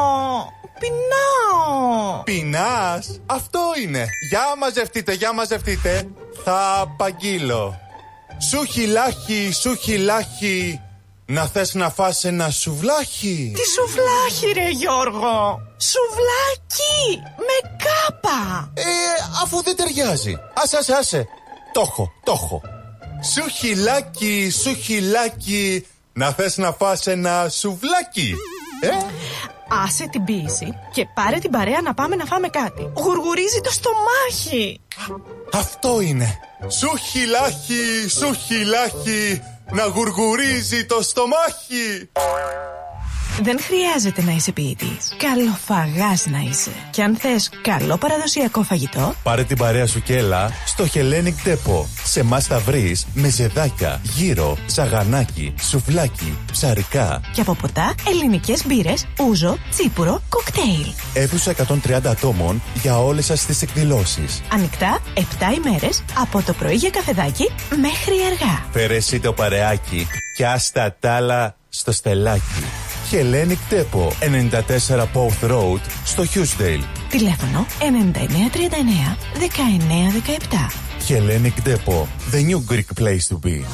[0.80, 2.24] πεινάω.
[2.24, 4.06] Πεινάς, αυτό είναι.
[4.30, 6.08] Για μαζευτείτε, για μαζευτείτε.
[6.44, 7.80] Θα απαγγείλω.
[8.50, 10.82] Σου χιλάχι, σου χιλάχι.
[11.26, 13.54] Να θες να φας ένα σουβλάχι.
[13.56, 15.62] Τι σουβλάκι ρε Γιώργο.
[15.78, 18.72] Σουβλάκι με κάπα.
[18.74, 18.84] Ε,
[19.44, 20.38] αφού δεν ταιριάζει.
[20.54, 21.28] Άσε, άσε, άσε.
[21.74, 22.62] Το έχω, το έχω.
[23.34, 25.88] Σου χιλάκι, σου χιλάκι.
[26.14, 28.36] Να θες να φας ένα σουβλάκι.
[28.82, 28.90] Ε,
[29.86, 32.92] Άσε την πίεση και πάρε την παρέα να πάμε να φάμε κάτι.
[32.98, 34.80] Γουργουρίζει το στομάχι.
[35.54, 36.40] Αυτό είναι.
[36.68, 39.42] Σου χιλάχι, σου χιλάχι,
[39.72, 42.10] να γουργουρίζει το στομάχι.
[43.42, 45.16] Δεν χρειάζεται να είσαι ποιητής.
[45.18, 46.72] Καλοφαγάς να είσαι.
[46.92, 51.86] Και αν θες καλό παραδοσιακό φαγητό, Πάρε την παρέα σου και έλα στο Hellenic Depot.
[52.04, 57.22] Σε εμάς θα βρεις μεζεδάκια, γύρο, σαγανάκι, σουβλάκι, ψαρικά.
[57.34, 60.94] και από ποτά ελληνικές μπύρες, ούζο, τσίπουρο, κοκτέιλ.
[61.14, 64.42] Αίθουσα 130 ατόμων για όλες σας τις εκδηλώσεις.
[64.54, 65.22] Ανοιχτά 7
[65.66, 68.66] ημέρες από το πρωί για καφεδάκι μέχρι αργά.
[68.72, 70.08] Φέρε εσύ το παρεάκι
[70.38, 72.64] και άστα τ' άλλα στο στελάκι.
[73.14, 76.84] Hellenic Depot, 94 Pouth Road, στο Hughesdale.
[77.10, 79.18] Τηλέφωνο 9939
[80.50, 80.72] 1917.
[81.08, 83.66] Hellenic Depot, the new Greek place to be.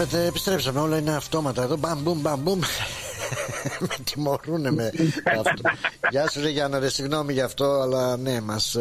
[0.00, 0.80] Βλέπετε, επιστρέψαμε.
[0.80, 1.76] Όλα είναι αυτόματα εδώ.
[1.76, 2.58] Μπαμ, μπουμ, μπαμ, μπουμ.
[3.88, 4.90] με τιμωρούνε με
[5.24, 5.70] αυτό.
[6.10, 8.76] Γεια σου, ρε Γιάννα, ρε, συγγνώμη γι' αυτό, αλλά ναι, μας.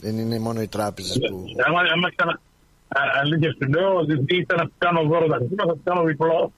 [0.00, 1.44] δεν είναι μόνο οι τράπεζες που.
[1.66, 2.40] Άμα, άμα ξανα...
[2.88, 6.02] α- Αλήθεια σου λέω ότι ήθελα να σου κάνω δώρο τα χρήματα, θα σου κάνω
[6.04, 6.52] διπλό.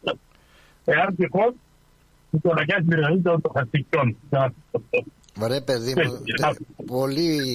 [0.85, 1.55] Εάν τυχόν
[2.31, 4.16] μου το αναγκάσει μεγαλύτερο το χαρτικιόν.
[5.47, 7.55] Ρε παιδί μου, τε- πολύ.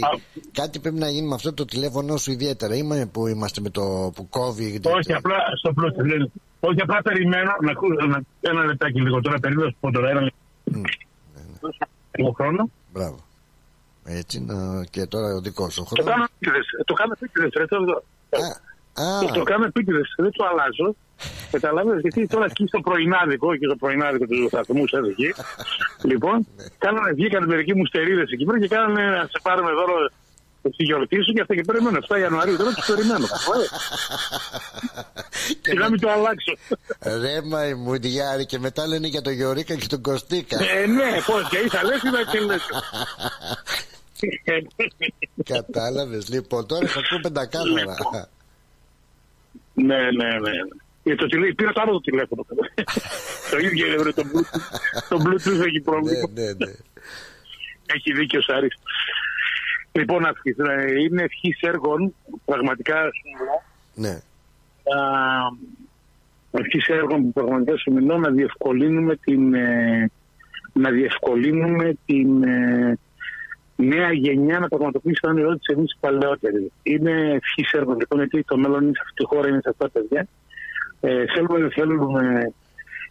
[0.52, 2.76] Κάτι πρέπει να γίνει με αυτό το τηλέφωνο σου ιδιαίτερα.
[2.76, 4.80] Είμαι που είμαστε με το που κόβει.
[4.84, 6.04] Όχι, απλά στο πλούσιο.
[6.04, 9.40] δεν- Όχι, απλά περιμένω να ακούσω ένα- ένα λεπτάκι λίγο τώρα.
[9.40, 10.10] Περίμενα να σου πω τώρα.
[10.10, 10.48] Ένα λεπτάκι.
[12.18, 12.70] Λίγο χρόνο.
[12.94, 13.20] Μπράβο.
[14.04, 14.84] Έτσι, να...
[14.90, 16.12] και τώρα ο δικός σου Το χρόνος.
[16.14, 16.66] κάνω επίτηδες.
[16.86, 20.96] Το κάνω επίτηδες, ρε, το- Το- Το κάνω επίτηδες, δεν το αλλάζω.
[21.52, 25.34] Καταλαβαίνεις, γιατί τώρα εκεί στο πρωινάδικο, και στο πρωινάδικο του σταθμού σας εκεί,
[26.04, 26.48] λοιπόν,
[26.78, 30.10] κάνανε, βγήκαν μερικοί μου στερίδες εκεί πέρα και κάνανε να σε πάρουμε δώρο
[30.74, 33.26] στη γιορτή σου και αυτά και περιμένω 7 Ιανουαρίου, τώρα τους περιμένω.
[35.62, 36.54] Σιγά μην το αλλάξω.
[37.22, 40.58] Ρε μαϊμουδιάρη και μετά λένε για τον Γιωρίκα και τον Κωστίκα.
[40.64, 42.62] Ε, ναι, πώς, και είχα λες, είδα και λες.
[45.44, 46.30] Κατάλαβες.
[46.30, 48.30] Λοιπόν, τώρα θα ακούω πεντακάθαρα.
[49.74, 50.52] Ναι, ναι, ναι.
[51.04, 51.54] Ε, το τηλέ...
[51.54, 52.46] Πήρα το άλλο το τηλέφωνο.
[53.52, 55.08] το ίδιο είναι, βρε, το Bluetooth.
[55.10, 56.30] το Bluetooth έχει πρόβλημα.
[56.34, 56.74] ναι, ναι.
[57.94, 58.78] Έχει δίκιο ο Σάρης.
[59.92, 62.16] Λοιπόν, αυχής, ε, είναι ευχή έργων,
[62.46, 63.64] πραγματικά σου μιλώ.
[63.94, 64.22] Ναι.
[66.52, 70.12] Ευχή έργων που πραγματικά σου μιλώ να διευκολύνουμε την, ε,
[70.74, 72.98] να διευκολύνουμε την ε,
[73.76, 76.72] νέα γενιά να πραγματοποιήσει το όνειρό της εμείς οι παλαιότεροι.
[76.84, 79.90] Είναι ευχή έργων λοιπόν, γιατί το μέλλον είναι σε αυτή τη χώρα, είναι σε αυτά
[79.90, 80.28] τα παιδιά.
[81.02, 82.54] Ε, θέλουμε, θέλουμε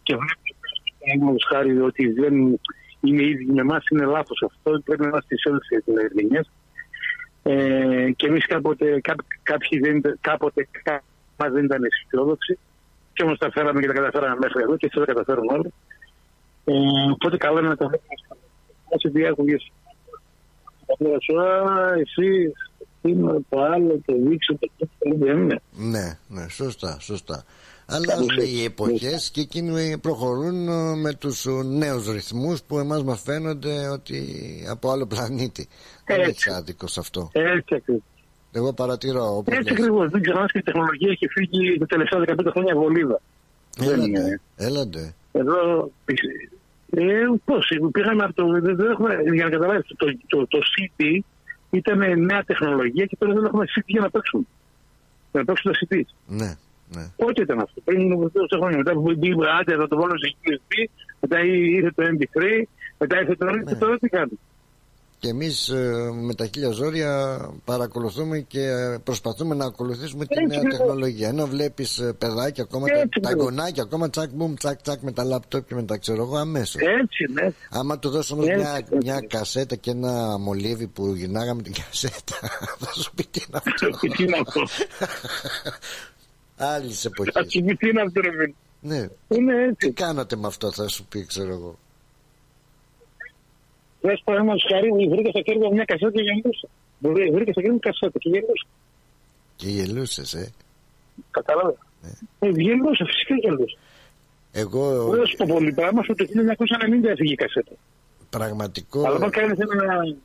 [0.03, 0.53] και βλέπουμε
[0.99, 2.33] παραδείγματος χάρη ότι δεν
[3.01, 4.81] είναι ίδιοι με εμάς, είναι λάθος αυτό.
[4.85, 5.83] Πρέπει να είμαστε σε όλες τις
[6.15, 6.41] γενιέ.
[7.43, 11.03] Ε, και εμείς κάποτε, κά, κάποιοι δεν, ήταν- κάποτε κα-
[11.37, 12.57] μας δεν ήταν αισιόδοξοι.
[13.13, 15.73] Και όμως τα φέραμε και τα καταφέραμε μέχρι εδώ και έτσι τα καταφέρουμε όλοι.
[16.65, 16.73] Ε,
[17.11, 18.39] οπότε καλό είναι να τα βλέπουμε.
[18.89, 19.71] Όσοι διάκουγες
[21.39, 22.51] Α, εσύ,
[23.01, 25.59] είναι το άλλο, το δείξω, το τέτοιο, δεν είναι.
[25.71, 27.43] Ναι, ναι, σωστά, σωστά.
[27.89, 33.87] Αλλάζουν οι εποχές και εκείνοι προχωρούν ε, με τους νέους ρυθμούς που εμάς μας φαίνονται
[33.87, 34.23] ότι
[34.69, 35.67] από άλλο πλανήτη.
[36.05, 36.29] Δεν Έτσι.
[36.31, 37.29] έχει άδικο σε αυτό.
[37.33, 38.01] Έτσι ακριβώς.
[38.51, 39.35] Εγώ παρατηρώ.
[39.37, 39.79] όπως Έτσι λες.
[39.79, 40.09] ακριβώς.
[40.09, 43.21] Δεν ξεχνά και η τεχνολογία έχει φύγει τα τελευταία 15 χρόνια βολίδα.
[43.77, 44.41] Δεν είναι.
[44.55, 45.13] Έλαντε.
[45.31, 45.91] Εδώ.
[46.91, 47.03] Ε,
[47.45, 48.45] Πώς, πήγαμε από το.
[48.61, 51.19] Δεν δεν έχουμε, για να καταλάβεις, το, το, το CD
[51.69, 54.47] ήταν νέα τεχνολογία και τώρα δεν έχουμε CD για να παίξουν.
[55.31, 56.01] Για να παίξουν τα CD.
[56.27, 56.55] Ναι,
[56.95, 57.05] ναι.
[57.15, 58.77] Πότε ήταν αυτό, πριν τόσα χρόνια.
[58.77, 60.89] Μετά που μπήκε, άντε θα το βάλω σε USB,
[61.19, 62.41] μετά ήρθε το MP3,
[62.97, 63.45] μετά ήρθε το.
[63.45, 63.75] Ναι.
[63.75, 64.39] Τώρα τι κάνει.
[65.21, 65.73] Και εμείς
[66.25, 70.77] με τα χίλια ζόρια παρακολουθούμε και ε, προσπαθούμε να ακολουθήσουμε τη Έτσι νέα ακριβώς.
[70.77, 71.27] τεχνολογία.
[71.27, 73.49] Ενώ βλέπεις παιδάκια ακόμα, τα, Έτσι τα ακριβώς.
[73.49, 76.81] γονάκια ακόμα τσακ μπουμ, τσακ τσακ με τα λάπτοπ και με τα ξέρω εγώ αμέσως.
[76.81, 77.51] Έτσι, ναι.
[77.69, 78.97] Άμα του δώσω όμως Έτσι, μια, έτσι.
[79.03, 82.35] μια κασέτα και ένα μολύβι που γυρνάγαμε την κασέτα,
[82.79, 83.45] θα σου πει τι
[84.23, 84.61] είναι αυτό.
[86.59, 86.75] Τι είναι αυτό.
[86.75, 87.33] Άλλη εποχής.
[87.33, 88.53] Θα σου πει τι είναι αυτό, ρε φίλε.
[88.81, 89.07] Ναι.
[89.27, 89.87] Είναι έτσι.
[89.87, 91.77] Τι κάνατε με αυτό, θα σου πει, ξέρω εγώ.
[94.01, 96.67] Λες παραδείγματος χάρη, βρήκα στα χέρια μου μια κασέτα και γελούσα.
[97.33, 98.67] Βρήκα στα χέρια μου κασέτα και γελούσα.
[99.55, 100.51] Και γελούσες, ε.
[101.31, 101.75] Κατάλαβες.
[102.39, 103.77] Ε, γελούσες, φυσικά γελούσες.
[104.51, 106.25] Εγώ Δεν σου πω πολύ πράγμα, στο το
[107.03, 107.71] 1990 έφυγε η κασέτα.
[108.29, 109.05] πραγματικό.
[109.05, 110.15] Αλλά όταν κάνεις ένα...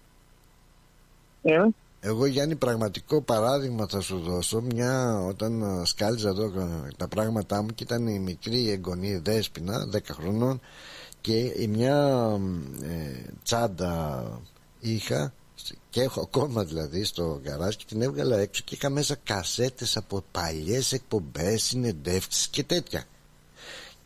[1.42, 1.66] Ε,
[2.06, 4.60] Εγώ Γιάννη πραγματικό παράδειγμα θα σου δώσω.
[4.60, 9.88] Μια όταν α, σκάλιζα εδώ α, τα πράγματά μου και ήταν η μικρή εγγονή δέσποινα
[9.92, 10.60] 10 χρονών
[11.20, 12.30] και η μια
[12.82, 14.40] ε, τσάντα
[14.80, 15.32] είχα
[15.90, 20.24] και έχω ακόμα δηλαδή στο γκαράζ και την έβγαλα έξω και είχα μέσα κασέτες από
[20.32, 23.04] παλιές εκπομπές, συνεντεύξεις και τέτοια.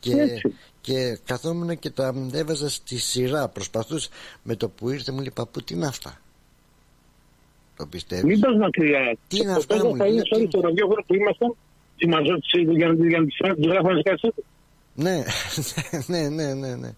[0.00, 0.54] Και, Έτσι.
[0.80, 3.48] και καθόμουν και τα έβαζα στη σειρά.
[3.48, 4.08] Προσπαθούσα.
[4.42, 6.20] Με το που ήρθε μου λέει παππού τι είναι αυτά;
[7.78, 9.16] Το πιστεύεις; Μην πας μακριά.
[9.28, 11.14] Τι είναι Το αυτά, παίζω μου θα λέει, είναι τι- σε όλη το ραδιόφωνο που
[11.14, 11.50] ήμασταν
[11.96, 14.44] συμμαζότηση για να για να τις τις γράφανε στις κασέτες.
[15.04, 15.16] Ναι,
[16.12, 16.90] ναι, ναι, ναι, ναι.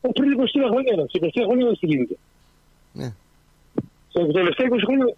[0.00, 1.04] Ε, Πριν 20 χρόνια era.
[1.10, 2.16] Σε 20 χρόνια δεν γίνεται.
[2.92, 3.08] Ναι.
[4.12, 5.14] Σε τελευταία 20 χρόνια.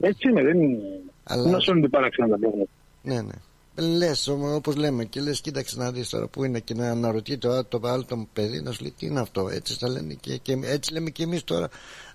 [0.00, 0.78] Έτσι είναι, δεν είναι.
[1.24, 2.70] Αλλά- Δεν μας φαίνονται παράξενα τα πράγματα.
[3.02, 3.32] Ναι, ναι.
[3.96, 7.64] Λες, όπως λέμε, και λες, κοίταξε να δεις τώρα που είναι και να αναρωτεί το,
[7.64, 9.48] το άλλο το παιδί να σου λέει τι είναι αυτό.
[9.48, 11.68] Έτσι, θα λένε και, και, έτσι λέμε και εμείς τώρα, ε,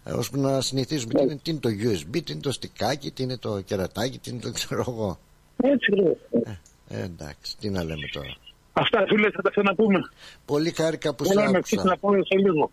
[0.04, 3.38] ώσπου να συνηθίσουμε τι είναι, τι είναι το USB, τι είναι το στικάκι, τι είναι
[3.38, 5.20] το κερατάκι, τι είναι το ξέρω εγώ.
[5.64, 6.18] Έτσι ακριβώς.
[6.88, 8.36] Ε, εντάξει, τι να λέμε τώρα.
[8.74, 10.00] Αυτά φίλε θα τα ξαναπούμε.
[10.46, 11.84] Πολύ χάρηκα που σε Έλα με άκουσα.
[11.84, 12.72] να πω σε λίγο.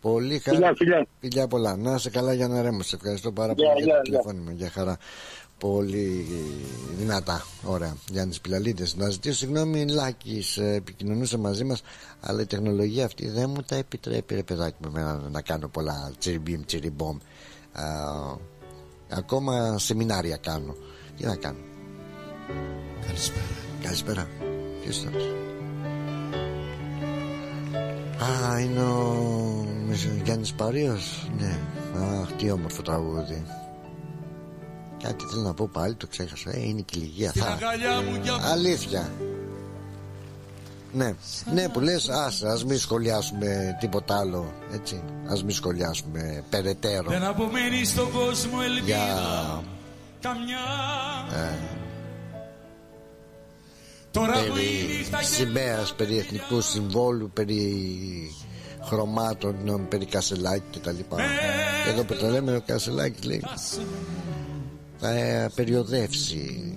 [0.00, 0.74] Πολύ Φιλιά, χαρά.
[0.76, 1.06] φιλιά.
[1.20, 1.76] Φιλιά πολλά.
[1.76, 2.82] Να είσαι καλά για να ρέμω.
[2.82, 4.18] Σε ευχαριστώ πάρα Γεια, πολύ για γεια, το γεια.
[4.20, 4.52] τηλεφώνημα.
[4.52, 4.98] Για χαρά.
[5.62, 6.26] Πολύ
[6.98, 7.46] δυνατά.
[7.64, 7.96] Ωραία.
[8.10, 8.86] Γιάννης Πιλαλίδη.
[8.96, 10.44] Να ζητήσω συγγνώμη, Λάκη.
[10.56, 11.82] Επικοινωνούσε μαζί μας,
[12.20, 16.12] αλλά η τεχνολογία αυτή δεν μου τα επιτρέπει, ρε παιδάκι με εμένα, να κάνω πολλά
[16.18, 17.16] τσιριμπίμ, τσιριμπόμ.
[17.72, 17.84] Α,
[19.08, 20.74] ακόμα σεμινάρια κάνω.
[21.16, 21.58] Τι να κάνω;
[23.06, 23.44] Καλησπέρα.
[23.82, 24.28] Καλησπέρα.
[24.82, 25.14] Ποιος ήταν.
[28.22, 29.66] Α, είναι ο
[30.24, 31.58] Γιάννης Παρίος Ναι,
[31.96, 33.61] αχ, τι όμορφο τραγούδι
[35.02, 37.58] Κάτι θέλω να πω πάλι, το ξέχασα Ε, είναι και η ηλικία θα...
[38.50, 39.10] Αλήθεια.
[40.92, 41.14] Ναι,
[41.52, 47.10] ναι που λες ας, ας μην σχολιάσουμε τίποτα άλλο Έτσι, ας μην σχολιάσουμε περαιτέρω.
[47.10, 48.84] Δεν απομένει στον κόσμο ελπίδα.
[48.84, 49.62] Για
[50.20, 50.58] καμιά.
[51.32, 51.58] Ε,
[54.10, 57.80] Τώρα που η περί νύχτα σημαίας, περί εθνικούς συμβόλου, περί
[58.84, 60.98] χρωμάτων, περί κασελάκι κτλ.
[61.88, 63.44] Εδώ που το λέμε ο Κασελάκης λέει
[65.02, 66.76] θα ε, περιοδεύσει.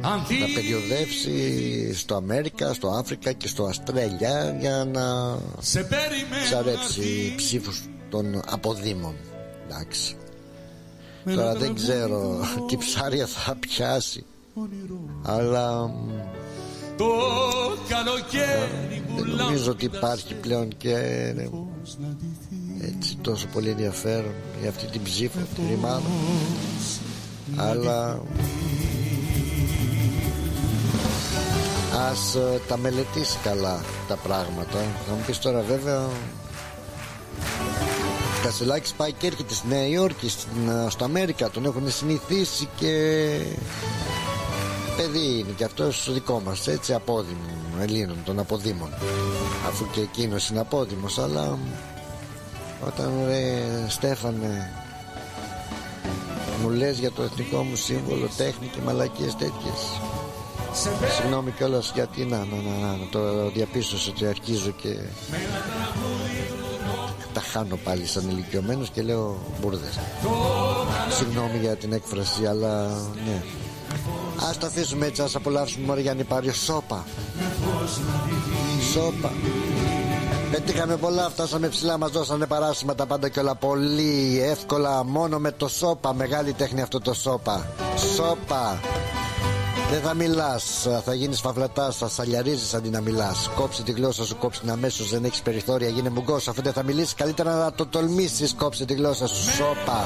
[0.00, 0.24] Θα
[0.54, 8.42] περιοδεύσει στο Αμέρικα, στο Αφρικα και στο Αστρέλια για να σε περιμένω ψαρέψει ψήφους των
[8.46, 9.14] αποδήμων.
[9.68, 10.16] Εντάξει.
[11.24, 14.24] Τώρα δεν ξέρω τι ψάρια θα πιάσει.
[15.22, 15.94] Αλλά
[16.96, 17.06] το
[17.88, 20.94] καλοκαίρι που δεν νομίζω ότι υπάρχει πλέον και
[21.36, 21.48] ε,
[22.80, 26.10] έτσι τόσο πολύ ενδιαφέρον για αυτή την ψήφο τη ρημάδα.
[27.56, 28.20] Αλλά
[32.10, 34.78] ας ε, τα μελετήσει καλά τα πράγματα.
[35.08, 36.10] Θα μου πεις τώρα βέβαια ο
[38.42, 43.28] Κασελάκης πάει και έρχεται στη Νέα Υόρκη στην, ε, στο Αμέρικα τον έχουν συνηθίσει και
[44.96, 47.40] παιδί είναι και αυτός δικό μας έτσι απόδημο
[47.80, 48.88] Ελλήνων των αποδήμων.
[49.66, 51.58] Αφού και εκείνος είναι απόδημος αλλά
[52.80, 54.70] όταν ρε Στέφανε
[56.62, 60.00] μου λες για το εθνικό μου σύμβολο τέχνη και μαλακίες τέτοιες.
[61.16, 64.96] Συγγνώμη κιόλας γιατί να, να, να, να, το διαπίστωσα ότι αρχίζω και
[67.32, 69.98] τα χάνω πάλι σαν ηλικιωμένος και λέω μπουρδες.
[71.10, 72.86] Συγγνώμη για την έκφραση αλλά
[73.26, 73.42] ναι.
[74.48, 77.04] Ας το αφήσουμε έτσι, ας απολαύσουμε Μαριάννη Πάριο Σόπα
[78.92, 79.32] Σόπα
[80.50, 85.52] Πετύχαμε πολλά, φτάσαμε ψηλά, μας δώσανε παράσημα τα πάντα και όλα πολύ εύκολα Μόνο με
[85.52, 87.66] το σόπα, μεγάλη τέχνη αυτό το σόπα
[88.14, 88.80] Σόπα
[89.90, 93.50] δεν θα μιλάς, θα γίνεις φαυλατάς, θα σαλιαρίζεις αντί να μιλάς.
[93.54, 96.48] Κόψε τη γλώσσα σου, κόψε την αμέσως, δεν έχεις περιθώρια, γίνε μουγκός.
[96.48, 98.54] Αφού δεν θα μιλήσεις, καλύτερα να το τολμήσεις.
[98.54, 100.04] Κόψε τη γλώσσα σου, σόπα.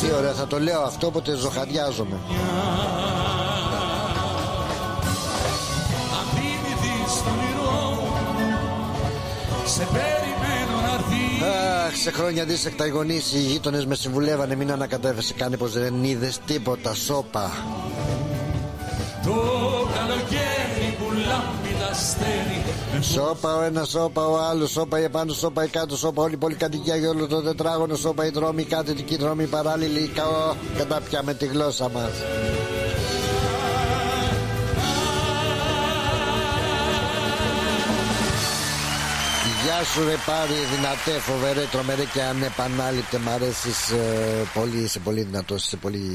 [0.00, 2.16] Τι ωραία, θα το λέω αυτό, όποτε ζωχαδιάζομαι.
[9.78, 11.42] Σε περιμένω να έρθεις.
[11.86, 16.04] Αχ, σε χρόνια δίσεκτα οι γονείς, οι γείτονες με συμβουλεύανε μην ανακατεύεσαι Κάνε πως δεν
[16.04, 17.50] είδες τίποτα, σόπα
[19.24, 19.34] Το
[19.94, 22.62] καλοκαίρι που λάμπει τα αστέρι
[23.00, 26.36] Σόπα ο ένας, σόπα ο άλλος, σόπα η επάνω, σόπα η κάτω, σόπα όλη η
[26.36, 31.46] πολυκατοικία για όλο το τετράγωνο, σόπα οι δρόμοι, κάτοικοι δρόμοι παράλληλοι, καό, κατάπια με τη
[31.46, 32.12] γλώσσα μας.
[39.78, 43.18] Γεια Γεια σου ρε πάρει δυνατέ φοβερέ τρομερέ και ανεπανάληπτε.
[43.18, 46.10] Μ' αρέσεις ε, πολύ Είσαι πολύ δυνατός Είσαι πολύ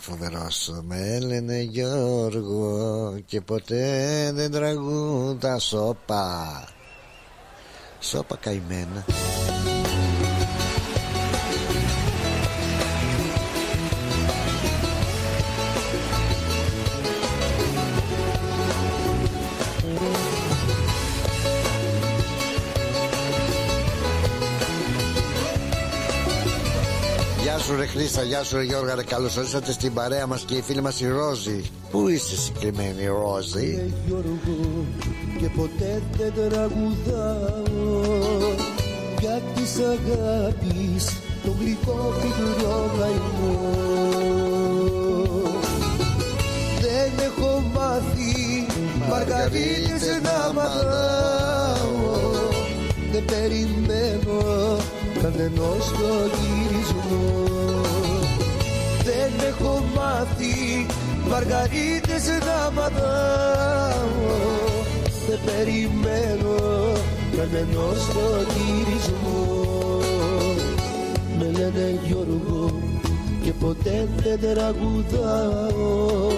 [0.00, 0.70] φοβερός.
[0.82, 6.68] Με λένε Γιώργο Και ποτέ δεν τραγούδα Σώπα.
[8.00, 9.04] Σώπα καημένα
[27.70, 30.62] σου ρε Χρήστα, γεια σου ρε Γιώργα ρε Καλώς ορίσατε στην παρέα μας και η
[30.62, 31.62] φίλη μας η Ρόζη.
[31.90, 34.86] Πού είσαι συγκεκριμένη Ρόζη; Γιώργο
[35.38, 38.00] και ποτέ δεν τραγουδάω.
[39.20, 41.04] Για της αγάπης
[41.44, 43.58] τον γλυκό πικρό καημό
[46.80, 48.66] Δεν έχω μάθει
[49.08, 52.30] μαργαρίτες να μαθάω
[53.12, 54.78] Δεν περιμένω
[55.22, 57.50] κανενός το γυρισμό.
[59.04, 60.86] Δεν έχω μάθει
[61.28, 64.08] μαργαρίτες να μαθάω
[65.28, 66.56] Δεν περιμένω
[67.36, 69.98] κανενός το γυρισμό.
[71.38, 72.80] Με λένε Γιώργο
[73.42, 76.28] και ποτέ δεν τραγουδάω.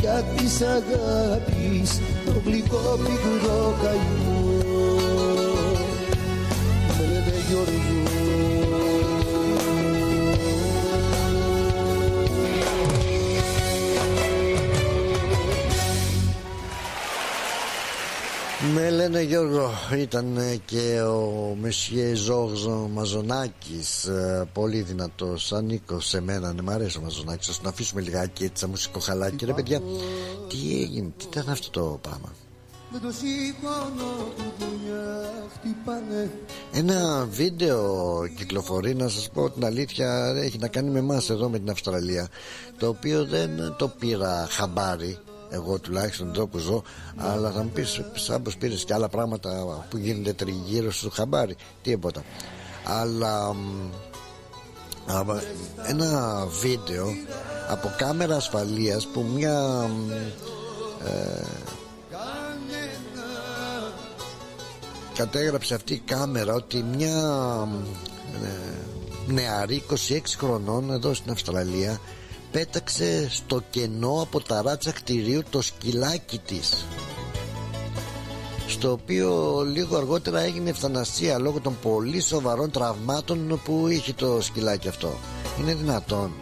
[0.00, 4.55] Για της αγάπης το γλυκό πικρό καημό
[7.48, 8.06] Με λένε Γιώργο.
[18.74, 25.52] Με λένε Γιώργο Ήταν ε, και ο Μεσιέ Ζόρζο Μαζονάκης ε, Πολύ δυνατός.
[25.52, 29.44] Ανήκω σε μένα ναι, Μ' αρέσει ο Μαζονάκης Ας τον αφήσουμε λιγάκι έτσι σαν μουσικοχαλάκι
[29.44, 29.80] Ρε παιδιά
[30.48, 32.32] Τι έγινε Τι ήταν αυτό το πράγμα;
[32.90, 36.30] Με το σηκώνω του δουλειά χτυπάνε.
[36.72, 41.58] Ένα βίντεο κυκλοφορεί να σας πω την αλήθεια έχει να κάνει με εμάς εδώ με
[41.58, 42.28] την Αυστραλία
[42.78, 45.18] το οποίο δεν το πήρα χαμπάρι
[45.50, 46.82] εγώ τουλάχιστον εδώ που ζω
[47.16, 51.56] αλλά θα μου πεις σαν πως πήρες και άλλα πράγματα που γίνονται τριγύρω στο χαμπάρι
[51.82, 52.24] τίποτα
[52.84, 53.90] αλλά μ,
[55.06, 55.40] α,
[55.86, 57.06] ένα βίντεο
[57.68, 60.10] από κάμερα ασφαλείας που μια μ,
[61.06, 61.44] ε,
[65.16, 67.18] κατέγραψε αυτή η κάμερα ότι μια
[68.42, 72.00] ε, νεαρή 26 χρονών εδώ στην Αυστραλία
[72.50, 76.86] πέταξε στο κενό από τα ράτσα κτηρίου το σκυλάκι της
[78.68, 84.88] στο οποίο λίγο αργότερα έγινε ευθανασία λόγω των πολύ σοβαρών τραυμάτων που είχε το σκυλάκι
[84.88, 85.18] αυτό.
[85.60, 86.32] Είναι δυνατόν.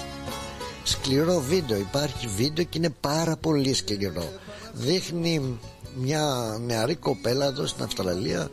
[0.85, 1.79] Σκληρό βίντεο.
[1.79, 4.29] Υπάρχει βίντεο και είναι πάρα πολύ σκληρό.
[4.73, 5.59] Δείχνει
[5.95, 8.49] μια νεαρή κοπέλα εδώ στην Αυστραλία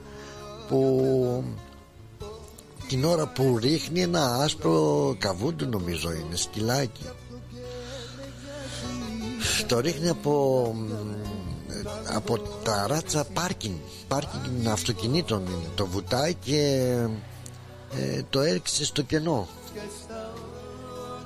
[0.71, 1.43] που
[2.87, 7.05] την ώρα που ρίχνει ένα άσπρο καβούντου νομίζω είναι σκυλάκι
[9.67, 10.75] το ρίχνει από
[12.13, 13.75] από τα ράτσα πάρκινγκ
[14.07, 15.69] πάρκινγκ αυτοκινήτων είναι.
[15.75, 16.91] το βουτάει και
[17.97, 19.47] ε, το έριξε στο κενό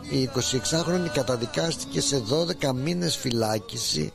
[0.09, 2.23] η 26χρονη καταδικάστηκε σε
[2.61, 4.13] 12 μήνες φυλάκιση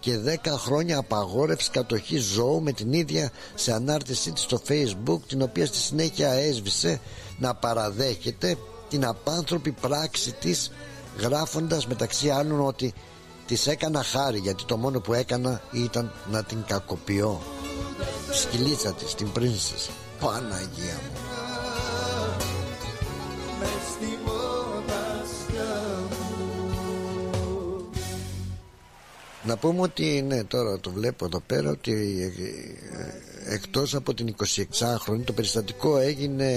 [0.00, 5.42] και 10 χρόνια απαγόρευσης κατοχής ζώου με την ίδια σε ανάρτησή της στο facebook την
[5.42, 7.00] οποία στη συνέχεια έσβησε
[7.38, 8.56] να παραδέχεται
[8.88, 10.70] την απάνθρωπη πράξη της
[11.18, 12.92] γράφοντας μεταξύ άλλων ότι
[13.46, 17.40] της έκανα χάρη γιατί το μόνο που έκανα ήταν να την κακοποιώ
[18.30, 19.90] Τη σκυλίτσα της, την πρίνσες
[20.20, 21.30] Παναγία μου
[29.42, 31.92] Να πούμε ότι ναι τώρα το βλέπω εδώ πέρα ότι
[33.46, 36.48] ε, εκτός από την 26χρονη το περιστατικό έγινε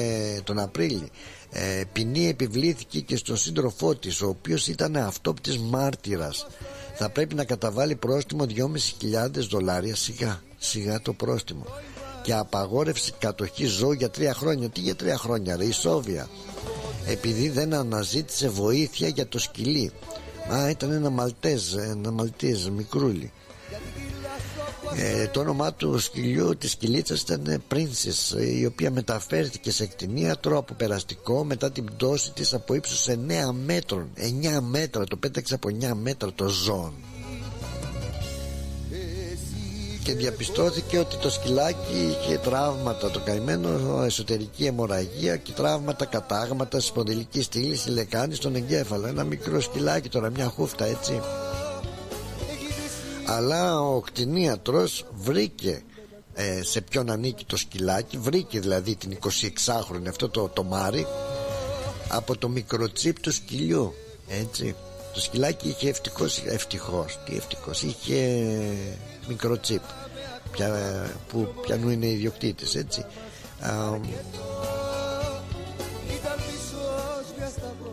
[0.44, 1.08] τον Απρίλιο
[1.52, 6.48] ε, ποινή επιβλήθηκε και στον σύντροφό της ο οποίος ήταν αυτόπτης μάρτυρας.
[6.96, 11.66] Θα πρέπει να καταβάλει πρόστιμο 2.500 δολάρια σιγά σιγά το πρόστιμο.
[12.24, 14.70] Και απαγόρευση κατοχής ζώου για τρία χρόνια.
[14.70, 16.30] Τι για τρία χρόνια ρε η Σόβια
[17.08, 19.92] επειδή δεν αναζήτησε βοήθεια για το σκυλί
[20.52, 23.32] Α, ήταν ένα Μαλτέζ, ένα Μαλτέζ μικρούλι.
[24.96, 30.74] Ε, το όνομά του σκυλιού της σκυλίτσας ήταν Princess η οποία μεταφέρθηκε σε εκτινίατρο από
[30.74, 33.14] περαστικό μετά την πτώση της από ύψος 9
[33.66, 36.94] μέτρων 9 μέτρα το πέταξε από 9 μέτρα το ζώο
[40.04, 47.42] και διαπιστώθηκε ότι το σκυλάκι είχε τραύματα το καημένο εσωτερική αιμορραγία και τραύματα κατάγματα σπονδυλική
[47.42, 49.08] στήλη στη λεκάνη στον εγκέφαλο.
[49.08, 51.22] Ένα μικρό σκυλάκι τώρα μια χούφτα έτσι.
[53.26, 55.84] Αλλά ο κτηνίατρος βρήκε
[56.34, 61.08] ε, σε ποιον ανήκει το σκυλάκι βρήκε δηλαδή την 26χρονη αυτό το, το Μάρι
[62.08, 63.94] από το μικροτσίπ του σκυλιού
[64.28, 64.76] έτσι.
[65.14, 68.42] Το σκυλάκι είχε ευτυχώς, ευτυχώς τι ευτυχώς είχε
[69.28, 69.82] μικροτσίπ
[70.52, 70.70] πια,
[71.28, 73.06] που πιανού είναι οι ιδιοκτήτες έτσι.
[73.60, 74.00] Α,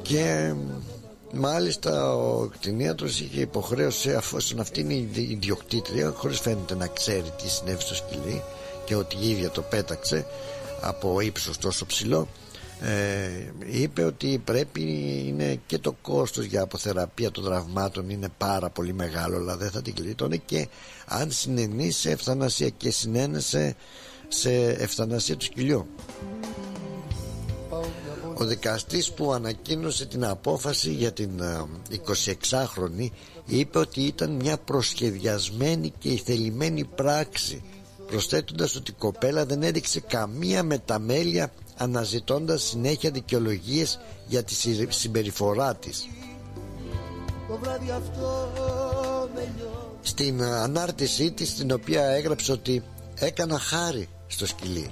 [0.03, 0.55] και
[1.33, 7.51] μάλιστα ο κτηνίατρος είχε υποχρέωση αφόσον αυτή είναι η ιδιοκτήτρια χωρίς φαίνεται να ξέρει τι
[7.51, 8.43] συνέβη στο σκυλί
[8.85, 10.27] και ότι η ίδια το πέταξε
[10.81, 12.29] από ύψος τόσο ψηλό
[12.83, 14.81] ε, είπε ότι πρέπει
[15.27, 19.83] είναι και το κόστος για αποθεραπεία των τραυμάτων είναι πάρα πολύ μεγάλο αλλά δεν θα
[19.83, 20.37] την κλείτωνε.
[20.37, 20.69] Και
[21.07, 23.77] αν συνενεί σε ευθανασία και συνένεσε
[24.29, 25.87] σε ευθανασία του σκυλιού.
[28.35, 31.31] Ο δικαστής που ανακοίνωσε την απόφαση για την
[32.51, 33.09] 26χρονη
[33.47, 37.63] είπε ότι ήταν μια προσχεδιασμένη και ηθελημένη πράξη
[38.07, 44.55] προσθέτοντας ότι η κοπέλα δεν έδειξε καμία μεταμέλεια αναζητώντας συνέχεια δικαιολογίες για τη
[44.89, 46.07] συμπεριφορά της.
[50.03, 52.83] Στην ανάρτησή της στην οποία έγραψε ότι
[53.15, 54.91] έκανα χάρη στο σκυλί.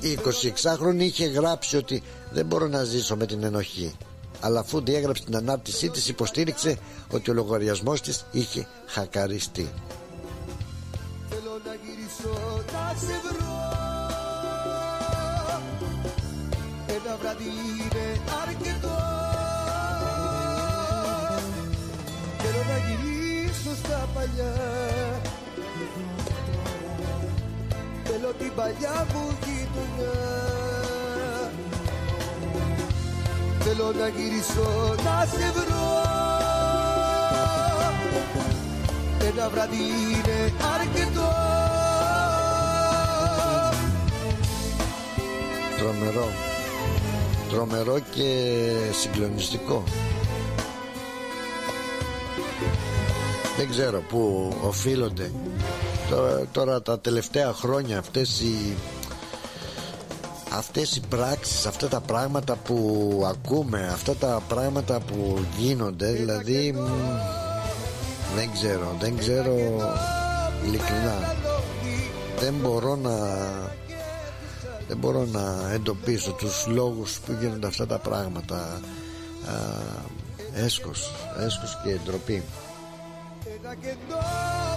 [0.00, 3.94] Η 26χρονη είχε γράψει ότι δεν μπορώ να ζήσω με την ενοχή
[4.40, 6.78] αλλά αφού διέγραψε την ανάρτησή της υποστήριξε
[7.12, 9.70] ότι ο λογαριασμός της είχε χακαριστεί.
[11.28, 13.75] Θέλω να γυρίσω να σε βρω
[17.18, 18.98] Ένα βράδυ είναι αρκετό
[22.38, 24.52] Θέλω να γυρίσω στα παλιά
[28.04, 30.14] Θέλω την παλιά μου γειτονιά
[33.60, 36.02] Θέλω να γυρίσω να σε βρω
[39.26, 41.32] Ένα βράδυ είναι αρκετό
[45.78, 46.55] Τρομερό
[47.50, 48.60] Τρομερό και
[49.00, 49.82] συγκλονιστικό.
[53.56, 55.30] Δεν ξέρω που οφείλονται.
[56.10, 58.76] Τώρα, τώρα τα τελευταία χρόνια αυτές οι
[60.56, 66.74] αυτές οι πράξεις αυτά τα πράγματα που ακούμε αυτά τα πράγματα που γίνονται δηλαδή
[68.36, 69.54] δεν ξέρω δεν ξέρω
[70.64, 71.34] ειλικρινά.
[72.38, 73.12] Δεν μπορώ να
[74.88, 78.56] δεν μπορώ να εντοπίσω τους λόγους που γίνονται αυτά τα πράγματα.
[78.56, 79.54] Α,
[80.54, 82.42] έσκος έσκος και ντροπή.
[83.58, 84.22] Ένα κενό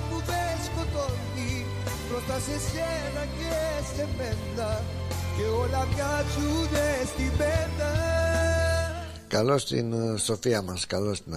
[0.10, 1.66] που δεν σκοτώνει
[2.10, 3.54] μπροστά σε σένα και
[3.96, 4.82] σε μένα.
[5.38, 7.92] Και όλα μοιάζουνε στην πένα
[9.28, 11.34] Καλώς την ε, Σοφία μας, καλώς την.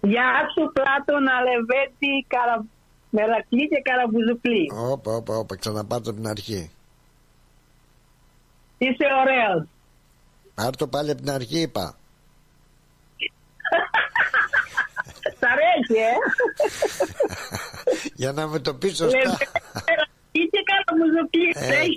[0.00, 2.64] Γεια σου Πλάτωνα Λεβέτη καρα...
[3.10, 6.70] Μερακλή και Καραμπουζουκλή Όπα, όπα, όπα, ξαναπάρτε από την αρχή
[8.78, 9.66] Είσαι ωραίος
[10.54, 11.96] Πάρ' το πάλι από την αρχή είπα
[15.38, 16.12] Σ' αρέσει ε
[18.14, 19.38] Για να με το πεις σωστά
[20.38, 21.28] Είχε καλά μου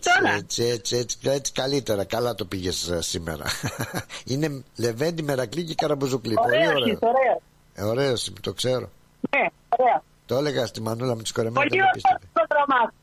[0.02, 0.36] τώρα.
[0.36, 2.04] Έτσι, έτσι, έτσι, έτσι, καλύτερα.
[2.04, 3.44] Καλά το πήγες σήμερα.
[4.32, 6.34] Είναι Λεβέντι, Μερακλή και Καραμπουζουκλή.
[6.34, 6.98] Πολύ ωραίος.
[7.02, 7.42] Ωραίο.
[7.74, 8.90] Ε, ωραίος, το ξέρω.
[9.30, 10.04] Ναι, ωραία.
[10.26, 11.70] Το έλεγα στη Μανούλα με τις κορεμένες.
[11.70, 12.94] Πολύ ωραίος το πρόγραμμά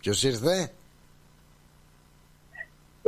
[0.00, 0.72] Ποιος ήρθε;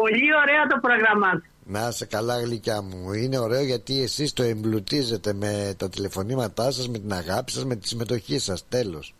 [0.00, 5.32] Πολύ ωραίο το πρόγραμμά Να σε καλά γλυκιά μου Είναι ωραίο γιατί εσείς το εμπλουτίζετε
[5.32, 9.14] Με τα τηλεφωνήματά σας Με την αγάπη σας Με τη συμμετοχή σας Τέλος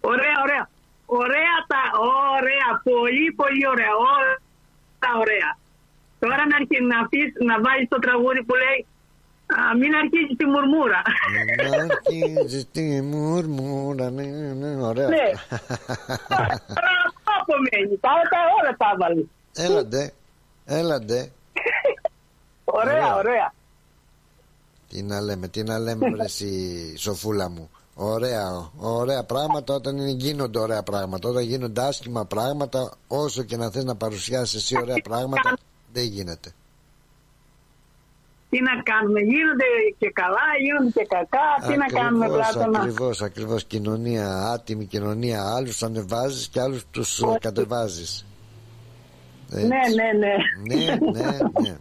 [0.00, 0.68] Ωραία, ωραία.
[1.06, 1.82] Ωραία τα,
[2.38, 4.34] ωραία, πολύ πολύ ωραία, όλα
[4.98, 5.50] τα ωραία.
[6.18, 8.86] Τώρα να, αρχίσει να, πεις, να βάλεις το τραγούδι που λέει
[9.46, 11.02] α, μην αρχίζεις τη μουρμούρα.
[11.60, 14.22] Μην αρχίζεις τη μουρμούρα, ναι,
[14.60, 15.08] ναι, ωραία.
[15.08, 15.26] Ναι.
[17.50, 18.10] Τώρα αυτό απομένει, τα
[18.60, 19.30] όλα τα βάλει.
[19.54, 20.12] Έλαντε,
[20.64, 21.32] έλαντε.
[22.64, 23.54] Ωραία, ωραία.
[24.88, 26.24] Τι να λέμε, τι να λέμε βρε
[26.96, 27.70] σοφούλα μου.
[27.94, 31.28] Ωραία, ωραία πράγματα όταν γίνονται ωραία πράγματα.
[31.28, 35.56] Όταν γίνονται άσχημα πράγματα, όσο και να θες να παρουσιάσεις εσύ ωραία πράγματα,
[35.92, 36.52] δεν γίνεται.
[38.50, 39.64] Τι να κάνουμε, γίνονται
[39.98, 42.78] και καλά, γίνονται και κακά, τι να κάνουμε πλάτωνα.
[42.78, 47.38] Ακριβώς, ακριβώς, κοινωνία, άτιμη κοινωνία, άλλους ανεβάζεις και άλλους τους Όχι.
[47.38, 48.26] κατεβάζεις.
[49.48, 49.78] Ναι, ναι,
[50.18, 50.34] ναι.
[50.74, 51.76] Ναι, ναι, ναι.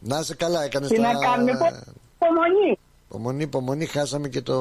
[0.00, 1.12] Να σε καλά, έκανες Τι τα...
[1.12, 2.78] να κάνουμε, υπομονή.
[3.08, 4.56] Υπομονή, υπομονή, χάσαμε και το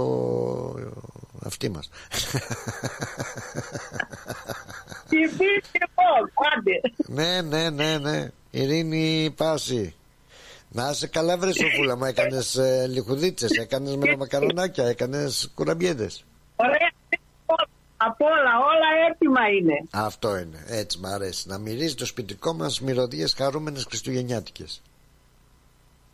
[1.46, 1.90] αυτή μας.
[7.08, 8.30] ναι, ναι, ναι, ναι.
[8.52, 9.96] Ειρήνη Πάση.
[10.76, 16.26] Να είσαι καλά βρες Σοφούλα μου, έκανες ε, λιχουδίτσες, έκανες με μακαρονάκια, έκανες κουραμπιέδες.
[16.56, 16.92] Ωραία,
[17.98, 19.74] Από όλα, όλα έτοιμα είναι.
[19.92, 20.64] Αυτό είναι.
[20.68, 21.48] Έτσι μ' αρέσει.
[21.48, 24.82] Να μυρίζει το σπιτικό μας μυρωδιές χαρούμενες Χριστουγεννιάτικες.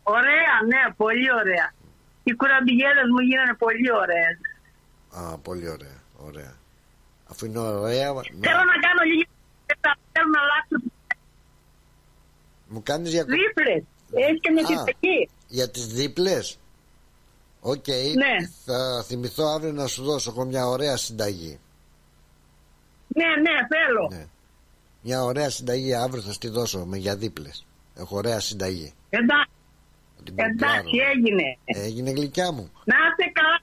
[0.02, 1.72] Ωραία, ναι, πολύ ωραία.
[2.22, 4.36] Οι κουραμπιέδες μου γίνανε πολύ ωραίες.
[5.10, 5.98] Α, πολύ ωραία.
[6.26, 6.54] ωραία.
[7.30, 8.12] Αφού είναι ωραία.
[8.12, 9.28] να- Θέλω να κάνω λίγη
[10.12, 10.76] θέλω να αλλάξω
[12.68, 13.24] Μου κάνεις για...
[14.12, 14.26] δίπλες.
[14.28, 14.66] Έχεις και μια Α.
[14.66, 15.28] συνταγή.
[15.48, 16.58] για τις δίπλες.
[17.60, 17.86] Οκ.
[17.88, 18.48] Ναι.
[18.64, 21.58] Θα θυμηθώ αύριο να σου δώσω εγώ μια ωραία συνταγή.
[23.08, 24.28] Ναι, ναι, θέλω.
[25.02, 27.64] Μια ωραία συνταγή αύριο θα στη δώσω με για δίπλες.
[27.96, 28.92] Έχω ωραία συνταγή.
[29.10, 29.50] Εντάξει,
[30.16, 30.88] Θα την εντάξει, ποντάρω.
[31.14, 31.58] έγινε.
[31.64, 32.70] Έγινε γλυκιά μου.
[32.84, 33.60] Να είστε καλά.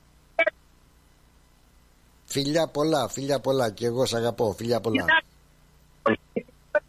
[2.26, 3.69] Φιλιά πολλά, φιλιά πολλά.
[3.69, 4.53] Και εγώ σ' αγαπώ.
[4.57, 5.05] Φιλιά πολλά.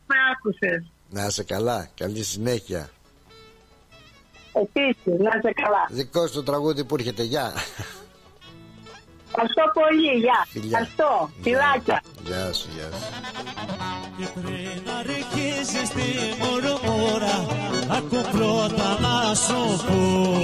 [0.07, 0.85] Με άκουσες.
[1.11, 1.89] Να είσαι καλά.
[1.97, 2.91] Καλή συνέχεια.
[4.53, 5.87] Επίσης, να είστε καλά.
[5.91, 7.23] Δικό σου το τραγούδι που έρχεται.
[7.23, 7.53] Γεια.
[9.29, 10.47] Ευχαριστώ πολύ, γεια.
[10.49, 10.69] Φιλιά.
[10.69, 12.03] Ευχαριστώ, φιλάκια.
[12.25, 13.05] Γεια σου, γεια σου.
[14.35, 16.09] Πριν αρχίσεις τη
[16.41, 17.47] μουρμούρα
[17.89, 20.37] Ακού πρώτα να σου πω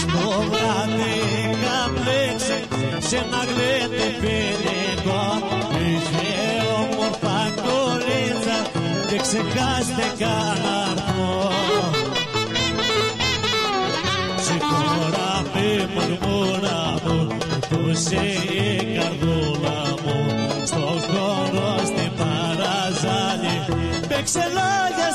[0.00, 1.16] Στο βράδυ
[1.62, 2.64] καπλέξε
[3.08, 5.65] σε ένα γλέντε πυρικό
[9.16, 11.50] και ξεχάστε καναρθώ
[14.46, 17.36] Συγχώρα με μουρμούρα μου
[17.68, 18.22] που σε
[18.62, 20.18] η καρδούλα μου.
[20.64, 23.56] Στο χώρο στην παραζάλη
[24.08, 25.10] παίξε λόγια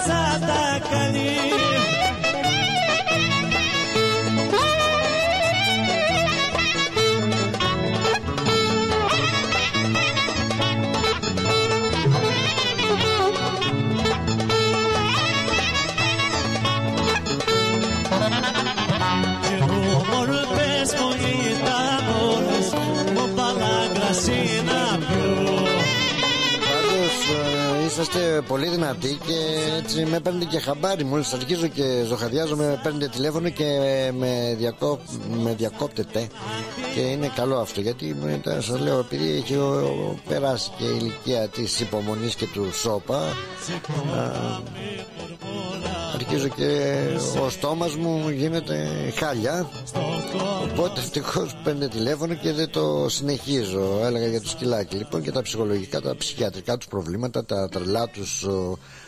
[28.16, 29.34] ε, είσαστε πολύ δυνατοί και
[29.84, 31.04] έτσι με παίρνετε και χαμπάρι.
[31.04, 33.66] Μόλις αρχίζω και ζωχαδιάζω, με παίρνετε τηλέφωνο και
[34.18, 35.00] με, διακόπ,
[35.44, 36.28] με διακόπτετε.
[36.94, 40.98] Και είναι καλό αυτό γιατί μετά σας λέω, επειδή έχει ο- ο- περάσει και η
[41.00, 44.60] ηλικία της υπομονής και του σώπα, α,
[46.16, 46.94] αρχίζω και
[47.46, 49.70] ο στόμας μου γίνεται χάλια.
[50.72, 54.00] Οπότε ευτυχώς παίρνει τηλέφωνο και δεν το συνεχίζω.
[54.06, 54.96] Έλεγα για το σκυλάκι.
[54.96, 58.48] Λοιπόν και τα ψυχολογικά, τα ψυχιατρικά τους προβλήματα, τα τρελά τους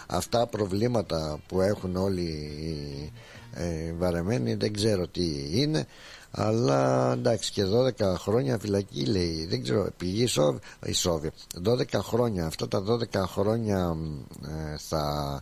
[0.08, 3.12] αυτά προβλήματα που έχουν όλοι οι
[3.54, 5.88] ε, βαρεμένοι, δεν ξέρω τι είναι.
[6.32, 7.64] Αλλά εντάξει και
[8.00, 11.34] 12 χρόνια φυλακή λέει, δεν ξέρω, πηγή Σόβ- η Σόβιετ.
[11.66, 12.84] 12 χρόνια, αυτά τα
[13.14, 13.98] 12 χρόνια
[14.46, 15.42] ε, θα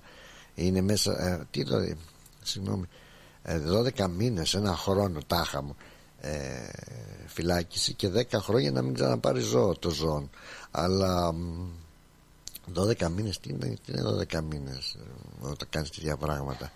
[0.56, 1.28] είναι μέσα.
[1.28, 1.76] Ε, τι το.
[2.44, 2.86] Συγγνώμη.
[3.44, 3.60] Ε,
[3.98, 5.76] 12 μήνες, ένα χρόνο τάχα μου
[6.22, 6.38] ε,
[7.26, 10.30] φυλάκιση και 10 χρόνια να μην ξαναπάρει ζώο το ζώο.
[10.72, 11.68] Αλλά μ,
[12.76, 14.02] 12 μήνες, τι είναι, τι είναι
[14.32, 16.72] 12 μήνες ε, όταν κάνεις τέτοια πράγματα.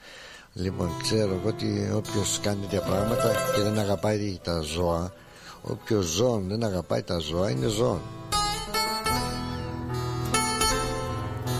[0.53, 5.14] Λοιπόν, ξέρω εγώ ότι όποιος κάνει τέτοια πράγματα και δεν αγαπάει τα ζώα,
[5.62, 8.02] όποιος ζώο δεν αγαπάει τα ζώα είναι ζώο.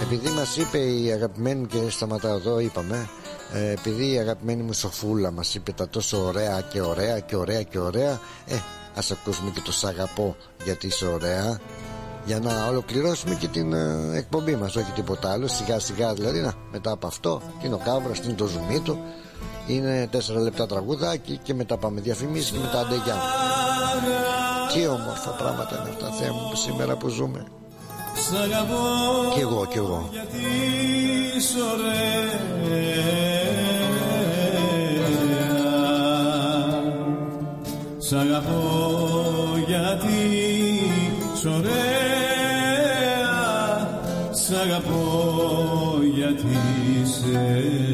[0.02, 3.10] Επειδή μας είπε η αγαπημένη μου και σταματάω εδώ είπαμε
[3.54, 7.64] ε, επειδή η αγαπημένη μου Σοφούλα μας είπε τα τόσο ωραία και ωραία και ωραία
[7.64, 8.56] και ωραία ε,
[8.96, 11.60] ας ακούσουμε και το σ' αγαπώ γιατί είσαι ωραία
[12.26, 16.54] για να ολοκληρώσουμε και την ε, εκπομπή μας όχι τίποτα άλλο σιγά σιγά δηλαδή να,
[16.72, 19.00] μετά από αυτό τι είναι ο Κάβρας, τι είναι το ζουμί του
[19.68, 23.16] είναι τέσσερα λεπτά τραγουδάκι και μετά πάμε διαφημίσεις και μετά αντεγιά
[24.74, 27.46] τι όμορφα πράγματα είναι αυτά Θεέ μου σήμερα που ζούμε.
[28.30, 28.76] Σ' αγαπώ
[29.34, 30.10] Κι εγώ, κι εγώ.
[30.12, 30.38] γιατί
[31.38, 32.44] είσαι ωραία.
[37.98, 38.64] Σ' αγαπώ
[39.68, 40.18] γιατί
[41.36, 41.94] είσαι ωραία.
[41.94, 41.95] Σ'
[44.66, 46.58] αγαπώ γιατί
[47.02, 47.85] είσαι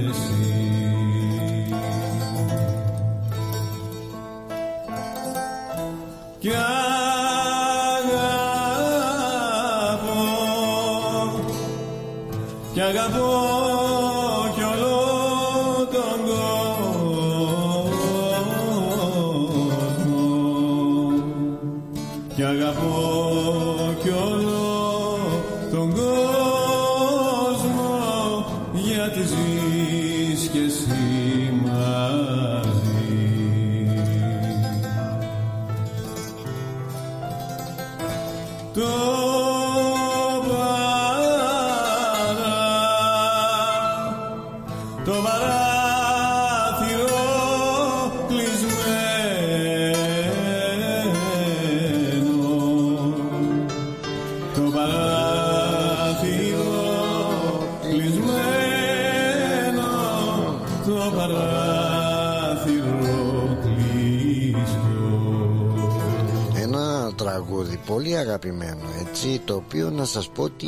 [69.24, 70.68] έτσι το οποίο να σας πω ότι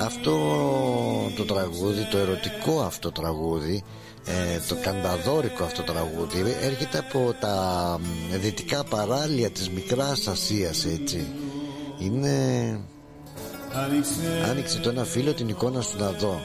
[0.00, 0.32] αυτό
[1.36, 3.84] το τραγούδι το ερωτικό αυτό τραγούδι
[4.24, 7.98] ε, το κανταδόρικο αυτό τραγούδι έρχεται από τα
[8.40, 11.26] δυτικά παράλια της Μικράς Ασίας έτσι.
[11.98, 12.80] Είναι
[14.50, 16.40] άνοιξε το ένα φίλο την εικόνα σου να δω.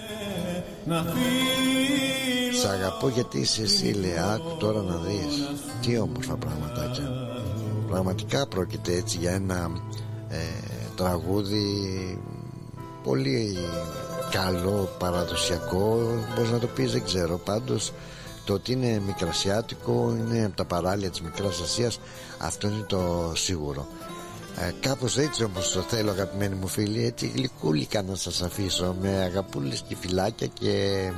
[2.62, 5.50] Σ' αγαπώ γιατί είσαι εσύ λέει άκου τώρα να δεις.
[5.82, 7.10] Τι όμορφα πραγματάκια.
[7.88, 9.72] Πραγματικά πρόκειται έτσι για ένα
[10.32, 10.38] ε,
[10.96, 11.66] τραγούδι
[13.04, 13.58] πολύ
[14.32, 16.00] καλό παραδοσιακό
[16.36, 17.38] πώς να το πεις δεν ξέρω.
[17.38, 17.94] Πάντως
[18.46, 22.00] το ότι είναι μικρασιάτικο είναι από τα παράλια της Μικράς Ασίας
[22.38, 23.88] αυτό είναι το σίγουρο.
[24.60, 29.10] Ε, κάπως έτσι όμως το θέλω αγαπημένοι μου φίλοι έτσι γλυκούλικα να σας αφήσω με
[29.10, 31.12] αγαπούλες και φυλάκια και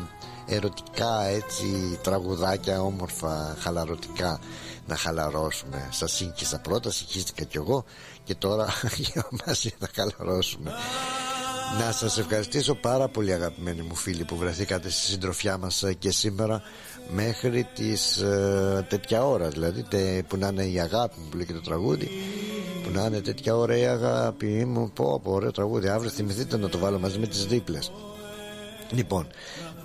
[0.47, 4.39] ερωτικά έτσι τραγουδάκια όμορφα χαλαρωτικά
[4.87, 5.89] να χαλαρώσουμε.
[5.91, 7.85] Σας σύγχυσα πρώτα συγχύστηκα κι εγώ
[8.23, 8.67] και τώρα
[9.11, 10.71] για μαζί θα χαλαρώσουμε.
[11.79, 16.11] Να σας ευχαριστήσω πάρα πολύ αγαπημένοι μου φίλοι που βρεθήκατε στη συντροφιά μας ε, και
[16.11, 16.61] σήμερα
[17.13, 21.45] μέχρι τις ε, τέτοια ώρα δηλαδή τε, που να είναι η αγάπη μου που λέει
[21.45, 22.09] και το τραγούδι
[22.83, 24.91] που να είναι τέτοια ώρα η αγάπη μου.
[24.91, 25.87] Πω πω ωραίο τραγούδι.
[25.87, 27.91] Αύριο θυμηθείτε να το βάλω μαζί με τις δίπλες.
[28.91, 29.27] Λοιπόν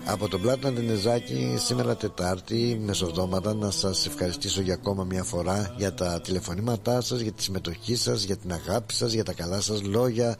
[0.04, 5.94] από τον Πλάτνα Δενεζάκη σήμερα Τετάρτη μεσοβδόματα να σας ευχαριστήσω για ακόμα μια φορά για
[5.94, 9.82] τα τηλεφωνήματά σας για τη συμμετοχή σας για την αγάπη σας για τα καλά σας
[9.82, 10.36] λόγια.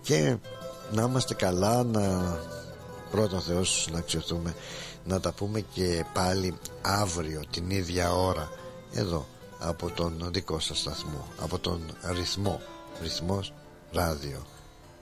[0.00, 0.36] Και
[0.92, 2.36] να είμαστε καλά να
[3.10, 4.54] πρώτον Θεός να αξιοθούμε
[5.04, 8.48] να τα πούμε και πάλι αύριο την ίδια ώρα
[8.92, 9.26] εδώ
[9.58, 11.80] από τον δικό σας σταθμό από τον
[12.14, 12.60] ρυθμό
[13.02, 13.52] ρυθμός
[13.92, 14.46] ράδιο.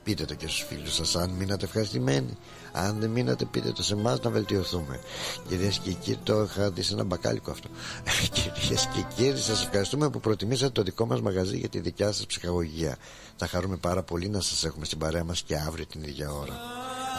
[0.02, 2.36] Πείτε το και στους φίλους σας αν μείνατε ευχαριστημένοι
[2.72, 5.00] αν δεν μείνατε πείτε το σε εμάς να βελτιωθούμε.
[5.48, 7.68] Κυρίες και κύριοι το είχα δεις σε ένα μπακάλικο αυτό.
[8.32, 12.26] Κυρίες και κύριοι σας ευχαριστούμε που προτιμήσατε το δικό μας μαγαζί για τη δικιά σας
[12.26, 12.96] ψυχαγωγία.
[13.36, 16.58] Θα χαρούμε πάρα πολύ να σας έχουμε στην παρέα μας και αύριο την ίδια ώρα.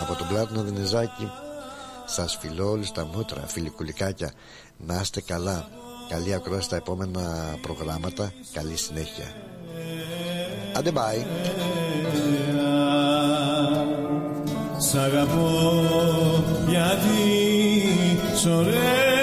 [0.01, 1.31] Από τον Πλάτωνο Δενεζάκη
[2.05, 4.33] σας φιλώ όλους τα μούτρα φιλικουλικάκια
[4.77, 5.69] να είστε καλά.
[6.09, 8.33] Καλή ακρόαση στα επόμενα προγράμματα.
[8.53, 9.25] Καλή συνέχεια.
[10.73, 11.25] Άντε bye
[14.89, 15.83] Σ' αγαπώ
[16.67, 17.21] γιατί
[18.33, 19.20] σ' ωραία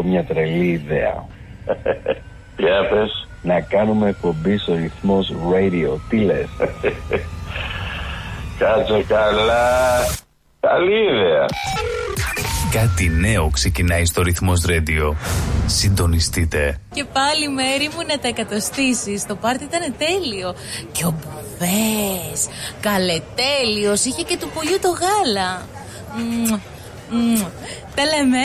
[0.00, 1.26] Έχω μια τρελή ιδέα.
[2.62, 3.28] Για πες.
[3.42, 5.98] Να κάνουμε εκπομπή στο ρυθμός radio.
[6.08, 6.48] Τι λες;
[8.58, 9.98] Κάτσε καλά.
[10.60, 11.46] Καλή ιδέα.
[12.70, 15.14] Κάτι νέο ξεκινάει στο ρυθμός Radio.
[15.66, 16.80] Συντονιστείτε.
[16.92, 19.26] Και πάλι μέρη μου να τα εκατοστήσεις.
[19.26, 20.54] Το πάρτι ήταν τέλειο.
[20.92, 22.48] Και ο Μπουβές,
[22.80, 25.62] καλετέλειος, είχε και του πουλιού το γάλα.
[26.16, 26.58] Μμμ,
[27.10, 27.44] μμμ.
[27.94, 28.44] Τα λέμε.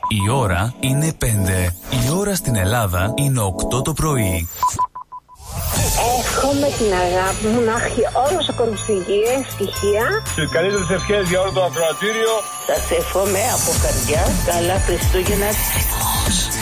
[0.09, 1.24] Η ώρα είναι 5.
[2.06, 3.40] Η ώρα στην Ελλάδα είναι
[3.73, 4.48] 8 το πρωί.
[6.47, 10.05] Εύχομαι την αγάπη μου να έχει όλος ο κόσμος υγεία, ευτυχία.
[10.37, 12.33] Και καλύτερες ευχές για όλο το ακροατήριο.
[12.69, 15.51] Σα εύχομαι από καρδιά καλά Χριστούγεννα.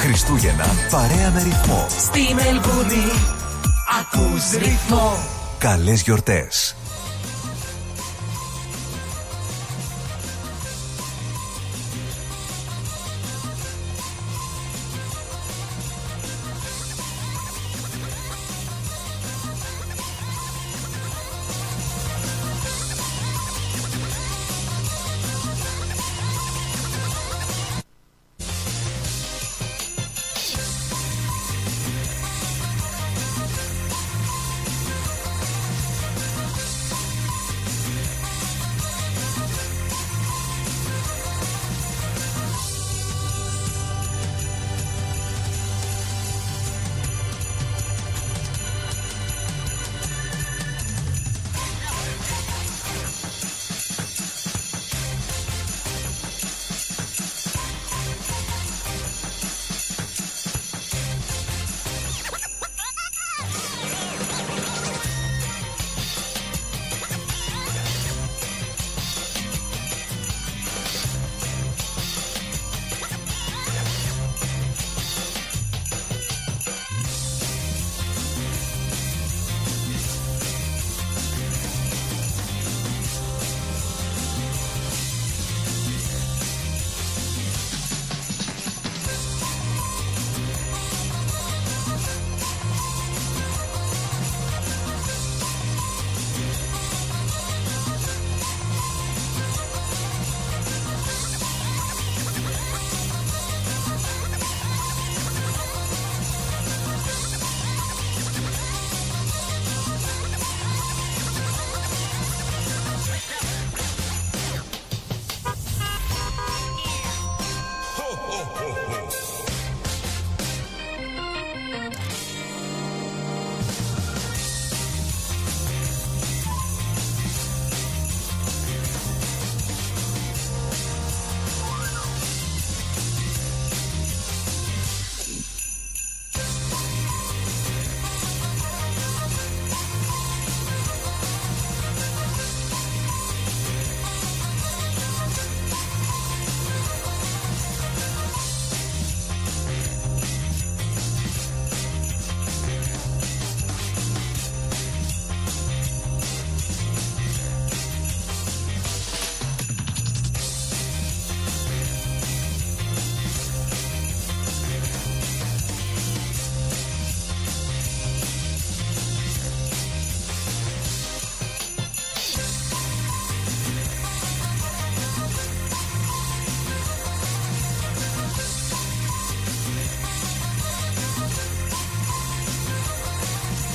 [0.03, 1.87] Χριστούγεννα παρέα με ρυθμό.
[2.07, 3.07] Στη Μελβούνι
[4.01, 5.09] ακούς ρυθμό.
[5.59, 6.77] Καλές γιορτές.